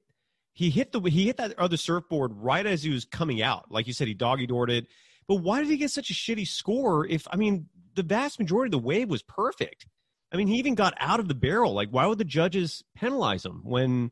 he 0.54 0.70
hit 0.70 0.92
the 0.92 1.02
he 1.02 1.26
hit 1.26 1.38
that 1.38 1.58
other 1.58 1.78
surfboard 1.78 2.32
right 2.36 2.66
as 2.66 2.84
he 2.84 2.90
was 2.90 3.06
coming 3.06 3.42
out. 3.42 3.72
Like 3.72 3.88
you 3.88 3.94
said, 3.94 4.08
he 4.08 4.14
doggy 4.14 4.48
doored 4.48 4.70
it. 4.70 4.88
But 5.28 5.36
why 5.36 5.60
did 5.60 5.70
he 5.70 5.78
get 5.78 5.92
such 5.92 6.10
a 6.10 6.14
shitty 6.14 6.48
score? 6.48 7.06
If 7.06 7.28
I 7.32 7.36
mean, 7.36 7.68
the 7.96 8.04
vast 8.04 8.40
majority 8.40 8.70
of 8.70 8.82
the 8.82 8.86
wave 8.88 9.10
was 9.10 9.24
perfect. 9.24 9.86
I 10.32 10.38
mean, 10.38 10.48
he 10.48 10.56
even 10.56 10.76
got 10.76 10.94
out 11.00 11.20
of 11.20 11.28
the 11.28 11.36
barrel. 11.36 11.74
Like, 11.74 11.90
why 11.90 12.06
would 12.06 12.18
the 12.18 12.26
judges 12.26 12.84
penalize 12.96 13.46
him 13.46 13.62
when 13.64 14.12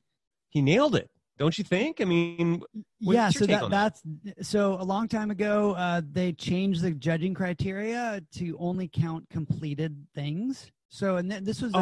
he 0.49 0.61
nailed 0.61 0.95
it? 0.95 1.09
Don't 1.37 1.55
you 1.57 1.63
think? 1.63 2.01
I 2.01 2.05
mean, 2.05 2.63
yeah. 2.99 3.29
So 3.29 3.45
that 3.45 3.63
on 3.63 3.71
that? 3.71 3.99
that's 4.33 4.49
so 4.49 4.73
a 4.73 4.83
long 4.83 5.07
time 5.07 5.29
ago, 5.29 5.73
uh, 5.73 6.01
they 6.11 6.33
changed 6.33 6.81
the 6.81 6.91
judging 6.91 7.35
criteria 7.35 8.21
to 8.37 8.57
only 8.59 8.87
count 8.87 9.29
completed 9.29 10.07
things. 10.15 10.71
So 10.89 11.17
and 11.17 11.29
th- 11.29 11.43
this 11.43 11.61
was 11.61 11.73
uh, 11.75 11.79
a, 11.79 11.81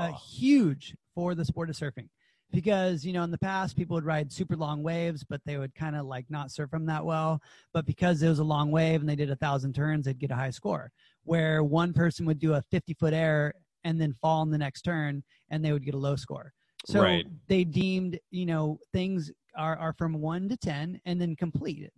a 0.00 0.12
Oh. 0.12 0.16
huge 0.30 0.94
for 1.14 1.34
the 1.34 1.44
sport 1.44 1.70
of 1.70 1.76
surfing 1.76 2.08
because 2.52 3.04
you 3.04 3.12
know 3.12 3.22
in 3.22 3.30
the 3.30 3.38
past 3.38 3.76
people 3.76 3.94
would 3.94 4.04
ride 4.04 4.32
super 4.32 4.56
long 4.56 4.82
waves 4.82 5.24
but 5.28 5.40
they 5.44 5.56
would 5.56 5.74
kind 5.74 5.94
of 5.94 6.06
like 6.06 6.24
not 6.30 6.50
surf 6.50 6.70
them 6.70 6.86
that 6.86 7.04
well. 7.04 7.40
But 7.72 7.86
because 7.86 8.22
it 8.22 8.28
was 8.28 8.38
a 8.38 8.44
long 8.44 8.70
wave 8.70 9.00
and 9.00 9.08
they 9.08 9.16
did 9.16 9.30
a 9.30 9.36
thousand 9.36 9.74
turns 9.74 10.04
they'd 10.06 10.18
get 10.18 10.30
a 10.30 10.36
high 10.36 10.50
score 10.50 10.90
where 11.24 11.62
one 11.62 11.92
person 11.92 12.26
would 12.26 12.38
do 12.38 12.54
a 12.54 12.62
50 12.70 12.94
foot 12.94 13.12
air 13.12 13.52
and 13.84 14.00
then 14.00 14.14
fall 14.20 14.42
in 14.42 14.50
the 14.50 14.58
next 14.58 14.82
turn 14.82 15.22
and 15.50 15.64
they 15.64 15.72
would 15.72 15.84
get 15.84 15.94
a 15.94 15.98
low 15.98 16.16
score. 16.16 16.52
So 16.86 17.00
Right. 17.02 17.26
they 17.46 17.64
deemed 17.64 18.18
you 18.30 18.46
know 18.46 18.78
things 18.92 19.30
are, 19.56 19.76
are 19.76 19.92
from 19.92 20.14
1 20.14 20.48
to 20.48 20.56
10 20.56 21.00
and 21.04 21.20
then 21.20 21.36
completed. 21.36 21.92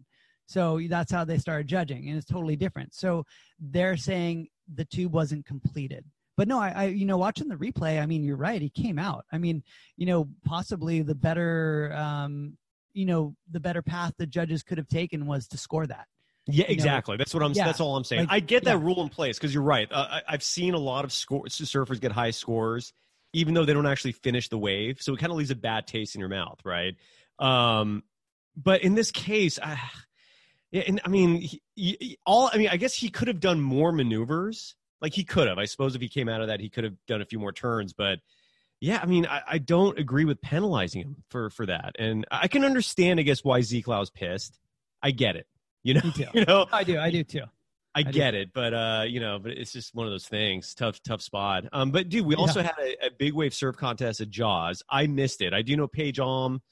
So 0.47 0.81
that's 0.89 1.13
how 1.13 1.25
they 1.25 1.39
started 1.39 1.69
judging 1.69 2.09
and 2.09 2.17
it's 2.19 2.27
totally 2.27 2.57
different. 2.57 2.95
So 2.95 3.25
they're 3.61 3.97
saying 3.97 4.49
the 4.75 4.85
tube 4.85 5.13
wasn't 5.13 5.47
completed 5.47 6.05
but 6.37 6.49
no, 6.49 6.59
I, 6.59 6.71
I, 6.71 6.85
you 6.87 7.07
know, 7.07 7.19
watching 7.19 7.49
the 7.49 7.57
replay, 7.57 8.01
I 8.01 8.07
mean, 8.07 8.25
you're 8.25 8.37
right. 8.37 8.61
He 8.61 8.71
came 8.71 8.99
out. 8.99 9.25
I 9.31 9.39
mean, 9.39 9.63
you 9.97 10.07
know, 10.07 10.29
possibly 10.45 11.03
the 11.03 11.15
better, 11.15 11.93
um, 11.95 12.57
you 12.95 13.07
know, 13.07 13.35
the 13.51 13.61
better 13.61 13.83
path 13.83 14.15
the 14.19 14.27
judges 14.27 14.63
could 14.63 14.79
have 14.79 14.89
taken 14.89 15.27
was 15.27 15.49
to 15.49 15.59
score 15.59 15.87
that. 15.87 16.07
Yeah, 16.47 16.53
you 16.55 16.63
know, 16.63 16.73
exactly. 16.73 17.17
that's 17.17 17.33
what 17.33 17.43
I'm. 17.43 17.53
yeah, 17.53 17.67
that's 17.67 17.81
all 17.81 17.97
I'm 17.97 18.05
saying. 18.05 18.23
like, 18.23 18.33
I 18.33 18.41
get 18.41 18.65
that 18.65 18.79
yeah. 18.79 18.85
rule 18.85 19.01
in 19.03 19.09
place 19.09 19.39
because 19.39 19.55
you're 19.55 19.63
right. 19.63 19.87
Uh, 19.91 20.07
I, 20.11 20.23
I've 20.29 20.43
seen 20.43 20.75
a 20.75 20.79
lot 20.79 21.05
of 21.05 21.13
score, 21.13 21.45
surfers 21.45 22.01
get 22.01 22.11
high 22.11 22.33
scores, 22.33 22.93
even 23.33 23.55
though 23.55 23.65
they 23.65 23.73
don't 23.73 23.87
actually 23.87 24.13
finish 24.13 24.49
the 24.49 24.59
wave. 24.59 25.01
So 25.01 25.15
it 25.15 25.21
kind 25.21 25.31
of 25.31 25.39
leaves 25.39 25.53
a 25.53 25.57
bad 25.57 25.87
taste 25.87 26.17
in 26.17 26.19
your 26.19 26.29
mouth, 26.29 26.59
right? 26.65 26.97
Um, 27.39 28.03
but 28.57 28.83
in 28.83 28.95
this 28.95 29.13
case, 29.13 29.61
I, 29.63 29.79
yeah, 30.73 30.83
and 30.87 31.01
I 31.05 31.09
mean, 31.09 31.37
he, 31.37 31.63
he, 31.77 32.19
all 32.27 32.51
I 32.53 32.59
mean, 32.59 32.69
I 32.71 32.77
guess 32.77 32.95
he 32.95 33.09
could 33.09 33.29
have 33.29 33.41
done 33.41 33.61
more 33.61 33.93
maneuvers. 33.93 34.75
Like 35.03 35.13
he 35.13 35.25
could 35.25 35.49
have. 35.49 35.59
I 35.59 35.67
suppose 35.67 35.95
if 35.95 36.01
he 36.01 36.09
came 36.09 36.29
out 36.29 36.41
of 36.41 36.47
that, 36.47 36.61
he 36.61 36.71
could 36.71 36.85
have 36.85 36.95
done 37.07 37.21
a 37.21 37.27
few 37.27 37.39
more 37.39 37.53
turns. 37.53 37.93
But 37.93 38.21
yeah, 38.81 39.01
I 39.03 39.07
mean, 39.07 39.27
I, 39.27 39.43
I 39.47 39.59
don't 39.59 39.99
agree 39.99 40.25
with 40.25 40.41
penalizing 40.41 41.03
him 41.03 41.17
for 41.29 41.51
for 41.51 41.67
that. 41.67 41.97
And 41.99 42.25
I 42.31 42.49
can 42.49 42.65
understand, 42.65 43.21
I 43.21 43.25
guess, 43.25 43.45
why 43.45 43.61
Zeke 43.61 43.89
Lau's 43.89 44.11
pissed. 44.11 44.59
I 45.03 45.11
get 45.11 45.37
it. 45.37 45.47
You 45.85 45.95
know, 45.95 46.13
you 46.33 46.45
know, 46.45 46.67
I 46.73 46.85
do, 46.85 46.97
I 46.97 47.11
do 47.11 47.25
too. 47.25 47.43
I, 47.93 48.01
I 48.01 48.03
get 48.05 48.31
do. 48.31 48.37
it, 48.39 48.53
but 48.55 48.73
uh, 48.73 49.05
you 49.05 49.19
know, 49.19 49.41
but 49.41 49.51
it's 49.51 49.73
just 49.73 49.97
one 49.97 50.07
of 50.07 50.13
those 50.13 50.27
things. 50.29 50.75
Tough, 50.75 51.03
tough 51.03 51.21
spot. 51.21 51.65
Um, 51.73 51.91
but 51.91 52.09
dude, 52.09 52.25
we 52.25 52.37
also 52.37 52.61
yeah. 52.61 52.67
had 52.67 52.75
a, 52.79 53.07
a, 53.07 53.11
big 53.11 53.35
wave 53.35 53.53
surf 53.53 53.77
contest 53.77 54.21
at 54.21 54.31
Jaws. 54.31 54.85
I 54.89 55.09
missed 55.09 55.43
it. 55.43 55.53
I 55.53 55.63
do 55.63 55.77
know 55.77 55.89
Paige 55.89 56.21
Alm, 56.21 56.63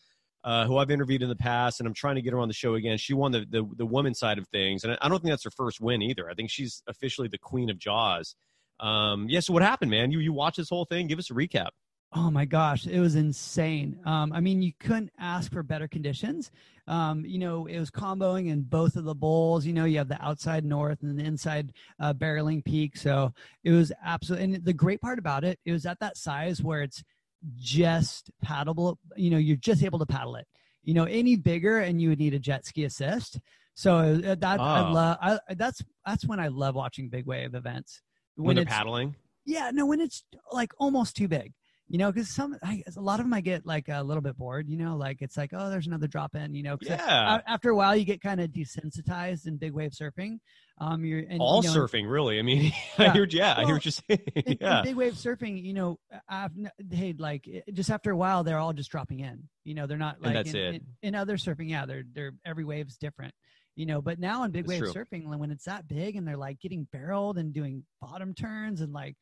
uh, 0.45 0.67
who 0.67 0.79
I've 0.79 0.91
interviewed 0.91 1.23
in 1.23 1.29
the 1.29 1.37
past, 1.37 1.81
and 1.81 1.87
I'm 1.87 1.95
trying 1.95 2.17
to 2.17 2.23
get 2.23 2.33
her 2.33 2.39
on 2.39 2.49
the 2.49 2.55
show 2.55 2.75
again. 2.75 2.99
She 2.99 3.15
won 3.15 3.33
the 3.33 3.47
the, 3.49 3.69
the 3.77 3.87
woman 3.87 4.15
side 4.15 4.39
of 4.39 4.49
things, 4.49 4.85
and 4.85 4.97
I 5.01 5.09
don't 5.09 5.21
think 5.21 5.33
that's 5.33 5.45
her 5.45 5.51
first 5.51 5.81
win 5.81 6.03
either. 6.03 6.31
I 6.31 6.35
think 6.35 6.51
she's 6.51 6.83
officially 6.87 7.29
the 7.29 7.39
queen 7.39 7.71
of 7.71 7.79
Jaws. 7.79 8.35
Um, 8.79 9.27
yeah. 9.29 9.41
So 9.41 9.53
what 9.53 9.63
happened, 9.63 9.91
man? 9.91 10.11
You 10.11 10.21
you 10.21 10.33
watch 10.33 10.57
this 10.57 10.69
whole 10.69 10.85
thing? 10.85 11.07
Give 11.07 11.19
us 11.19 11.31
a 11.31 11.35
recap. 11.35 11.71
Oh 12.13 12.29
my 12.29 12.45
gosh, 12.45 12.89
it 12.89 12.99
was 12.99 13.15
insane. 13.15 14.01
Um, 14.05 14.33
I 14.33 14.41
mean, 14.41 14.63
you 14.63 14.73
couldn't 14.81 15.13
ask 15.21 15.53
for 15.53 15.63
better 15.63 15.87
conditions. 15.87 16.51
Um, 16.89 17.25
you 17.25 17.39
know, 17.39 17.67
it 17.67 17.79
was 17.79 17.89
comboing 17.89 18.49
in 18.49 18.63
both 18.63 18.97
of 18.97 19.05
the 19.05 19.15
bowls. 19.15 19.65
You 19.65 19.73
know, 19.73 19.85
you 19.85 19.99
have 19.99 20.09
the 20.09 20.21
outside 20.21 20.65
north 20.65 21.03
and 21.03 21.17
the 21.17 21.23
inside 21.23 21.73
uh, 22.01 22.13
barreling 22.13 22.65
peak. 22.65 22.97
So 22.97 23.33
it 23.63 23.71
was 23.71 23.93
absolutely. 24.05 24.57
And 24.57 24.65
the 24.65 24.73
great 24.73 25.01
part 25.01 25.21
about 25.21 25.45
it, 25.45 25.61
it 25.65 25.71
was 25.71 25.87
at 25.87 26.01
that 26.01 26.17
size 26.17 26.61
where 26.61 26.83
it's 26.83 27.05
just 27.57 28.31
paddleable. 28.45 28.97
You 29.17 29.31
know, 29.31 29.39
you're 29.39 29.57
just 29.57 29.83
able 29.83 29.99
to 29.99 30.07
paddle 30.07 30.37
it. 30.37 30.47
You 30.83 30.95
know, 30.95 31.05
any 31.05 31.37
bigger 31.37 31.81
and 31.81 32.01
you 32.01 32.09
would 32.11 32.19
need 32.19 32.35
a 32.35 32.39
jet 32.39 32.65
ski 32.65 32.85
assist. 32.85 33.39
So 33.75 33.97
uh, 33.97 34.35
that 34.37 34.61
oh. 34.61 34.63
I 34.63 34.91
love. 34.91 35.19
I, 35.21 35.39
that's 35.55 35.83
that's 36.07 36.27
when 36.27 36.41
I 36.41 36.49
love 36.49 36.75
watching 36.75 37.09
big 37.09 37.27
wave 37.27 37.55
events 37.55 38.03
when, 38.37 38.49
when 38.49 38.57
they're 38.57 38.65
paddling. 38.65 39.15
Yeah, 39.45 39.71
no, 39.73 39.87
when 39.87 40.01
it's 40.01 40.25
like 40.53 40.73
almost 40.79 41.17
too 41.17 41.29
big 41.29 41.53
you 41.91 41.99
know, 41.99 42.13
because 42.13 42.33
some 42.33 42.57
I, 42.63 42.85
a 42.97 43.01
lot 43.01 43.19
of 43.19 43.27
them 43.27 43.35
I 43.35 43.41
get 43.41 43.67
like 43.67 43.89
a 43.89 44.01
little 44.01 44.21
bit 44.21 44.39
bored. 44.39 44.69
You 44.69 44.77
know, 44.77 44.97
like 44.97 45.23
it's 45.23 45.37
like 45.37 45.51
oh, 45.53 45.71
there's 45.71 45.89
another 45.89 46.07
drop 46.07 46.37
in. 46.37 46.55
You 46.55 46.63
know, 46.63 46.79
yeah. 46.81 47.41
after 47.49 47.71
a 47.71 47.75
while, 47.75 47.97
you 47.97 48.05
get 48.05 48.23
kind 48.23 48.41
of 48.41 48.51
desensitized 48.51 49.49
in 49.49 49.57
big 49.57 49.73
wave 49.73 49.91
surfing. 49.91 50.39
Um, 50.79 51.05
you're 51.05 51.25
and, 51.29 51.41
all 51.41 51.65
you 51.65 51.69
know, 51.69 51.77
surfing, 51.77 52.09
really. 52.09 52.39
I 52.39 52.43
mean, 52.43 52.73
yeah. 52.99 53.11
I 53.11 53.13
hear, 53.13 53.27
yeah, 53.29 53.57
well, 53.57 53.65
I 53.65 53.65
hear 53.67 53.75
what 53.75 53.85
you're 53.85 53.93
saying. 54.09 54.21
in, 54.37 54.59
yeah, 54.61 54.79
in 54.79 54.85
big 54.85 54.95
wave 54.95 55.15
surfing, 55.15 55.61
you 55.65 55.75
know, 55.75 55.99
I've 56.29 56.53
hey, 56.93 57.13
like 57.19 57.49
just 57.73 57.91
after 57.91 58.13
a 58.13 58.17
while, 58.17 58.45
they're 58.45 58.59
all 58.59 58.73
just 58.73 58.91
dropping 58.93 59.19
in. 59.19 59.49
You 59.65 59.75
know, 59.75 59.89
they're 59.89 59.99
not 59.99 60.21
like 60.21 60.29
and 60.29 60.37
that's 60.37 60.55
in, 60.55 60.61
it. 60.61 60.75
In, 60.75 61.09
in 61.09 61.15
other 61.17 61.39
surfing, 61.39 61.71
yeah, 61.71 61.87
they're 61.87 62.05
they're 62.15 62.33
every 62.47 62.65
wave's 62.65 62.99
different 62.99 63.35
you 63.77 63.87
know 63.87 64.03
but 64.03 64.19
now 64.19 64.43
in 64.43 64.51
big 64.51 64.67
wave 64.67 64.81
true. 64.81 64.93
surfing 64.93 65.25
when 65.39 65.53
it's 65.53 65.65
that 65.65 65.87
big 65.87 66.17
and 66.17 66.27
they're 66.27 66.37
like 66.37 66.59
getting 66.61 66.89
barreled 66.93 67.39
and 67.39 67.55
doing 67.55 67.85
bottom 68.01 68.35
turns 68.35 68.81
and 68.81 68.93
like 68.93 69.17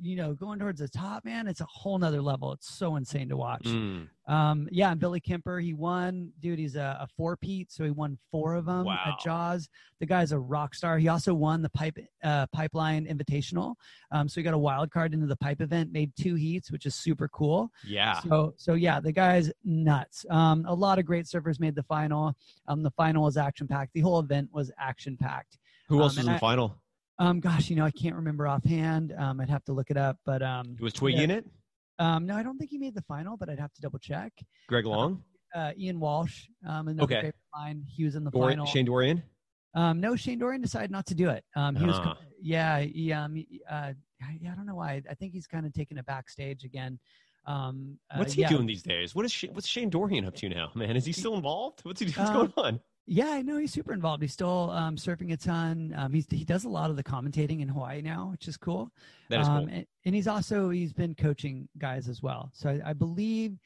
you 0.00 0.16
know, 0.16 0.34
going 0.34 0.58
towards 0.58 0.80
the 0.80 0.88
top, 0.88 1.24
man, 1.24 1.46
it's 1.46 1.60
a 1.60 1.66
whole 1.66 1.98
nother 1.98 2.20
level. 2.20 2.52
It's 2.52 2.68
so 2.68 2.96
insane 2.96 3.28
to 3.28 3.36
watch. 3.36 3.64
Mm. 3.64 4.08
Um, 4.26 4.68
yeah, 4.70 4.90
and 4.90 5.00
Billy 5.00 5.20
Kemper, 5.20 5.60
he 5.60 5.74
won, 5.74 6.32
dude. 6.40 6.58
He's 6.58 6.76
a, 6.76 6.98
a 7.00 7.06
four 7.16 7.36
Pete, 7.36 7.70
so 7.70 7.84
he 7.84 7.90
won 7.90 8.18
four 8.30 8.54
of 8.54 8.66
them 8.66 8.86
wow. 8.86 8.98
at 9.06 9.20
Jaws. 9.22 9.68
The 10.00 10.06
guy's 10.06 10.32
a 10.32 10.38
rock 10.38 10.74
star. 10.74 10.98
He 10.98 11.08
also 11.08 11.34
won 11.34 11.62
the 11.62 11.68
pipe 11.70 11.96
uh, 12.22 12.46
pipeline 12.48 13.06
invitational. 13.06 13.74
Um, 14.10 14.28
so 14.28 14.40
he 14.40 14.42
got 14.42 14.54
a 14.54 14.58
wild 14.58 14.90
card 14.90 15.14
into 15.14 15.26
the 15.26 15.36
pipe 15.36 15.60
event, 15.60 15.92
made 15.92 16.12
two 16.18 16.34
heats, 16.34 16.70
which 16.72 16.86
is 16.86 16.94
super 16.94 17.28
cool. 17.28 17.70
Yeah. 17.86 18.20
So 18.20 18.54
so 18.56 18.74
yeah, 18.74 19.00
the 19.00 19.12
guy's 19.12 19.52
nuts. 19.64 20.24
Um, 20.30 20.64
a 20.66 20.74
lot 20.74 20.98
of 20.98 21.04
great 21.04 21.26
surfers 21.26 21.60
made 21.60 21.74
the 21.74 21.82
final. 21.84 22.34
Um, 22.66 22.82
the 22.82 22.92
final 22.92 23.24
was 23.24 23.36
action 23.36 23.68
packed. 23.68 23.92
The 23.94 24.00
whole 24.00 24.18
event 24.18 24.48
was 24.52 24.72
action 24.78 25.16
packed. 25.16 25.58
Who 25.88 26.00
else 26.00 26.14
um, 26.14 26.20
was 26.20 26.26
in 26.26 26.32
the 26.32 26.38
final? 26.38 26.78
Um, 27.18 27.40
gosh, 27.40 27.70
you 27.70 27.76
know, 27.76 27.84
I 27.84 27.90
can't 27.90 28.16
remember 28.16 28.48
offhand. 28.48 29.14
Um, 29.16 29.40
I'd 29.40 29.48
have 29.48 29.64
to 29.66 29.72
look 29.72 29.90
it 29.90 29.96
up, 29.96 30.16
but 30.26 30.42
um, 30.42 30.76
was 30.80 30.92
Twiggy 30.92 31.18
yeah. 31.18 31.24
in 31.24 31.30
it? 31.30 31.46
Um, 32.00 32.26
no, 32.26 32.36
I 32.36 32.42
don't 32.42 32.58
think 32.58 32.70
he 32.70 32.78
made 32.78 32.94
the 32.94 33.02
final, 33.02 33.36
but 33.36 33.48
I'd 33.48 33.60
have 33.60 33.72
to 33.74 33.80
double 33.80 34.00
check. 34.00 34.32
Greg 34.68 34.84
Long, 34.84 35.22
uh, 35.54 35.58
uh, 35.58 35.72
Ian 35.78 36.00
Walsh, 36.00 36.46
um, 36.66 36.88
another 36.88 37.04
okay. 37.04 37.32
mine. 37.54 37.84
He 37.88 38.04
was 38.04 38.16
in 38.16 38.24
the 38.24 38.30
Dor- 38.32 38.50
final. 38.50 38.66
Shane 38.66 38.84
Dorian. 38.84 39.22
Um, 39.76 40.00
no, 40.00 40.16
Shane 40.16 40.38
Dorian 40.38 40.60
decided 40.60 40.90
not 40.90 41.06
to 41.06 41.14
do 41.14 41.30
it. 41.30 41.44
Um, 41.54 41.76
he 41.76 41.84
uh-huh. 41.84 41.98
was, 41.98 42.00
Ah. 42.00 42.16
yeah, 42.40 42.80
he, 42.80 43.12
um, 43.12 43.34
he, 43.34 43.60
uh, 43.68 43.92
yeah, 44.40 44.52
I 44.52 44.54
don't 44.56 44.66
know 44.66 44.76
why. 44.76 45.02
I 45.08 45.14
think 45.14 45.32
he's 45.32 45.46
kind 45.46 45.66
of 45.66 45.72
taking 45.72 45.98
it 45.98 46.06
backstage 46.06 46.64
again. 46.64 46.98
Um, 47.46 47.98
uh, 48.10 48.16
what's 48.18 48.32
he 48.32 48.40
yeah. 48.40 48.48
doing 48.48 48.66
these 48.66 48.82
days? 48.82 49.14
What 49.14 49.24
is 49.24 49.32
Shane, 49.32 49.52
what's 49.52 49.66
Shane 49.68 49.90
Dorian 49.90 50.24
up 50.24 50.34
to 50.36 50.48
now, 50.48 50.70
man? 50.74 50.96
Is 50.96 51.04
he 51.04 51.12
still 51.12 51.34
involved? 51.34 51.80
What's 51.84 52.00
he 52.00 52.06
doing? 52.06 52.16
what's 52.26 52.30
Um, 52.30 52.52
going 52.56 52.74
on? 52.74 52.80
Yeah, 53.06 53.28
I 53.28 53.42
know 53.42 53.58
he's 53.58 53.72
super 53.72 53.92
involved. 53.92 54.22
He's 54.22 54.32
still 54.32 54.70
um, 54.70 54.96
surfing 54.96 55.32
a 55.32 55.36
ton. 55.36 55.94
Um, 55.96 56.12
he's 56.12 56.26
he 56.30 56.44
does 56.44 56.64
a 56.64 56.68
lot 56.70 56.88
of 56.90 56.96
the 56.96 57.04
commentating 57.04 57.60
in 57.60 57.68
Hawaii 57.68 58.00
now, 58.00 58.28
which 58.30 58.48
is 58.48 58.56
cool. 58.56 58.90
That 59.28 59.40
is 59.40 59.48
um, 59.48 59.66
cool. 59.66 59.74
And, 59.74 59.86
and 60.06 60.14
he's 60.14 60.26
also 60.26 60.70
he's 60.70 60.92
been 60.92 61.14
coaching 61.14 61.68
guys 61.76 62.08
as 62.08 62.22
well. 62.22 62.50
So 62.54 62.70
I, 62.70 62.90
I 62.90 62.92
believe 62.94 63.58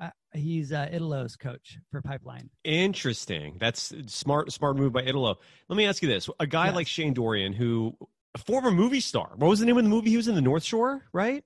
uh, 0.00 0.10
he's 0.32 0.72
uh, 0.72 0.88
Italo's 0.92 1.36
coach 1.36 1.78
for 1.90 2.02
Pipeline. 2.02 2.50
Interesting. 2.64 3.56
That's 3.60 3.92
smart. 4.06 4.50
Smart 4.50 4.76
move 4.76 4.92
by 4.92 5.02
Italo. 5.02 5.38
Let 5.68 5.76
me 5.76 5.86
ask 5.86 6.02
you 6.02 6.08
this: 6.08 6.28
a 6.40 6.46
guy 6.46 6.66
Yes. 6.66 6.74
like 6.74 6.86
Shane 6.88 7.14
Dorian, 7.14 7.52
who 7.52 7.96
a 8.34 8.38
former 8.38 8.72
movie 8.72 9.00
star. 9.00 9.30
What 9.36 9.48
was 9.48 9.60
the 9.60 9.66
name 9.66 9.78
of 9.78 9.84
the 9.84 9.90
movie 9.90 10.10
he 10.10 10.16
was 10.16 10.26
in? 10.26 10.34
The 10.34 10.40
North 10.40 10.64
Shore, 10.64 11.02
right? 11.12 11.44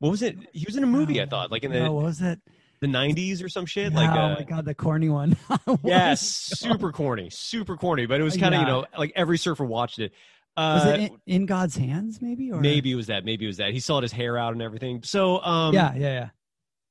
What 0.00 0.10
was 0.10 0.20
it? 0.20 0.36
He 0.52 0.64
was 0.66 0.76
in 0.76 0.82
a 0.82 0.86
movie. 0.86 1.22
I 1.22 1.26
thought, 1.26 1.50
like 1.50 1.62
in 1.64 1.72
the 1.72 1.80
No, 1.80 1.92
what 1.92 2.04
was 2.04 2.20
it? 2.20 2.38
The 2.82 2.86
'90s 2.88 3.42
or 3.42 3.48
some 3.48 3.64
shit. 3.64 3.92
oh 3.92 3.96
Like, 3.96 4.10
uh, 4.10 4.34
my 4.38 4.44
god, 4.44 4.66
the 4.66 4.74
corny 4.74 5.08
one. 5.08 5.36
Yes, 5.84 6.20
super 6.20 6.92
corny, 6.92 7.30
super 7.30 7.76
corny. 7.78 8.04
But 8.04 8.20
it 8.20 8.24
was 8.24 8.36
kind 8.36 8.54
of 8.54 8.60
you 8.60 8.66
know 8.66 8.84
like 8.98 9.12
every 9.16 9.38
surfer 9.38 9.64
watched 9.64 9.98
it. 9.98 10.12
Was 10.56 10.84
Uh, 10.84 10.88
it 10.90 11.00
in, 11.00 11.20
in 11.26 11.46
God's 11.46 11.76
hands? 11.76 12.20
Maybe 12.20 12.52
or 12.52 12.60
maybe 12.60 12.92
it 12.92 12.94
was 12.96 13.06
that. 13.06 13.24
Maybe 13.24 13.46
it 13.46 13.48
was 13.48 13.56
that. 13.56 13.72
He 13.72 13.80
had 13.80 14.02
his 14.02 14.12
hair 14.12 14.36
out 14.36 14.52
and 14.52 14.60
everything. 14.60 15.02
So, 15.02 15.40
um, 15.42 15.72
yeah, 15.74 15.94
yeah, 15.94 16.00
yeah. 16.00 16.28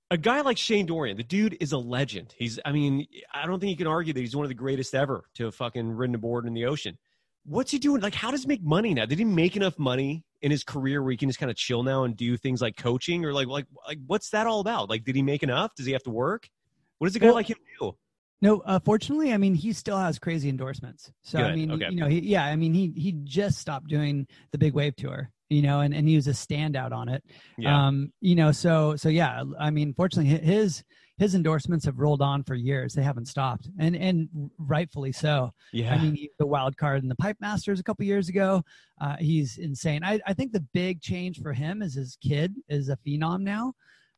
a 0.10 0.18
guy 0.18 0.42
like 0.42 0.58
Shane 0.58 0.88
Dorian, 0.88 1.16
the 1.16 1.24
dude 1.24 1.58
is 1.60 1.72
a 1.72 1.78
legend. 1.78 2.34
He's, 2.38 2.60
I 2.66 2.72
mean, 2.72 3.06
I 3.34 3.46
don't 3.46 3.60
think 3.60 3.70
you 3.70 3.78
can 3.78 3.86
argue 3.86 4.14
that 4.14 4.20
he's 4.20 4.36
one 4.36 4.46
of 4.46 4.50
the 4.50 4.56
greatest 4.56 4.96
ever 4.96 5.26
to 5.36 5.46
have 5.46 5.54
fucking 5.56 5.92
ridden 5.92 6.16
a 6.16 6.18
board 6.18 6.48
in 6.48 6.54
the 6.56 6.66
ocean. 6.66 6.98
What's 7.46 7.70
he 7.70 7.78
doing? 7.78 8.02
Like, 8.02 8.16
how 8.16 8.32
does 8.32 8.42
he 8.42 8.48
make 8.48 8.64
money 8.64 8.94
now? 8.96 9.06
Did 9.06 9.20
he 9.20 9.26
make 9.26 9.56
enough 9.56 9.78
money 9.78 10.24
in 10.42 10.52
his 10.52 10.64
career 10.64 11.02
where 11.02 11.12
he 11.12 11.18
can 11.18 11.30
just 11.30 11.40
kind 11.40 11.52
of 11.52 11.56
chill 11.56 11.84
now 11.84 12.04
and 12.04 12.16
do 12.16 12.38
things 12.38 12.62
like 12.62 12.76
coaching 12.78 13.26
or 13.26 13.34
like, 13.34 13.48
like, 13.48 13.66
like, 13.88 14.00
what's 14.08 14.30
that 14.32 14.48
all 14.48 14.60
about? 14.60 14.90
Like, 14.90 15.04
did 15.04 15.16
he 15.16 15.22
make 15.22 15.44
enough? 15.44 15.76
Does 15.76 15.86
he 15.86 15.92
have 15.94 16.04
to 16.04 16.10
work? 16.10 16.50
What 16.98 17.08
does 17.08 17.16
a 17.16 17.20
guy 17.20 17.28
Well, 17.28 17.36
like 17.36 17.50
him 17.50 17.58
do? 17.80 17.96
No, 18.44 18.60
uh, 18.62 18.80
fortunately, 18.84 19.32
I 19.32 19.38
mean, 19.38 19.54
he 19.54 19.72
still 19.72 19.98
has 19.98 20.18
crazy 20.18 20.50
endorsements. 20.50 21.12
So 21.24 21.40
I 21.40 21.56
mean, 21.56 21.72
okay. 21.74 21.90
you 21.92 21.96
know, 21.96 22.08
he, 22.08 22.20
yeah, 22.22 22.46
I 22.46 22.56
mean, 22.56 22.74
he 22.74 22.92
he 22.96 23.12
just 23.24 23.60
stopped 23.60 23.88
doing 23.88 24.26
the 24.52 24.58
big 24.58 24.74
wave 24.74 24.96
tour, 24.96 25.30
you 25.50 25.62
know, 25.62 25.82
and, 25.82 25.94
and 25.94 26.10
he 26.10 26.16
was 26.16 26.28
a 26.28 26.32
standout 26.32 26.92
on 26.92 27.08
it. 27.08 27.24
Yeah. 27.60 27.88
Um, 27.88 28.12
you 28.20 28.34
know, 28.36 28.52
so 28.52 28.96
so 28.96 29.10
yeah, 29.10 29.44
I 29.60 29.70
mean, 29.70 29.94
fortunately, 29.94 30.32
hi- 30.32 30.44
his 30.44 30.84
his 31.22 31.36
endorsements 31.36 31.86
have 31.86 32.00
rolled 32.00 32.24
on 32.24 32.44
for 32.44 32.56
years. 32.56 32.96
They 32.96 33.04
haven't 33.04 33.28
stopped, 33.28 33.70
and 33.78 33.96
and 33.96 34.28
rightfully 34.58 35.12
so. 35.12 35.52
yeah. 35.72 35.94
I 35.94 36.02
mean, 36.02 36.16
he 36.16 36.32
the 36.40 36.48
wild 36.48 36.76
card 36.78 37.04
in 37.04 37.10
the 37.10 37.16
Pipe 37.16 37.38
Masters 37.40 37.80
a 37.80 37.84
couple 37.84 38.04
years 38.06 38.28
ago. 38.28 38.64
Uh, 39.00 39.18
he's 39.18 39.60
insane. 39.60 40.04
I 40.04 40.20
I 40.26 40.34
think 40.34 40.52
the 40.52 40.66
big 40.74 41.00
change 41.00 41.40
for 41.40 41.54
him 41.54 41.84
is 41.84 41.94
his 41.94 42.18
kid 42.24 42.56
is 42.70 42.90
a 42.90 42.98
phenom 43.06 43.42
now. 43.42 43.74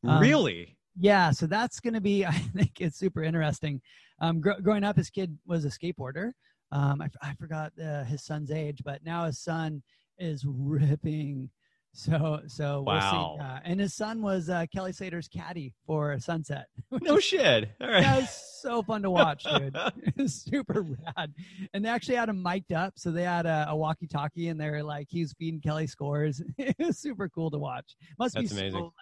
um, 0.08 0.18
really? 0.18 0.78
Yeah, 0.98 1.30
so 1.30 1.46
that's 1.46 1.78
going 1.78 1.92
to 1.94 2.00
be, 2.00 2.24
I 2.26 2.32
think 2.56 2.80
it's 2.80 2.98
super 2.98 3.22
interesting. 3.22 3.82
Um, 4.20 4.40
gr- 4.40 4.60
growing 4.62 4.84
up, 4.84 4.96
his 4.96 5.10
kid 5.10 5.36
was 5.46 5.66
a 5.66 5.68
skateboarder. 5.68 6.30
Um, 6.72 7.02
I, 7.02 7.06
f- 7.06 7.16
I 7.20 7.34
forgot 7.34 7.72
uh, 7.78 8.04
his 8.04 8.24
son's 8.24 8.50
age, 8.50 8.80
but 8.82 9.04
now 9.04 9.26
his 9.26 9.38
son 9.40 9.82
is 10.18 10.44
ripping. 10.48 11.50
So, 11.96 12.40
so 12.48 12.82
we'll 12.84 12.96
Wow. 12.96 13.36
see. 13.38 13.44
Uh, 13.44 13.58
and 13.64 13.78
his 13.78 13.94
son 13.94 14.20
was 14.20 14.50
uh, 14.50 14.66
Kelly 14.72 14.92
Slater's 14.92 15.28
caddy 15.28 15.72
for 15.86 16.18
Sunset. 16.18 16.66
No 16.90 17.18
is- 17.18 17.24
shit. 17.24 17.70
All 17.80 17.86
right. 17.88 18.02
that 18.02 18.20
was 18.22 18.58
so 18.60 18.82
fun 18.82 19.02
to 19.02 19.10
watch, 19.10 19.44
dude. 19.44 19.76
It 20.02 20.16
was 20.16 20.34
super 20.34 20.82
rad. 20.82 21.32
And 21.72 21.84
they 21.84 21.88
actually 21.88 22.16
had 22.16 22.28
him 22.28 22.42
mic'd 22.42 22.72
up. 22.72 22.94
So 22.96 23.12
they 23.12 23.22
had 23.22 23.46
a, 23.46 23.66
a 23.68 23.76
walkie 23.76 24.08
talkie 24.08 24.48
and 24.48 24.60
they're 24.60 24.82
like, 24.82 25.06
he 25.08 25.20
was 25.20 25.32
feeding 25.34 25.60
Kelly 25.60 25.86
scores. 25.86 26.42
it 26.58 26.74
was 26.80 26.98
super 26.98 27.28
cool 27.28 27.50
to 27.52 27.58
watch. 27.58 27.94
Must 28.18 28.34
That's 28.34 28.52
be 28.52 28.58
amazing. 28.58 28.80
so 28.80 28.84
like, 28.86 28.92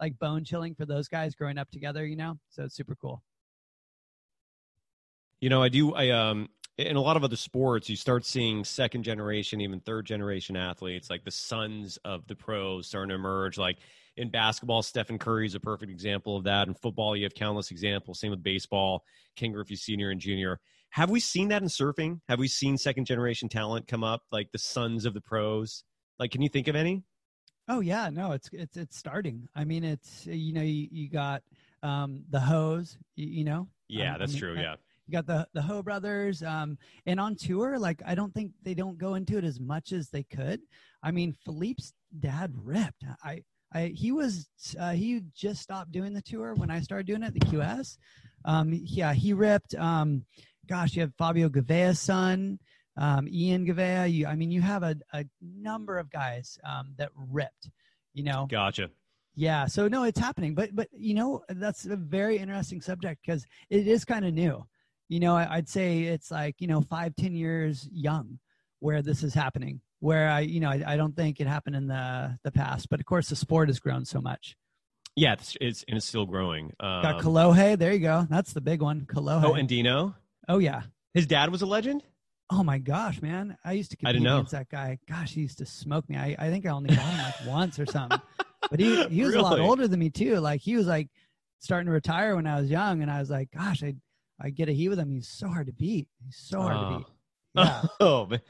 like 0.00 0.18
bone 0.18 0.44
chilling 0.44 0.74
for 0.74 0.84
those 0.84 1.06
guys 1.06 1.36
growing 1.36 1.58
up 1.58 1.70
together, 1.70 2.04
you 2.04 2.16
know? 2.16 2.38
So 2.50 2.64
it's 2.64 2.74
super 2.74 2.96
cool. 2.96 3.22
You 5.40 5.48
know, 5.48 5.62
I 5.62 5.68
do. 5.68 5.94
I 5.94 6.10
um, 6.10 6.48
in 6.78 6.96
a 6.96 7.00
lot 7.00 7.16
of 7.16 7.24
other 7.24 7.36
sports, 7.36 7.88
you 7.88 7.96
start 7.96 8.24
seeing 8.24 8.64
second 8.64 9.02
generation, 9.02 9.60
even 9.60 9.80
third 9.80 10.06
generation 10.06 10.56
athletes, 10.56 11.10
like 11.10 11.24
the 11.24 11.30
sons 11.30 11.98
of 12.04 12.26
the 12.26 12.34
pros, 12.34 12.86
starting 12.88 13.10
to 13.10 13.14
emerge. 13.14 13.58
Like 13.58 13.78
in 14.16 14.30
basketball, 14.30 14.82
Stephen 14.82 15.18
Curry 15.18 15.46
is 15.46 15.54
a 15.54 15.60
perfect 15.60 15.90
example 15.92 16.36
of 16.36 16.44
that. 16.44 16.68
In 16.68 16.74
football, 16.74 17.16
you 17.16 17.24
have 17.24 17.34
countless 17.34 17.70
examples. 17.70 18.20
Same 18.20 18.30
with 18.30 18.42
baseball, 18.42 19.04
Ken 19.36 19.52
Griffey 19.52 19.76
Senior 19.76 20.10
and 20.10 20.20
Junior. 20.20 20.60
Have 20.90 21.10
we 21.10 21.20
seen 21.20 21.48
that 21.48 21.62
in 21.62 21.68
surfing? 21.68 22.20
Have 22.28 22.38
we 22.38 22.48
seen 22.48 22.76
second 22.78 23.04
generation 23.06 23.48
talent 23.48 23.86
come 23.86 24.04
up, 24.04 24.22
like 24.30 24.50
the 24.52 24.58
sons 24.58 25.04
of 25.04 25.14
the 25.14 25.20
pros? 25.20 25.84
Like, 26.18 26.30
can 26.30 26.42
you 26.42 26.48
think 26.48 26.68
of 26.68 26.76
any? 26.76 27.02
Oh 27.68 27.80
yeah, 27.80 28.10
no, 28.10 28.32
it's 28.32 28.48
it's 28.52 28.76
it's 28.76 28.96
starting. 28.96 29.48
I 29.54 29.64
mean, 29.64 29.84
it's 29.84 30.26
you 30.26 30.52
know 30.52 30.62
you, 30.62 30.88
you 30.90 31.08
got 31.08 31.42
um, 31.82 32.24
the 32.30 32.40
hose, 32.40 32.98
you, 33.14 33.26
you 33.26 33.44
know, 33.44 33.68
Yeah, 33.88 34.14
Um, 34.14 34.18
that's 34.18 34.32
I 34.32 34.34
mean, 34.34 34.40
true. 34.40 34.56
Yeah. 34.56 34.76
You 35.06 35.12
got 35.12 35.26
the 35.26 35.46
the 35.52 35.62
Ho 35.62 35.82
brothers, 35.82 36.42
um, 36.42 36.78
and 37.06 37.18
on 37.18 37.36
tour, 37.36 37.78
like 37.78 38.00
I 38.06 38.14
don't 38.14 38.32
think 38.32 38.52
they 38.62 38.74
don't 38.74 38.98
go 38.98 39.14
into 39.14 39.36
it 39.38 39.44
as 39.44 39.58
much 39.58 39.92
as 39.92 40.08
they 40.10 40.22
could. 40.22 40.60
I 41.02 41.10
mean, 41.10 41.34
Filipe's 41.44 41.92
dad 42.18 42.52
ripped. 42.54 43.04
I, 43.24 43.42
I 43.72 43.86
he 43.94 44.12
was 44.12 44.48
uh, 44.78 44.92
he 44.92 45.22
just 45.34 45.60
stopped 45.62 45.92
doing 45.92 46.14
the 46.14 46.22
tour 46.22 46.54
when 46.54 46.70
I 46.70 46.80
started 46.80 47.06
doing 47.06 47.22
it, 47.22 47.34
the 47.34 47.40
QS. 47.40 47.98
Um, 48.44 48.72
yeah, 48.72 49.12
he 49.12 49.32
ripped. 49.32 49.74
Um, 49.74 50.24
gosh, 50.68 50.94
you 50.94 51.02
have 51.02 51.14
Fabio 51.18 51.48
Gouveia's 51.48 52.00
son, 52.00 52.58
um, 52.96 53.28
Ian 53.28 53.66
Gouveia. 53.66 54.10
You, 54.10 54.26
I 54.26 54.36
mean, 54.36 54.50
you 54.50 54.60
have 54.60 54.82
a, 54.82 54.96
a 55.12 55.24
number 55.40 55.98
of 55.98 56.10
guys 56.10 56.58
um, 56.64 56.94
that 56.98 57.10
ripped. 57.14 57.70
You 58.14 58.24
know, 58.24 58.46
Gotcha. 58.50 58.90
yeah, 59.34 59.66
so 59.66 59.88
no, 59.88 60.04
it's 60.04 60.18
happening, 60.18 60.54
but 60.54 60.74
but 60.74 60.88
you 60.92 61.14
know 61.14 61.42
that's 61.48 61.86
a 61.86 61.96
very 61.96 62.38
interesting 62.38 62.80
subject 62.80 63.22
because 63.24 63.46
it 63.70 63.86
is 63.86 64.04
kind 64.04 64.24
of 64.24 64.34
new. 64.34 64.64
You 65.12 65.20
know, 65.20 65.36
I, 65.36 65.56
I'd 65.56 65.68
say 65.68 66.04
it's 66.04 66.30
like 66.30 66.56
you 66.58 66.66
know 66.66 66.80
five, 66.80 67.14
ten 67.16 67.34
years 67.34 67.86
young 67.92 68.38
where 68.80 69.02
this 69.02 69.22
is 69.22 69.34
happening. 69.34 69.82
Where 70.00 70.30
I, 70.30 70.40
you 70.40 70.58
know, 70.58 70.70
I, 70.70 70.82
I 70.86 70.96
don't 70.96 71.14
think 71.14 71.38
it 71.38 71.46
happened 71.46 71.76
in 71.76 71.86
the 71.86 72.38
the 72.44 72.50
past, 72.50 72.88
but 72.88 72.98
of 72.98 73.04
course 73.04 73.28
the 73.28 73.36
sport 73.36 73.68
has 73.68 73.78
grown 73.78 74.06
so 74.06 74.22
much. 74.22 74.56
Yeah, 75.14 75.34
it's, 75.34 75.54
it's 75.60 75.84
and 75.86 75.98
it's 75.98 76.06
still 76.06 76.24
growing. 76.24 76.72
Um, 76.80 77.02
Got 77.02 77.20
Kalohe, 77.20 77.78
there 77.78 77.92
you 77.92 77.98
go. 77.98 78.26
That's 78.30 78.54
the 78.54 78.62
big 78.62 78.80
one, 78.80 79.02
Kalohe. 79.02 79.44
oh, 79.44 79.52
and 79.52 79.68
Dino, 79.68 80.14
oh 80.48 80.58
yeah. 80.58 80.84
his 81.12 81.26
dad 81.26 81.50
was 81.52 81.60
a 81.60 81.66
legend. 81.66 82.02
Oh 82.48 82.62
my 82.62 82.78
gosh, 82.78 83.20
man! 83.20 83.58
I 83.62 83.72
used 83.72 83.90
to 83.90 83.98
I 83.98 84.12
compete 84.12 84.14
didn't 84.14 84.24
know. 84.24 84.36
against 84.36 84.52
that 84.52 84.70
guy. 84.70 84.98
Gosh, 85.06 85.34
he 85.34 85.42
used 85.42 85.58
to 85.58 85.66
smoke 85.66 86.08
me. 86.08 86.16
I, 86.16 86.36
I 86.38 86.48
think 86.48 86.64
I 86.64 86.70
only 86.70 86.96
got 86.96 87.04
him 87.04 87.18
like 87.18 87.46
once 87.46 87.78
or 87.78 87.84
something. 87.84 88.20
But 88.70 88.78
he 88.78 89.04
he 89.08 89.24
was 89.24 89.34
a 89.34 89.42
lot 89.42 89.58
older 89.58 89.88
than 89.88 89.98
me 89.98 90.08
too. 90.08 90.36
Like 90.36 90.62
he 90.62 90.76
was 90.76 90.86
like 90.86 91.08
starting 91.58 91.86
to 91.86 91.92
retire 91.92 92.36
when 92.36 92.46
I 92.46 92.58
was 92.58 92.70
young, 92.70 93.02
and 93.02 93.10
I 93.10 93.18
was 93.18 93.28
like, 93.28 93.50
gosh, 93.50 93.82
I 93.82 93.96
I 94.42 94.50
get 94.50 94.68
a 94.68 94.72
heat 94.72 94.88
with 94.88 94.98
him. 94.98 95.10
He's 95.10 95.28
so 95.28 95.48
hard 95.48 95.66
to 95.68 95.72
beat. 95.72 96.08
He's 96.24 96.36
so 96.36 96.60
hard 96.60 96.72
to 96.74 96.78
Oh. 96.80 96.98
beat. 96.98 97.06
Yeah. 97.54 97.82
oh, 98.00 98.26
man. 98.26 98.40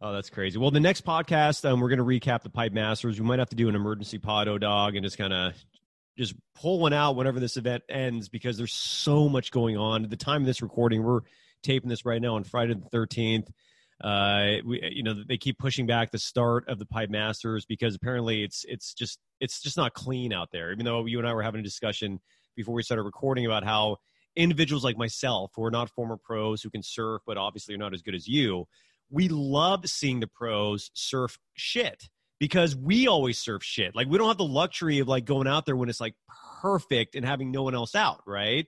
oh, 0.00 0.12
that's 0.12 0.30
crazy. 0.30 0.58
Well, 0.58 0.70
the 0.70 0.80
next 0.80 1.04
podcast, 1.04 1.68
um, 1.68 1.80
we're 1.80 1.88
going 1.88 1.98
to 1.98 2.04
recap 2.04 2.42
the 2.42 2.50
Pipe 2.50 2.72
Masters. 2.72 3.18
We 3.20 3.26
might 3.26 3.38
have 3.38 3.48
to 3.50 3.56
do 3.56 3.68
an 3.68 3.74
emergency 3.74 4.18
pod, 4.18 4.46
O 4.48 4.58
dog, 4.58 4.94
and 4.94 5.04
just 5.04 5.18
kind 5.18 5.32
of 5.32 5.54
just 6.18 6.34
pull 6.54 6.78
one 6.78 6.92
out 6.92 7.16
whenever 7.16 7.40
this 7.40 7.56
event 7.56 7.82
ends 7.88 8.28
because 8.28 8.56
there's 8.58 8.74
so 8.74 9.28
much 9.28 9.50
going 9.50 9.76
on. 9.76 10.04
At 10.04 10.10
the 10.10 10.16
time 10.16 10.42
of 10.42 10.46
this 10.46 10.62
recording, 10.62 11.02
we're 11.02 11.20
taping 11.62 11.88
this 11.88 12.04
right 12.04 12.20
now 12.20 12.36
on 12.36 12.44
Friday 12.44 12.74
the 12.74 12.96
13th. 12.96 13.48
Uh, 14.02 14.60
we, 14.66 14.80
you 14.92 15.02
know, 15.02 15.14
they 15.26 15.38
keep 15.38 15.58
pushing 15.58 15.86
back 15.86 16.10
the 16.10 16.18
start 16.18 16.68
of 16.68 16.78
the 16.78 16.84
Pipe 16.86 17.08
Masters 17.08 17.64
because 17.64 17.94
apparently 17.94 18.42
it's 18.42 18.64
it's 18.68 18.94
just 18.94 19.18
it's 19.40 19.60
just 19.62 19.76
not 19.76 19.94
clean 19.94 20.32
out 20.32 20.50
there. 20.52 20.72
Even 20.72 20.84
though 20.84 21.06
you 21.06 21.18
and 21.18 21.26
I 21.26 21.32
were 21.34 21.42
having 21.42 21.60
a 21.60 21.64
discussion 21.64 22.20
before 22.56 22.74
we 22.74 22.82
started 22.82 23.04
recording 23.04 23.46
about 23.46 23.64
how 23.64 23.96
individuals 24.36 24.84
like 24.84 24.96
myself 24.96 25.52
who 25.54 25.64
are 25.64 25.70
not 25.70 25.90
former 25.90 26.16
pros 26.16 26.62
who 26.62 26.70
can 26.70 26.82
surf 26.82 27.22
but 27.26 27.36
obviously 27.36 27.74
are 27.74 27.78
not 27.78 27.92
as 27.92 28.02
good 28.02 28.14
as 28.14 28.26
you 28.26 28.66
we 29.12 29.28
love 29.28 29.86
seeing 29.86 30.20
the 30.20 30.26
pros 30.26 30.90
surf 30.94 31.38
shit 31.54 32.08
because 32.40 32.74
we 32.74 33.06
always 33.06 33.38
surf 33.38 33.62
shit. 33.62 33.94
Like 33.94 34.08
we 34.08 34.18
don't 34.18 34.26
have 34.26 34.38
the 34.38 34.44
luxury 34.44 34.98
of 34.98 35.06
like 35.06 35.24
going 35.24 35.46
out 35.46 35.64
there 35.64 35.76
when 35.76 35.88
it's 35.88 36.00
like 36.00 36.16
perfect 36.60 37.14
and 37.14 37.24
having 37.24 37.52
no 37.52 37.62
one 37.62 37.74
else 37.76 37.94
out 37.94 38.22
right? 38.26 38.66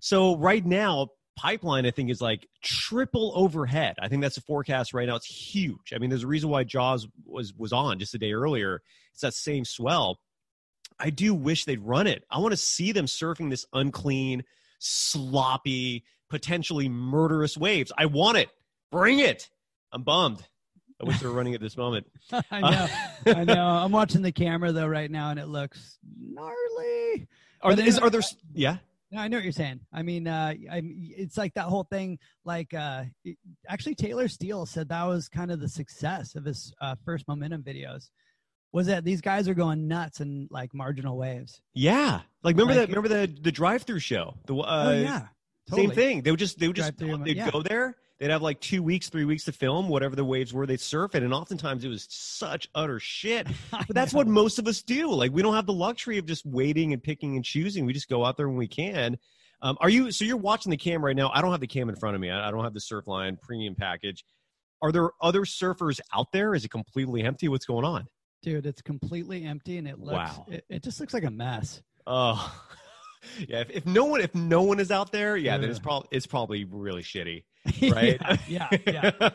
So 0.00 0.36
right 0.36 0.62
now 0.62 1.08
pipeline 1.36 1.84
i 1.84 1.90
think 1.90 2.10
is 2.10 2.20
like 2.20 2.46
triple 2.62 3.32
overhead. 3.34 3.96
I 3.98 4.08
think 4.08 4.20
that's 4.20 4.34
the 4.34 4.42
forecast 4.42 4.92
right 4.92 5.08
now. 5.08 5.16
It's 5.16 5.26
huge. 5.26 5.92
I 5.94 5.98
mean 5.98 6.10
there's 6.10 6.24
a 6.24 6.28
reason 6.28 6.50
why 6.50 6.64
jaws 6.64 7.08
was 7.24 7.54
was 7.54 7.72
on 7.72 7.98
just 7.98 8.14
a 8.14 8.18
day 8.18 8.32
earlier. 8.32 8.82
It's 9.12 9.22
that 9.22 9.32
same 9.34 9.64
swell. 9.64 10.18
I 11.00 11.10
do 11.10 11.34
wish 11.34 11.64
they'd 11.64 11.80
run 11.80 12.06
it. 12.06 12.24
I 12.30 12.38
want 12.38 12.52
to 12.52 12.56
see 12.58 12.92
them 12.92 13.06
surfing 13.06 13.48
this 13.48 13.64
unclean 13.72 14.44
sloppy, 14.84 16.04
potentially 16.30 16.88
murderous 16.88 17.56
waves. 17.56 17.92
I 17.96 18.06
want 18.06 18.38
it. 18.38 18.48
Bring 18.90 19.18
it. 19.18 19.48
I'm 19.92 20.02
bummed. 20.02 20.46
I 21.00 21.04
wish 21.04 21.18
they 21.20 21.26
were 21.26 21.32
running 21.32 21.54
at 21.54 21.60
this 21.60 21.76
moment. 21.76 22.06
I 22.50 22.60
know. 22.60 23.32
I 23.34 23.44
know. 23.44 23.66
I'm 23.66 23.92
watching 23.92 24.22
the 24.22 24.32
camera 24.32 24.72
though 24.72 24.86
right 24.86 25.10
now, 25.10 25.30
and 25.30 25.40
it 25.40 25.46
looks 25.46 25.98
gnarly. 26.20 27.26
Are 27.62 27.74
there, 27.74 27.86
is, 27.86 27.98
are 27.98 28.10
there? 28.10 28.20
Yeah. 28.52 28.76
No, 29.10 29.20
I 29.20 29.28
know 29.28 29.36
what 29.36 29.44
you're 29.44 29.52
saying. 29.52 29.80
I 29.92 30.02
mean, 30.02 30.26
uh, 30.26 30.54
I, 30.70 30.82
it's 30.84 31.36
like 31.36 31.54
that 31.54 31.64
whole 31.64 31.84
thing. 31.84 32.18
Like, 32.44 32.74
uh, 32.74 33.04
it- 33.24 33.38
actually, 33.68 33.94
Taylor 33.94 34.28
Steele 34.28 34.66
said 34.66 34.88
that 34.88 35.04
was 35.04 35.28
kind 35.28 35.50
of 35.50 35.60
the 35.60 35.68
success 35.68 36.34
of 36.34 36.44
his 36.44 36.72
uh, 36.80 36.94
first 37.04 37.26
momentum 37.28 37.62
videos. 37.62 38.10
Was 38.74 38.88
that 38.88 39.04
these 39.04 39.20
guys 39.20 39.48
are 39.48 39.54
going 39.54 39.86
nuts 39.86 40.18
and 40.18 40.48
like 40.50 40.74
marginal 40.74 41.16
waves? 41.16 41.60
Yeah. 41.74 42.22
Like 42.42 42.56
remember 42.56 42.74
Like- 42.74 42.88
that? 42.88 42.96
Remember 42.96 43.08
the 43.08 43.32
the 43.40 43.52
drive 43.52 43.84
through 43.84 44.00
show? 44.00 44.34
The 44.46 44.56
uh, 44.56 44.84
oh 44.88 44.92
yeah, 45.00 45.28
same 45.72 45.92
thing. 45.92 46.22
They 46.22 46.32
would 46.32 46.40
just 46.40 46.58
they 46.58 46.66
would 46.66 46.74
just 46.74 46.98
they'd 46.98 47.36
yeah. 47.36 47.50
go 47.52 47.62
there. 47.62 47.96
They'd 48.18 48.30
have 48.30 48.42
like 48.42 48.60
two 48.60 48.82
weeks, 48.82 49.08
three 49.08 49.24
weeks 49.24 49.44
to 49.44 49.52
film 49.52 49.88
whatever 49.88 50.16
the 50.16 50.24
waves 50.24 50.52
were. 50.52 50.66
They'd 50.66 50.80
surf 50.80 51.14
it, 51.14 51.22
and 51.22 51.32
oftentimes 51.32 51.84
it 51.84 51.88
was 51.88 52.08
such 52.10 52.68
utter 52.74 52.98
shit. 52.98 53.46
But 53.70 53.94
that's 53.94 54.12
what 54.12 54.26
most 54.26 54.58
of 54.58 54.66
us 54.66 54.82
do. 54.82 55.08
Like 55.12 55.30
we 55.30 55.40
don't 55.40 55.54
have 55.54 55.66
the 55.66 55.72
luxury 55.72 56.18
of 56.18 56.26
just 56.26 56.44
waiting 56.44 56.92
and 56.92 57.00
picking 57.00 57.36
and 57.36 57.44
choosing. 57.44 57.86
We 57.86 57.92
just 57.92 58.08
go 58.08 58.24
out 58.24 58.36
there 58.36 58.48
when 58.48 58.56
we 58.56 58.66
can. 58.66 59.18
Um, 59.62 59.78
are 59.80 59.88
you? 59.88 60.10
So 60.10 60.24
you're 60.24 60.36
watching 60.36 60.70
the 60.70 60.76
cam 60.76 61.04
right 61.04 61.14
now. 61.14 61.30
I 61.32 61.42
don't 61.42 61.52
have 61.52 61.60
the 61.60 61.68
cam 61.68 61.88
in 61.88 61.94
front 61.94 62.16
of 62.16 62.20
me. 62.20 62.28
I, 62.28 62.48
I 62.48 62.50
don't 62.50 62.64
have 62.64 62.74
the 62.74 62.80
Surfline 62.80 63.40
premium 63.40 63.76
package. 63.76 64.24
Are 64.82 64.90
there 64.90 65.10
other 65.22 65.42
surfers 65.42 66.00
out 66.12 66.32
there? 66.32 66.56
Is 66.56 66.64
it 66.64 66.72
completely 66.72 67.22
empty? 67.22 67.46
What's 67.46 67.66
going 67.66 67.84
on? 67.84 68.08
Dude. 68.44 68.66
It's 68.66 68.82
completely 68.82 69.44
empty, 69.44 69.78
and 69.78 69.88
it 69.88 69.98
looks. 69.98 70.36
Wow. 70.36 70.46
It, 70.48 70.64
it 70.68 70.82
just 70.84 71.00
looks 71.00 71.14
like 71.14 71.24
a 71.24 71.30
mess. 71.30 71.82
Oh, 72.06 72.54
yeah. 73.48 73.60
If, 73.60 73.70
if 73.70 73.86
no 73.86 74.04
one, 74.04 74.20
if 74.20 74.34
no 74.34 74.62
one 74.62 74.78
is 74.78 74.90
out 74.90 75.10
there, 75.10 75.36
yeah, 75.36 75.56
then 75.56 75.70
it's 75.70 75.80
probably 75.80 76.08
it's 76.12 76.26
probably 76.26 76.64
really 76.64 77.02
shitty, 77.02 77.44
right? 77.92 78.20
yeah, 78.46 78.68
yeah. 78.86 79.10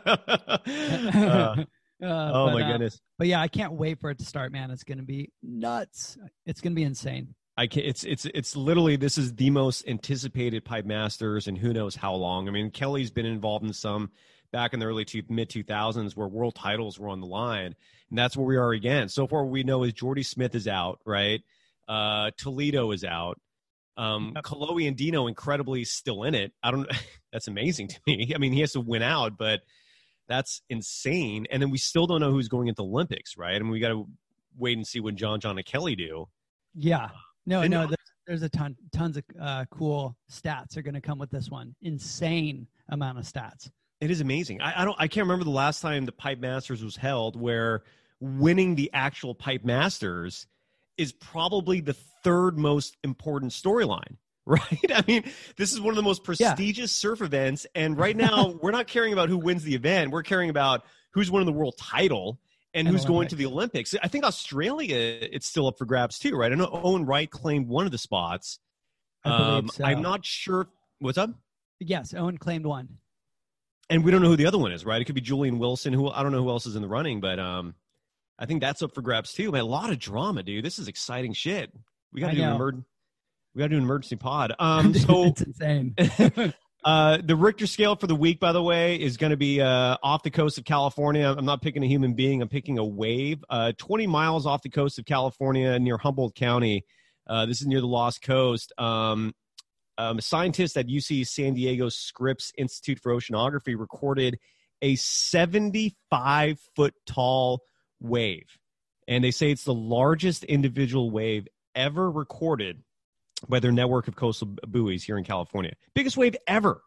Uh, 0.70 1.56
yeah. 2.00 2.08
Uh, 2.08 2.32
oh 2.34 2.46
but, 2.46 2.54
my 2.54 2.62
uh, 2.62 2.72
goodness. 2.72 3.02
But 3.18 3.28
yeah, 3.28 3.42
I 3.42 3.50
can't 3.50 3.74
wait 3.74 4.00
for 4.00 4.10
it 4.10 4.20
to 4.20 4.26
start, 4.26 4.54
man. 4.54 4.72
It's 4.72 4.86
gonna 4.86 5.04
be 5.04 5.32
nuts. 5.44 6.18
It's 6.46 6.62
gonna 6.62 6.76
be 6.76 6.84
insane. 6.84 7.36
I 7.58 7.68
can 7.68 7.84
It's 7.84 8.06
it's 8.06 8.26
it's 8.34 8.56
literally 8.56 8.96
this 8.96 9.18
is 9.18 9.36
the 9.36 9.50
most 9.50 9.86
anticipated 9.86 10.64
pipe 10.64 10.86
masters, 10.86 11.48
and 11.48 11.58
who 11.58 11.74
knows 11.74 11.96
how 11.96 12.14
long. 12.14 12.48
I 12.48 12.52
mean, 12.52 12.72
Kelly's 12.72 13.12
been 13.12 13.26
involved 13.26 13.66
in 13.66 13.74
some 13.74 14.12
back 14.52 14.74
in 14.74 14.80
the 14.80 14.86
early 14.86 15.06
two, 15.06 15.24
mid 15.30 15.50
two 15.50 15.64
thousands 15.64 16.16
where 16.16 16.28
world 16.28 16.56
titles 16.56 17.00
were 17.00 17.10
on 17.10 17.22
the 17.22 17.28
line, 17.28 17.76
and 18.10 18.18
that's 18.18 18.36
where 18.38 18.46
we 18.46 18.58
are 18.58 18.72
again. 18.72 19.10
So 19.10 19.28
far, 19.28 19.44
what 19.44 19.52
we 19.52 19.64
know 19.64 19.84
is 19.84 19.94
Jordy 19.94 20.24
Smith 20.24 20.56
is 20.56 20.68
out, 20.68 21.00
right? 21.06 21.42
Uh, 21.88 22.32
Toledo 22.38 22.92
is 22.92 23.04
out. 23.04 23.40
Um. 23.98 24.34
Kalohe 24.44 24.90
Andino 24.94 25.28
incredibly 25.28 25.84
still 25.84 26.24
in 26.24 26.36
it. 26.36 26.54
I 26.64 26.72
don't. 26.72 26.88
That's 27.34 27.48
amazing 27.48 27.90
to 27.90 28.00
me. 28.08 28.32
I 28.34 28.40
mean, 28.40 28.54
he 28.54 28.62
has 28.62 28.72
to 28.72 28.80
win 28.82 29.04
out, 29.04 29.38
but 29.38 29.60
that's 30.28 30.62
insane. 30.70 31.46
And 31.52 31.62
then 31.62 31.70
we 31.70 31.78
still 31.78 32.08
don't 32.08 32.22
know 32.22 32.32
who's 32.32 32.48
going 32.48 32.68
into 32.68 32.82
Olympics, 32.82 33.38
right? 33.38 33.56
I 33.56 33.60
mean, 33.60 33.70
we 33.70 33.80
got 33.80 33.90
to 33.90 34.08
wait 34.58 34.78
and 34.78 34.86
see 34.88 35.00
what 35.00 35.14
John 35.16 35.40
John 35.40 35.56
and 35.58 35.66
Kelly 35.66 35.96
do. 35.96 36.28
Yeah. 36.74 37.10
No, 37.46 37.62
And- 37.62 37.72
no. 37.72 37.86
There's, 37.86 37.96
there's 38.26 38.42
a 38.44 38.50
ton, 38.50 38.76
tons 38.92 39.18
of 39.18 39.24
uh, 39.40 39.66
cool 39.72 40.16
stats 40.32 40.76
are 40.78 40.82
gonna 40.84 41.02
come 41.02 41.18
with 41.20 41.30
this 41.32 41.50
one. 41.50 41.76
Insane 41.84 42.68
amount 42.90 43.18
of 43.20 43.26
stats. 43.26 43.70
It 44.02 44.12
is 44.12 44.22
amazing. 44.22 44.62
I, 44.62 44.82
I 44.82 44.86
don't. 44.86 44.96
I 45.00 45.08
can't 45.08 45.26
remember 45.26 45.44
the 45.46 45.50
last 45.52 45.82
time 45.82 46.06
the 46.06 46.12
Pipe 46.12 46.40
Masters 46.40 46.84
was 46.84 46.96
held, 46.96 47.36
where 47.40 47.84
winning 48.22 48.76
the 48.76 48.90
actual 48.94 49.36
Pipe 49.36 49.64
Masters 49.66 50.48
is 50.98 51.12
probably 51.12 51.82
the 51.82 51.94
third 52.24 52.58
most 52.58 52.98
important 53.04 53.52
storyline. 53.52 54.16
Right? 54.46 54.92
I 54.92 55.04
mean, 55.06 55.26
this 55.58 55.74
is 55.74 55.80
one 55.80 55.92
of 55.92 55.96
the 55.96 56.02
most 56.02 56.22
Yeah. 56.40 56.56
prestigious 56.56 56.92
surf 56.92 57.22
events, 57.22 57.68
and 57.76 57.96
right 57.96 58.18
now 58.28 58.58
we're 58.60 58.72
not 58.72 58.88
caring 58.88 59.14
about 59.14 59.30
who 59.30 59.38
wins 59.38 59.62
the 59.64 59.76
event. 59.76 60.10
We're 60.10 60.24
caring 60.24 60.50
about 60.50 60.86
who's 61.14 61.30
winning 61.30 61.46
the 61.46 61.52
world 61.52 61.76
title 61.78 62.40
and, 62.74 62.88
And 62.88 62.96
who's 62.96 63.06
going 63.06 63.28
to 63.28 63.36
the 63.36 63.46
Olympics. 63.46 63.94
I 64.02 64.08
think 64.08 64.24
Australia 64.24 64.96
it's 64.98 65.46
still 65.46 65.68
up 65.68 65.78
for 65.78 65.86
grabs 65.86 66.18
too, 66.18 66.36
right? 66.36 66.52
I 66.52 66.56
know 66.56 66.68
Owen 66.72 67.06
Wright 67.06 67.30
claimed 67.30 67.68
one 67.68 67.86
of 67.86 67.92
the 67.92 68.00
spots. 68.00 68.58
I 69.24 69.38
believe 69.38 69.64
Um, 69.66 69.68
so. 69.70 69.84
I'm 69.84 70.02
not 70.02 70.26
sure. 70.26 70.68
What's 70.98 71.20
up? 71.20 71.30
Yes, 71.80 72.16
Owen 72.16 72.40
claimed 72.40 72.66
one. 72.66 72.98
And 73.90 74.04
we 74.04 74.12
don't 74.12 74.22
know 74.22 74.30
who 74.30 74.36
the 74.36 74.46
other 74.46 74.58
one 74.58 74.72
is, 74.72 74.86
right? 74.86 75.02
It 75.02 75.06
could 75.06 75.16
be 75.16 75.22
Julian 75.22 75.60
Wilson. 75.60 75.94
Who 75.94 76.10
I 76.10 76.24
don't 76.24 76.32
know 76.32 76.44
who 76.44 76.50
else 76.50 76.66
is 76.66 76.76
in 76.76 76.82
the 76.82 76.88
running, 76.88 77.22
but 77.22 77.40
um, 77.40 77.76
I 78.38 78.46
think 78.46 78.62
that's 78.62 78.82
up 78.82 78.94
for 78.94 79.02
grabs 79.02 79.34
too. 79.34 79.52
Man, 79.52 79.62
a 79.62 79.66
lot 79.66 79.90
of 79.90 80.00
drama, 80.00 80.44
dude. 80.44 80.64
This 80.64 80.80
is 80.80 80.88
exciting 80.88 81.34
shit. 81.34 81.72
We 82.14 82.22
got 82.22 82.30
to 82.32 82.36
do 82.36 82.42
an 82.44 82.50
know. 82.50 82.56
emer- 82.56 82.84
We 83.56 83.60
got 83.60 83.66
to 83.66 83.70
do 83.70 83.78
an 83.78 83.84
emergency 83.84 84.16
pod. 84.16 84.54
Um, 84.60 84.94
so 84.94 85.24
it's 85.26 85.42
insane. 85.42 85.96
uh, 86.86 87.18
the 87.24 87.36
Richter 87.36 87.68
scale 87.68 87.96
for 87.96 88.08
the 88.08 88.16
week, 88.16 88.40
by 88.40 88.52
the 88.52 88.64
way, 88.64 88.96
is 88.96 89.18
going 89.18 89.32
to 89.32 89.38
be 89.38 89.62
uh, 89.62 89.98
off 90.02 90.24
the 90.24 90.32
coast 90.32 90.58
of 90.58 90.66
California. 90.66 91.34
I'm 91.38 91.46
not 91.46 91.62
picking 91.62 91.84
a 91.84 91.88
human 91.88 92.14
being. 92.14 92.42
I'm 92.42 92.50
picking 92.50 92.78
a 92.78 92.86
wave. 92.86 93.44
Uh, 93.50 93.74
20 93.78 94.08
miles 94.08 94.46
off 94.46 94.62
the 94.62 94.70
coast 94.70 94.98
of 95.00 95.06
California, 95.06 95.78
near 95.80 95.98
Humboldt 95.98 96.36
County. 96.36 96.86
Uh, 97.28 97.46
this 97.46 97.62
is 97.62 97.68
near 97.68 97.82
the 97.82 97.88
Lost 97.88 98.22
Coast. 98.24 98.74
Um, 98.80 99.34
um, 100.00 100.18
a 100.18 100.22
scientist 100.22 100.78
at 100.78 100.88
UC 100.88 101.28
San 101.28 101.54
Diego 101.54 101.90
Scripps 101.90 102.54
Institute 102.58 103.00
for 103.00 103.14
Oceanography 103.14 103.78
recorded 103.78 104.40
a 104.82 104.96
75 104.96 106.58
foot 106.74 106.94
tall 107.06 107.62
wave, 108.00 108.58
and 109.10 109.22
they 109.24 109.32
say 109.32 109.52
it's 109.52 109.66
the 109.66 109.74
largest 109.74 110.46
individual 110.46 111.12
wave 111.12 111.50
ever 111.76 112.10
recorded 112.10 112.82
by 113.50 113.60
their 113.60 113.74
network 113.74 114.08
of 114.08 114.16
coastal 114.16 114.48
buoys 114.68 115.04
here 115.04 115.18
in 115.18 115.26
California. 115.26 115.74
Biggest 115.94 116.16
wave 116.16 116.36
ever 116.48 116.82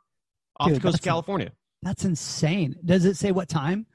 off 0.58 0.68
Dude, 0.68 0.78
the 0.78 0.80
coast 0.80 0.96
of 0.96 1.02
California. 1.02 1.52
That's 1.82 2.06
insane. 2.06 2.76
Does 2.82 3.04
it 3.04 3.18
say 3.18 3.30
what 3.30 3.48
time? 3.48 3.86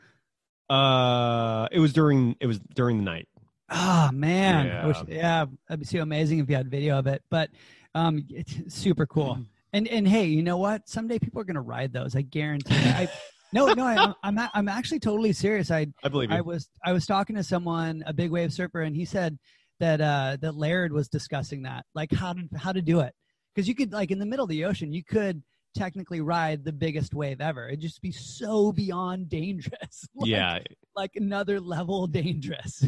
Uh, 0.70 1.68
it 1.72 1.80
was 1.80 1.92
during 1.92 2.36
it 2.40 2.46
was 2.46 2.60
during 2.60 2.98
the 2.98 3.04
night. 3.04 3.28
Oh 3.70 4.10
man, 4.14 4.70
I 4.70 4.86
wish, 4.86 4.98
Yeah. 5.08 5.16
yeah, 5.16 5.46
that'd 5.68 5.80
be 5.80 5.86
so 5.86 6.02
amazing 6.02 6.40
if 6.40 6.50
you 6.50 6.56
had 6.56 6.70
video 6.70 7.00
of 7.00 7.08
it. 7.08 7.24
But 7.30 7.50
um, 7.98 8.26
it's 8.30 8.74
super 8.74 9.06
cool. 9.06 9.36
Mm. 9.36 9.46
And 9.74 9.88
and 9.90 10.08
hey, 10.08 10.26
you 10.26 10.44
know 10.44 10.58
what? 10.58 10.88
Someday 10.88 11.20
people 11.20 11.42
are 11.42 11.44
gonna 11.44 11.62
ride 11.62 11.92
those. 11.92 12.16
I 12.16 12.22
guarantee. 12.22 12.76
I, 12.76 13.10
no, 13.54 13.74
no, 13.74 13.84
I, 13.84 14.14
I'm 14.24 14.40
I'm 14.54 14.70
actually 14.70 15.00
totally 15.00 15.34
serious. 15.34 15.72
I 15.72 15.88
I 16.04 16.10
believe 16.10 16.32
you. 16.32 16.38
I 16.38 16.42
was 16.42 16.70
I 16.86 16.94
was 16.94 17.06
talking 17.06 17.36
to 17.36 17.44
someone, 17.44 18.04
a 18.06 18.14
big 18.14 18.32
wave 18.32 18.54
surfer, 18.54 18.82
and 18.82 18.96
he 18.96 19.04
said 19.06 19.38
that 19.80 20.00
uh, 20.00 20.38
that 20.42 20.56
Laird 20.56 20.94
was 20.94 21.10
discussing 21.10 21.64
that, 21.64 21.86
like 21.94 22.12
how 22.12 22.34
to 22.34 22.42
how 22.56 22.72
to 22.72 22.82
do 22.82 23.02
it, 23.02 23.14
because 23.54 23.68
you 23.68 23.76
could 23.76 23.92
like 23.92 24.12
in 24.12 24.20
the 24.20 24.26
middle 24.26 24.44
of 24.44 24.50
the 24.50 24.64
ocean, 24.64 24.94
you 24.94 25.04
could 25.04 25.44
technically 25.76 26.22
ride 26.22 26.64
the 26.64 26.72
biggest 26.72 27.14
wave 27.14 27.42
ever. 27.42 27.68
It'd 27.68 27.82
just 27.82 28.02
be 28.02 28.12
so 28.12 28.72
beyond 28.72 29.30
dangerous. 29.30 30.08
Like- 30.16 30.30
yeah, 30.30 30.60
like 30.96 31.12
another 31.16 31.60
level 31.60 32.08
dangerous. 32.08 32.86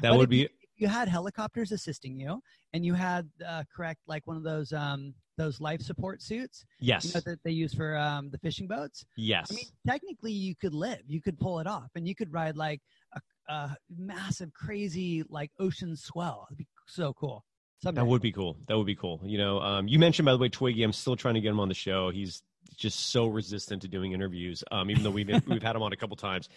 that 0.00 0.14
would 0.14 0.30
be 0.30 0.48
you, 0.76 0.88
had 0.88 1.08
helicopters 1.08 1.72
assisting 1.72 2.18
you, 2.18 2.40
and 2.72 2.84
you 2.84 2.94
had 2.94 3.28
uh, 3.46 3.64
correct 3.74 4.00
like 4.06 4.26
one 4.26 4.36
of 4.36 4.42
those 4.42 4.72
um 4.72 5.14
those 5.36 5.60
life 5.60 5.80
support 5.80 6.22
suits, 6.22 6.64
yes, 6.78 7.04
you 7.04 7.12
know 7.14 7.20
that 7.24 7.38
they 7.44 7.50
use 7.50 7.74
for 7.74 7.96
um 7.96 8.30
the 8.30 8.38
fishing 8.38 8.66
boats. 8.66 9.04
yes. 9.16 9.48
I 9.50 9.54
mean, 9.54 9.64
technically, 9.86 10.32
you 10.32 10.54
could 10.54 10.74
live. 10.74 11.00
You 11.06 11.20
could 11.20 11.38
pull 11.38 11.60
it 11.60 11.66
off, 11.66 11.90
and 11.94 12.06
you 12.06 12.14
could 12.14 12.32
ride 12.32 12.56
like 12.56 12.80
a, 13.12 13.52
a 13.52 13.76
massive, 13.96 14.52
crazy 14.52 15.24
like 15.28 15.50
ocean 15.58 15.96
swell. 15.96 16.46
It'd 16.48 16.58
be 16.58 16.66
so 16.86 17.12
cool. 17.14 17.44
Someday. 17.82 18.00
That 18.00 18.06
would 18.06 18.22
be 18.22 18.32
cool. 18.32 18.56
That 18.68 18.76
would 18.78 18.86
be 18.86 18.94
cool. 18.94 19.20
You 19.24 19.38
know, 19.38 19.60
um, 19.60 19.88
you 19.88 19.98
mentioned 19.98 20.26
by 20.26 20.32
the 20.32 20.38
way 20.38 20.48
Twiggy. 20.48 20.82
I'm 20.82 20.92
still 20.92 21.16
trying 21.16 21.34
to 21.34 21.40
get 21.40 21.50
him 21.50 21.60
on 21.60 21.68
the 21.68 21.74
show. 21.74 22.10
He's 22.10 22.42
just 22.76 23.10
so 23.10 23.26
resistant 23.26 23.82
to 23.82 23.88
doing 23.88 24.12
interviews. 24.12 24.64
Um, 24.70 24.90
even 24.90 25.02
though 25.02 25.10
we've 25.10 25.28
we've 25.46 25.62
had 25.62 25.76
him 25.76 25.82
on 25.82 25.92
a 25.92 25.96
couple 25.96 26.16
times. 26.16 26.48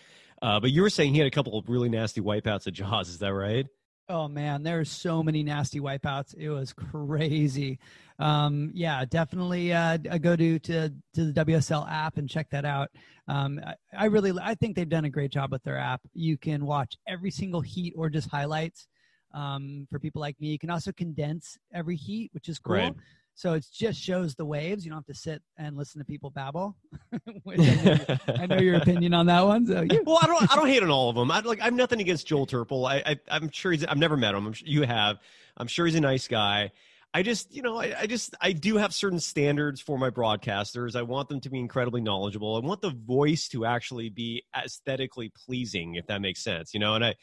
Uh, 0.41 0.59
but 0.59 0.71
you 0.71 0.81
were 0.81 0.89
saying 0.89 1.13
he 1.13 1.19
had 1.19 1.27
a 1.27 1.31
couple 1.31 1.57
of 1.57 1.67
really 1.67 1.89
nasty 1.89 2.21
wipeouts 2.21 2.67
at 2.67 2.73
Jaws. 2.73 3.09
Is 3.09 3.19
that 3.19 3.33
right? 3.33 3.65
Oh 4.09 4.29
man, 4.29 4.63
there's 4.63 4.89
so 4.89 5.21
many 5.21 5.43
nasty 5.43 5.81
wipeouts. 5.81 6.33
It 6.37 6.49
was 6.49 6.71
crazy. 6.71 7.77
Um, 8.19 8.71
yeah, 8.73 9.03
definitely 9.03 9.73
uh, 9.73 9.97
uh, 10.09 10.17
go 10.17 10.35
to, 10.35 10.59
to 10.59 10.93
to 11.13 11.31
the 11.31 11.45
WSL 11.45 11.89
app 11.91 12.17
and 12.17 12.29
check 12.29 12.49
that 12.51 12.63
out. 12.63 12.89
Um, 13.27 13.59
I, 13.65 13.75
I 13.97 14.05
really 14.05 14.31
I 14.41 14.55
think 14.55 14.77
they've 14.77 14.87
done 14.87 15.03
a 15.03 15.09
great 15.09 15.31
job 15.31 15.51
with 15.51 15.61
their 15.63 15.77
app. 15.77 16.01
You 16.13 16.37
can 16.37 16.65
watch 16.65 16.97
every 17.05 17.31
single 17.31 17.59
heat 17.59 17.93
or 17.97 18.09
just 18.09 18.29
highlights. 18.29 18.87
Um, 19.33 19.87
for 19.89 19.99
people 19.99 20.21
like 20.21 20.39
me, 20.39 20.47
you 20.47 20.59
can 20.59 20.69
also 20.69 20.93
condense 20.93 21.57
every 21.73 21.97
heat, 21.97 22.29
which 22.33 22.47
is 22.47 22.59
cool. 22.59 22.75
Right. 22.75 22.93
So 23.37 23.53
it 23.53 23.67
just 23.71 24.01
shows 24.01 24.33
the 24.33 24.45
waves. 24.45 24.83
You 24.83 24.89
don't 24.89 24.97
have 24.97 25.05
to 25.05 25.13
sit 25.13 25.43
and 25.59 25.77
listen 25.77 25.99
to 25.99 26.05
people 26.05 26.31
babble. 26.31 26.75
Which 27.43 27.59
I, 27.59 28.47
know, 28.47 28.57
your 28.57 28.75
opinion 28.81 29.13
on 29.13 29.27
that 29.27 29.45
one. 29.45 29.67
So 29.67 29.81
you, 29.81 30.01
well, 30.07 30.17
I 30.19 30.25
don't. 30.25 30.51
I 30.51 30.55
don't 30.55 30.67
hate 30.67 30.81
on 30.81 30.89
all 30.89 31.11
of 31.11 31.15
them. 31.15 31.29
I 31.29 31.41
like. 31.41 31.59
I'm 31.61 31.75
nothing 31.75 32.01
against 32.01 32.25
Joe 32.25 32.47
Turpel. 32.47 32.89
I, 32.89 33.03
I 33.05 33.19
I'm 33.29 33.51
sure 33.51 33.71
he's. 33.71 33.85
I've 33.85 33.99
never 33.99 34.17
met 34.17 34.33
him. 34.33 34.47
I'm 34.47 34.53
sure 34.53 34.67
you 34.67 34.81
have. 34.81 35.19
I'm 35.55 35.67
sure 35.67 35.85
he's 35.85 35.93
a 35.93 36.01
nice 36.01 36.27
guy. 36.27 36.71
I 37.13 37.21
just, 37.21 37.53
you 37.53 37.61
know, 37.61 37.77
I, 37.77 37.93
I 38.01 38.05
just, 38.05 38.35
I 38.41 38.51
do 38.51 38.77
have 38.77 38.93
certain 38.93 39.19
standards 39.19 39.79
for 39.79 39.97
my 39.97 40.09
broadcasters. 40.09 40.95
I 40.95 41.03
want 41.03 41.29
them 41.29 41.39
to 41.41 41.49
be 41.49 41.57
incredibly 41.57 42.01
knowledgeable. 42.01 42.55
I 42.55 42.59
want 42.59 42.81
the 42.81 42.89
voice 42.89 43.47
to 43.49 43.65
actually 43.65 44.09
be 44.09 44.43
aesthetically 44.55 45.31
pleasing, 45.45 45.95
if 45.95 46.07
that 46.07 46.21
makes 46.21 46.43
sense. 46.43 46.73
You 46.73 46.79
know, 46.79 46.95
and 46.95 47.05
I 47.05 47.15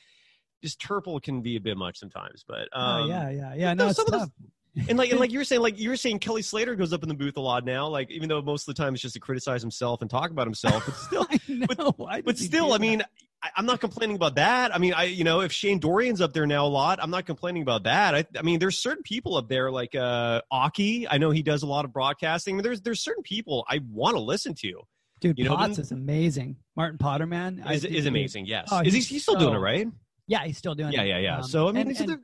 just 0.62 0.80
Turpel 0.80 1.20
can 1.22 1.42
be 1.42 1.56
a 1.56 1.60
bit 1.60 1.76
much 1.76 1.98
sometimes, 1.98 2.44
but 2.46 2.68
um, 2.72 3.02
oh 3.02 3.06
yeah, 3.08 3.30
yeah, 3.30 3.54
yeah. 3.54 3.74
no, 3.74 3.90
some 3.92 4.06
of 4.06 4.12
those-. 4.12 4.30
And 4.88 4.98
like 4.98 5.10
and 5.10 5.20
like 5.20 5.30
you 5.30 5.38
were 5.38 5.44
saying, 5.44 5.62
like 5.62 5.78
you 5.78 5.88
were 5.88 5.96
saying, 5.96 6.18
Kelly 6.18 6.42
Slater 6.42 6.74
goes 6.74 6.92
up 6.92 7.02
in 7.04 7.08
the 7.08 7.14
booth 7.14 7.36
a 7.36 7.40
lot 7.40 7.64
now. 7.64 7.86
Like 7.86 8.10
even 8.10 8.28
though 8.28 8.42
most 8.42 8.68
of 8.68 8.74
the 8.74 8.82
time 8.82 8.92
it's 8.94 9.02
just 9.02 9.14
to 9.14 9.20
criticize 9.20 9.62
himself 9.62 10.00
and 10.02 10.10
talk 10.10 10.30
about 10.30 10.46
himself, 10.46 10.84
but 10.84 10.96
still, 10.96 11.26
I 11.30 11.38
know. 11.48 11.92
Why 11.96 12.22
but 12.22 12.36
still, 12.38 12.72
I 12.72 12.78
mean, 12.78 13.02
I, 13.42 13.50
I'm 13.56 13.66
not 13.66 13.80
complaining 13.80 14.16
about 14.16 14.34
that. 14.34 14.74
I 14.74 14.78
mean, 14.78 14.92
I 14.92 15.04
you 15.04 15.22
know, 15.22 15.40
if 15.42 15.52
Shane 15.52 15.78
Dorian's 15.78 16.20
up 16.20 16.32
there 16.32 16.46
now 16.46 16.66
a 16.66 16.68
lot, 16.68 16.98
I'm 17.00 17.10
not 17.10 17.24
complaining 17.24 17.62
about 17.62 17.84
that. 17.84 18.14
I, 18.16 18.24
I 18.36 18.42
mean, 18.42 18.58
there's 18.58 18.76
certain 18.78 19.04
people 19.04 19.36
up 19.36 19.48
there 19.48 19.70
like 19.70 19.94
uh 19.94 20.40
Aki. 20.50 21.06
I 21.08 21.18
know 21.18 21.30
he 21.30 21.42
does 21.44 21.62
a 21.62 21.66
lot 21.66 21.84
of 21.84 21.92
broadcasting. 21.92 22.56
There's 22.56 22.80
there's 22.80 23.00
certain 23.00 23.22
people 23.22 23.64
I 23.68 23.80
want 23.92 24.16
to 24.16 24.20
listen 24.20 24.54
to. 24.62 24.80
Dude, 25.20 25.38
You 25.38 25.44
know, 25.44 25.56
Pottz 25.56 25.76
then- 25.76 25.80
is 25.82 25.92
amazing. 25.92 26.56
Martin 26.76 26.98
Potter, 26.98 27.26
man, 27.26 27.62
Is 27.70 27.84
is 27.84 28.06
amazing. 28.06 28.46
Yes. 28.46 28.68
Oh, 28.72 28.80
is 28.80 28.92
he 28.92 29.00
he's 29.00 29.22
still 29.22 29.36
doing 29.36 29.54
it 29.54 29.58
right? 29.58 29.86
Yeah, 30.26 30.44
he's 30.44 30.58
still 30.58 30.74
doing 30.74 30.92
Yeah, 30.92 31.02
it. 31.02 31.08
yeah, 31.08 31.18
yeah. 31.18 31.36
Um, 31.38 31.42
So 31.44 31.68
I 31.68 31.72
mean, 31.72 31.88
and, 31.88 32.00
and 32.10 32.18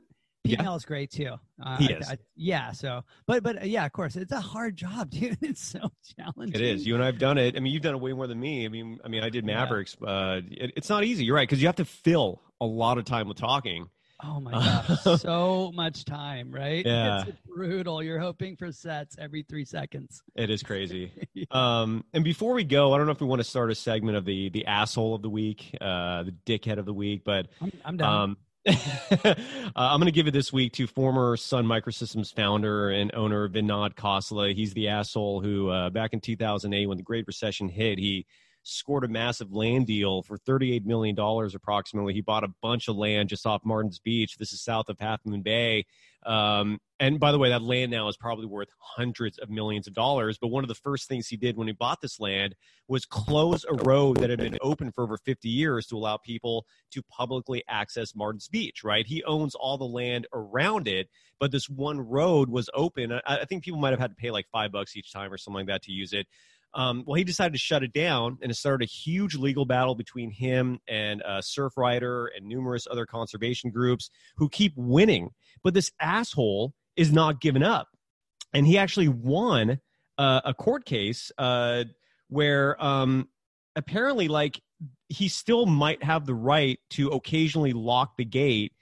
the- 0.57 0.63
PML 0.63 0.77
is 0.77 0.85
great 0.85 1.11
too. 1.11 1.35
Uh, 1.61 1.77
He 1.77 1.91
is. 1.91 2.09
I- 2.09 2.17
yeah. 2.35 2.71
So, 2.71 3.03
but 3.25 3.43
but 3.43 3.61
uh, 3.61 3.65
yeah, 3.65 3.85
of 3.85 3.91
course, 3.91 4.15
it's 4.15 4.31
a 4.31 4.41
hard 4.41 4.75
job, 4.75 5.09
dude. 5.11 5.37
It's 5.41 5.61
so 5.61 5.91
challenging. 6.17 6.55
It 6.55 6.61
is. 6.65 6.85
You 6.85 6.95
and 6.95 7.03
I 7.03 7.07
have 7.07 7.19
done 7.19 7.37
it. 7.37 7.55
I 7.55 7.59
mean, 7.59 7.73
you've 7.73 7.83
done 7.83 7.95
it 7.95 8.01
way 8.01 8.13
more 8.13 8.27
than 8.27 8.39
me. 8.39 8.65
I 8.65 8.69
mean, 8.69 8.99
I 9.03 9.07
mean, 9.07 9.23
I 9.23 9.29
did 9.29 9.45
Yeah. 9.47 9.55
Mavericks. 9.55 9.95
Uh, 10.01 10.41
it, 10.49 10.73
it's 10.77 10.89
not 10.89 11.03
easy. 11.03 11.25
You're 11.25 11.35
right 11.35 11.47
because 11.47 11.61
you 11.61 11.67
have 11.67 11.75
to 11.77 11.85
fill 11.85 12.41
a 12.59 12.65
lot 12.65 12.97
of 12.97 13.05
time 13.05 13.27
with 13.27 13.37
talking. 13.37 13.89
Oh 14.23 14.39
my 14.39 14.51
gosh, 15.05 15.19
so 15.21 15.71
much 15.73 16.05
time, 16.05 16.51
right? 16.51 16.85
Yeah. 16.85 17.23
It's 17.27 17.37
brutal. 17.47 18.03
You're 18.03 18.19
hoping 18.19 18.55
for 18.55 18.71
sets 18.71 19.15
every 19.17 19.41
three 19.41 19.65
seconds. 19.65 20.21
It 20.35 20.51
is 20.51 20.61
crazy. 20.61 21.11
um, 21.51 22.05
and 22.13 22.23
before 22.23 22.53
we 22.53 22.63
go, 22.63 22.93
I 22.93 22.97
don't 22.99 23.07
know 23.07 23.13
if 23.13 23.19
we 23.19 23.25
want 23.25 23.39
to 23.41 23.47
start 23.47 23.71
a 23.71 23.75
segment 23.75 24.17
of 24.17 24.25
the 24.25 24.49
the 24.49 24.67
asshole 24.67 25.15
of 25.15 25.23
the 25.23 25.29
week, 25.31 25.75
uh, 25.81 26.21
the 26.21 26.35
dickhead 26.45 26.77
of 26.77 26.85
the 26.85 26.93
week, 26.93 27.23
but 27.25 27.47
I'm, 27.59 27.71
I'm 27.83 27.97
done. 27.97 28.13
um, 28.21 28.37
uh, 28.69 29.35
I'm 29.75 29.99
going 29.99 30.05
to 30.05 30.11
give 30.11 30.27
it 30.27 30.31
this 30.31 30.53
week 30.53 30.73
to 30.73 30.85
former 30.85 31.35
Sun 31.35 31.65
Microsystems 31.65 32.33
founder 32.33 32.91
and 32.91 33.13
owner 33.15 33.49
Vinod 33.49 33.95
Khosla. 33.95 34.53
He's 34.53 34.73
the 34.73 34.89
asshole 34.89 35.41
who, 35.41 35.69
uh, 35.69 35.89
back 35.89 36.13
in 36.13 36.19
2008, 36.19 36.85
when 36.85 36.97
the 36.97 37.03
Great 37.03 37.25
Recession 37.25 37.69
hit, 37.69 37.97
he 37.97 38.27
scored 38.63 39.03
a 39.03 39.07
massive 39.07 39.51
land 39.51 39.87
deal 39.87 40.21
for 40.21 40.37
$38 40.37 40.85
million 40.85 41.17
approximately. 41.19 42.13
He 42.13 42.21
bought 42.21 42.43
a 42.43 42.53
bunch 42.61 42.87
of 42.87 42.95
land 42.95 43.29
just 43.29 43.45
off 43.45 43.61
Martin's 43.65 43.99
Beach. 43.99 44.37
This 44.37 44.53
is 44.53 44.61
south 44.61 44.89
of 44.89 44.99
Half 44.99 45.21
Moon 45.25 45.41
Bay. 45.41 45.85
Um, 46.23 46.79
and 46.99 47.19
by 47.19 47.31
the 47.31 47.39
way, 47.39 47.49
that 47.49 47.63
land 47.63 47.89
now 47.89 48.07
is 48.07 48.15
probably 48.15 48.45
worth 48.45 48.69
hundreds 48.77 49.39
of 49.39 49.49
millions 49.49 49.87
of 49.87 49.93
dollars. 49.93 50.37
But 50.37 50.49
one 50.49 50.63
of 50.63 50.67
the 50.67 50.75
first 50.75 51.07
things 51.07 51.27
he 51.27 51.35
did 51.35 51.57
when 51.57 51.67
he 51.67 51.73
bought 51.73 51.99
this 51.99 52.19
land 52.19 52.55
was 52.87 53.05
close 53.05 53.65
a 53.65 53.73
road 53.83 54.17
that 54.17 54.29
had 54.29 54.37
been 54.37 54.59
open 54.61 54.91
for 54.91 55.03
over 55.03 55.17
50 55.17 55.49
years 55.49 55.87
to 55.87 55.95
allow 55.95 56.17
people 56.17 56.67
to 56.91 57.01
publicly 57.03 57.63
access 57.67 58.13
Martin's 58.13 58.47
Beach, 58.47 58.83
right? 58.83 59.07
He 59.07 59.23
owns 59.23 59.55
all 59.55 59.79
the 59.79 59.85
land 59.85 60.27
around 60.31 60.87
it, 60.87 61.09
but 61.39 61.51
this 61.51 61.67
one 61.67 61.99
road 61.99 62.49
was 62.49 62.69
open. 62.75 63.13
I, 63.13 63.21
I 63.25 63.45
think 63.45 63.63
people 63.63 63.79
might 63.79 63.91
have 63.91 63.99
had 63.99 64.11
to 64.11 64.15
pay 64.15 64.29
like 64.29 64.45
five 64.51 64.71
bucks 64.71 64.95
each 64.95 65.11
time 65.11 65.33
or 65.33 65.37
something 65.37 65.61
like 65.61 65.67
that 65.67 65.83
to 65.83 65.91
use 65.91 66.13
it. 66.13 66.27
Um, 66.73 67.03
well, 67.05 67.15
he 67.15 67.23
decided 67.23 67.53
to 67.53 67.59
shut 67.59 67.83
it 67.83 67.93
down, 67.93 68.37
and 68.41 68.51
it 68.51 68.55
started 68.55 68.85
a 68.85 68.89
huge 68.89 69.35
legal 69.35 69.65
battle 69.65 69.95
between 69.95 70.31
him 70.31 70.79
and 70.87 71.21
uh, 71.23 71.41
Surfrider 71.41 72.27
and 72.35 72.45
numerous 72.45 72.87
other 72.89 73.05
conservation 73.05 73.69
groups 73.71 74.09
who 74.37 74.47
keep 74.47 74.73
winning. 74.75 75.31
But 75.63 75.73
this 75.73 75.91
asshole 75.99 76.73
is 76.95 77.11
not 77.11 77.41
giving 77.41 77.63
up, 77.63 77.87
and 78.53 78.65
he 78.65 78.77
actually 78.77 79.09
won 79.09 79.79
uh, 80.17 80.41
a 80.45 80.53
court 80.53 80.85
case 80.85 81.31
uh, 81.37 81.83
where 82.29 82.81
um, 82.83 83.27
apparently, 83.75 84.27
like, 84.27 84.61
he 85.09 85.27
still 85.27 85.65
might 85.65 86.01
have 86.03 86.25
the 86.25 86.33
right 86.33 86.79
to 86.91 87.09
occasionally 87.09 87.73
lock 87.73 88.15
the 88.17 88.25
gate 88.25 88.73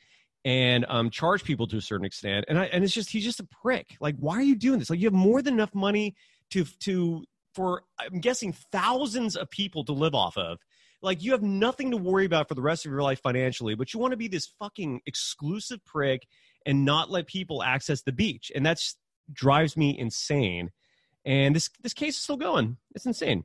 and 0.45 0.85
um, 0.87 1.09
charge 1.09 1.43
people 1.43 1.67
to 1.67 1.77
a 1.77 1.81
certain 1.81 2.05
extent. 2.05 2.45
And 2.47 2.57
I, 2.57 2.65
and 2.65 2.83
it's 2.83 2.93
just 2.93 3.09
he's 3.09 3.25
just 3.25 3.39
a 3.39 3.47
prick. 3.61 3.97
Like, 3.99 4.15
why 4.17 4.35
are 4.35 4.43
you 4.43 4.55
doing 4.55 4.79
this? 4.79 4.89
Like, 4.89 4.99
you 4.99 5.07
have 5.07 5.13
more 5.13 5.41
than 5.41 5.55
enough 5.55 5.73
money 5.73 6.15
to 6.51 6.65
to 6.81 7.23
for 7.53 7.83
I'm 7.99 8.19
guessing 8.19 8.53
thousands 8.71 9.35
of 9.35 9.49
people 9.49 9.83
to 9.85 9.93
live 9.93 10.15
off 10.15 10.37
of. 10.37 10.59
Like, 11.01 11.23
you 11.23 11.31
have 11.31 11.41
nothing 11.41 11.91
to 11.91 11.97
worry 11.97 12.25
about 12.25 12.49
for 12.49 12.55
the 12.55 12.61
rest 12.61 12.85
of 12.85 12.91
your 12.91 13.01
life 13.01 13.21
financially, 13.21 13.73
but 13.73 13.93
you 13.93 14.01
want 14.01 14.11
to 14.11 14.17
be 14.17 14.27
this 14.27 14.47
fucking 14.59 14.99
exclusive 15.05 15.83
prick 15.85 16.27
and 16.65 16.83
not 16.83 17.09
let 17.09 17.25
people 17.25 17.63
access 17.63 18.01
the 18.01 18.11
beach, 18.11 18.51
and 18.53 18.65
that's 18.65 18.97
drives 19.31 19.77
me 19.77 19.97
insane. 19.97 20.71
And 21.25 21.55
this 21.55 21.69
this 21.81 21.93
case 21.93 22.15
is 22.15 22.23
still 22.23 22.37
going. 22.37 22.77
It's 22.95 23.05
insane. 23.05 23.43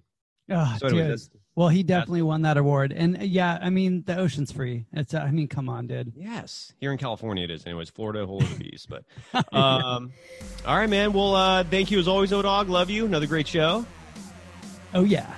Oh, 0.50 0.76
So, 0.78 0.88
anyways, 0.88 1.28
dude. 1.28 1.40
Well, 1.56 1.68
he 1.68 1.84
definitely 1.84 2.22
won 2.22 2.42
that 2.42 2.56
award, 2.56 2.92
and 2.92 3.16
yeah, 3.22 3.58
I 3.62 3.70
mean 3.70 4.02
the 4.06 4.18
ocean's 4.18 4.50
free. 4.50 4.86
It's 4.92 5.14
uh, 5.14 5.18
I 5.18 5.30
mean, 5.30 5.46
come 5.46 5.68
on, 5.68 5.86
dude. 5.86 6.12
Yes, 6.16 6.72
here 6.80 6.90
in 6.90 6.98
California 6.98 7.44
it 7.44 7.50
is. 7.52 7.64
Anyways, 7.64 7.90
Florida, 7.90 8.26
whole 8.26 8.42
of 8.42 8.58
the 8.58 8.64
beast. 8.64 8.88
But 8.88 9.04
um, 9.54 10.12
all 10.66 10.76
right, 10.76 10.90
man. 10.90 11.12
Well, 11.12 11.36
uh, 11.36 11.62
thank 11.62 11.92
you 11.92 12.00
as 12.00 12.08
always, 12.08 12.32
O 12.32 12.42
Dog. 12.42 12.68
Love 12.68 12.90
you. 12.90 13.06
Another 13.06 13.28
great 13.28 13.46
show. 13.46 13.86
Oh 14.94 15.04
yeah. 15.04 15.32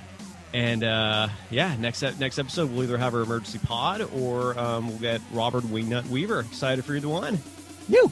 And 0.53 0.83
uh, 0.83 1.27
yeah, 1.51 1.75
next 1.77 2.01
ep- 2.01 2.19
next 2.19 2.39
episode 2.39 2.71
we'll 2.71 2.83
either 2.83 2.97
have 2.97 3.13
our 3.13 3.21
emergency 3.21 3.59
pod 3.59 4.01
or 4.15 4.57
um, 4.57 4.87
we'll 4.87 4.97
get 4.97 5.21
Robert 5.31 5.65
Wingnut 5.65 6.07
Weaver. 6.07 6.39
Excited 6.39 6.83
for 6.83 6.95
either 6.95 7.09
one. 7.09 7.37
You. 7.87 8.11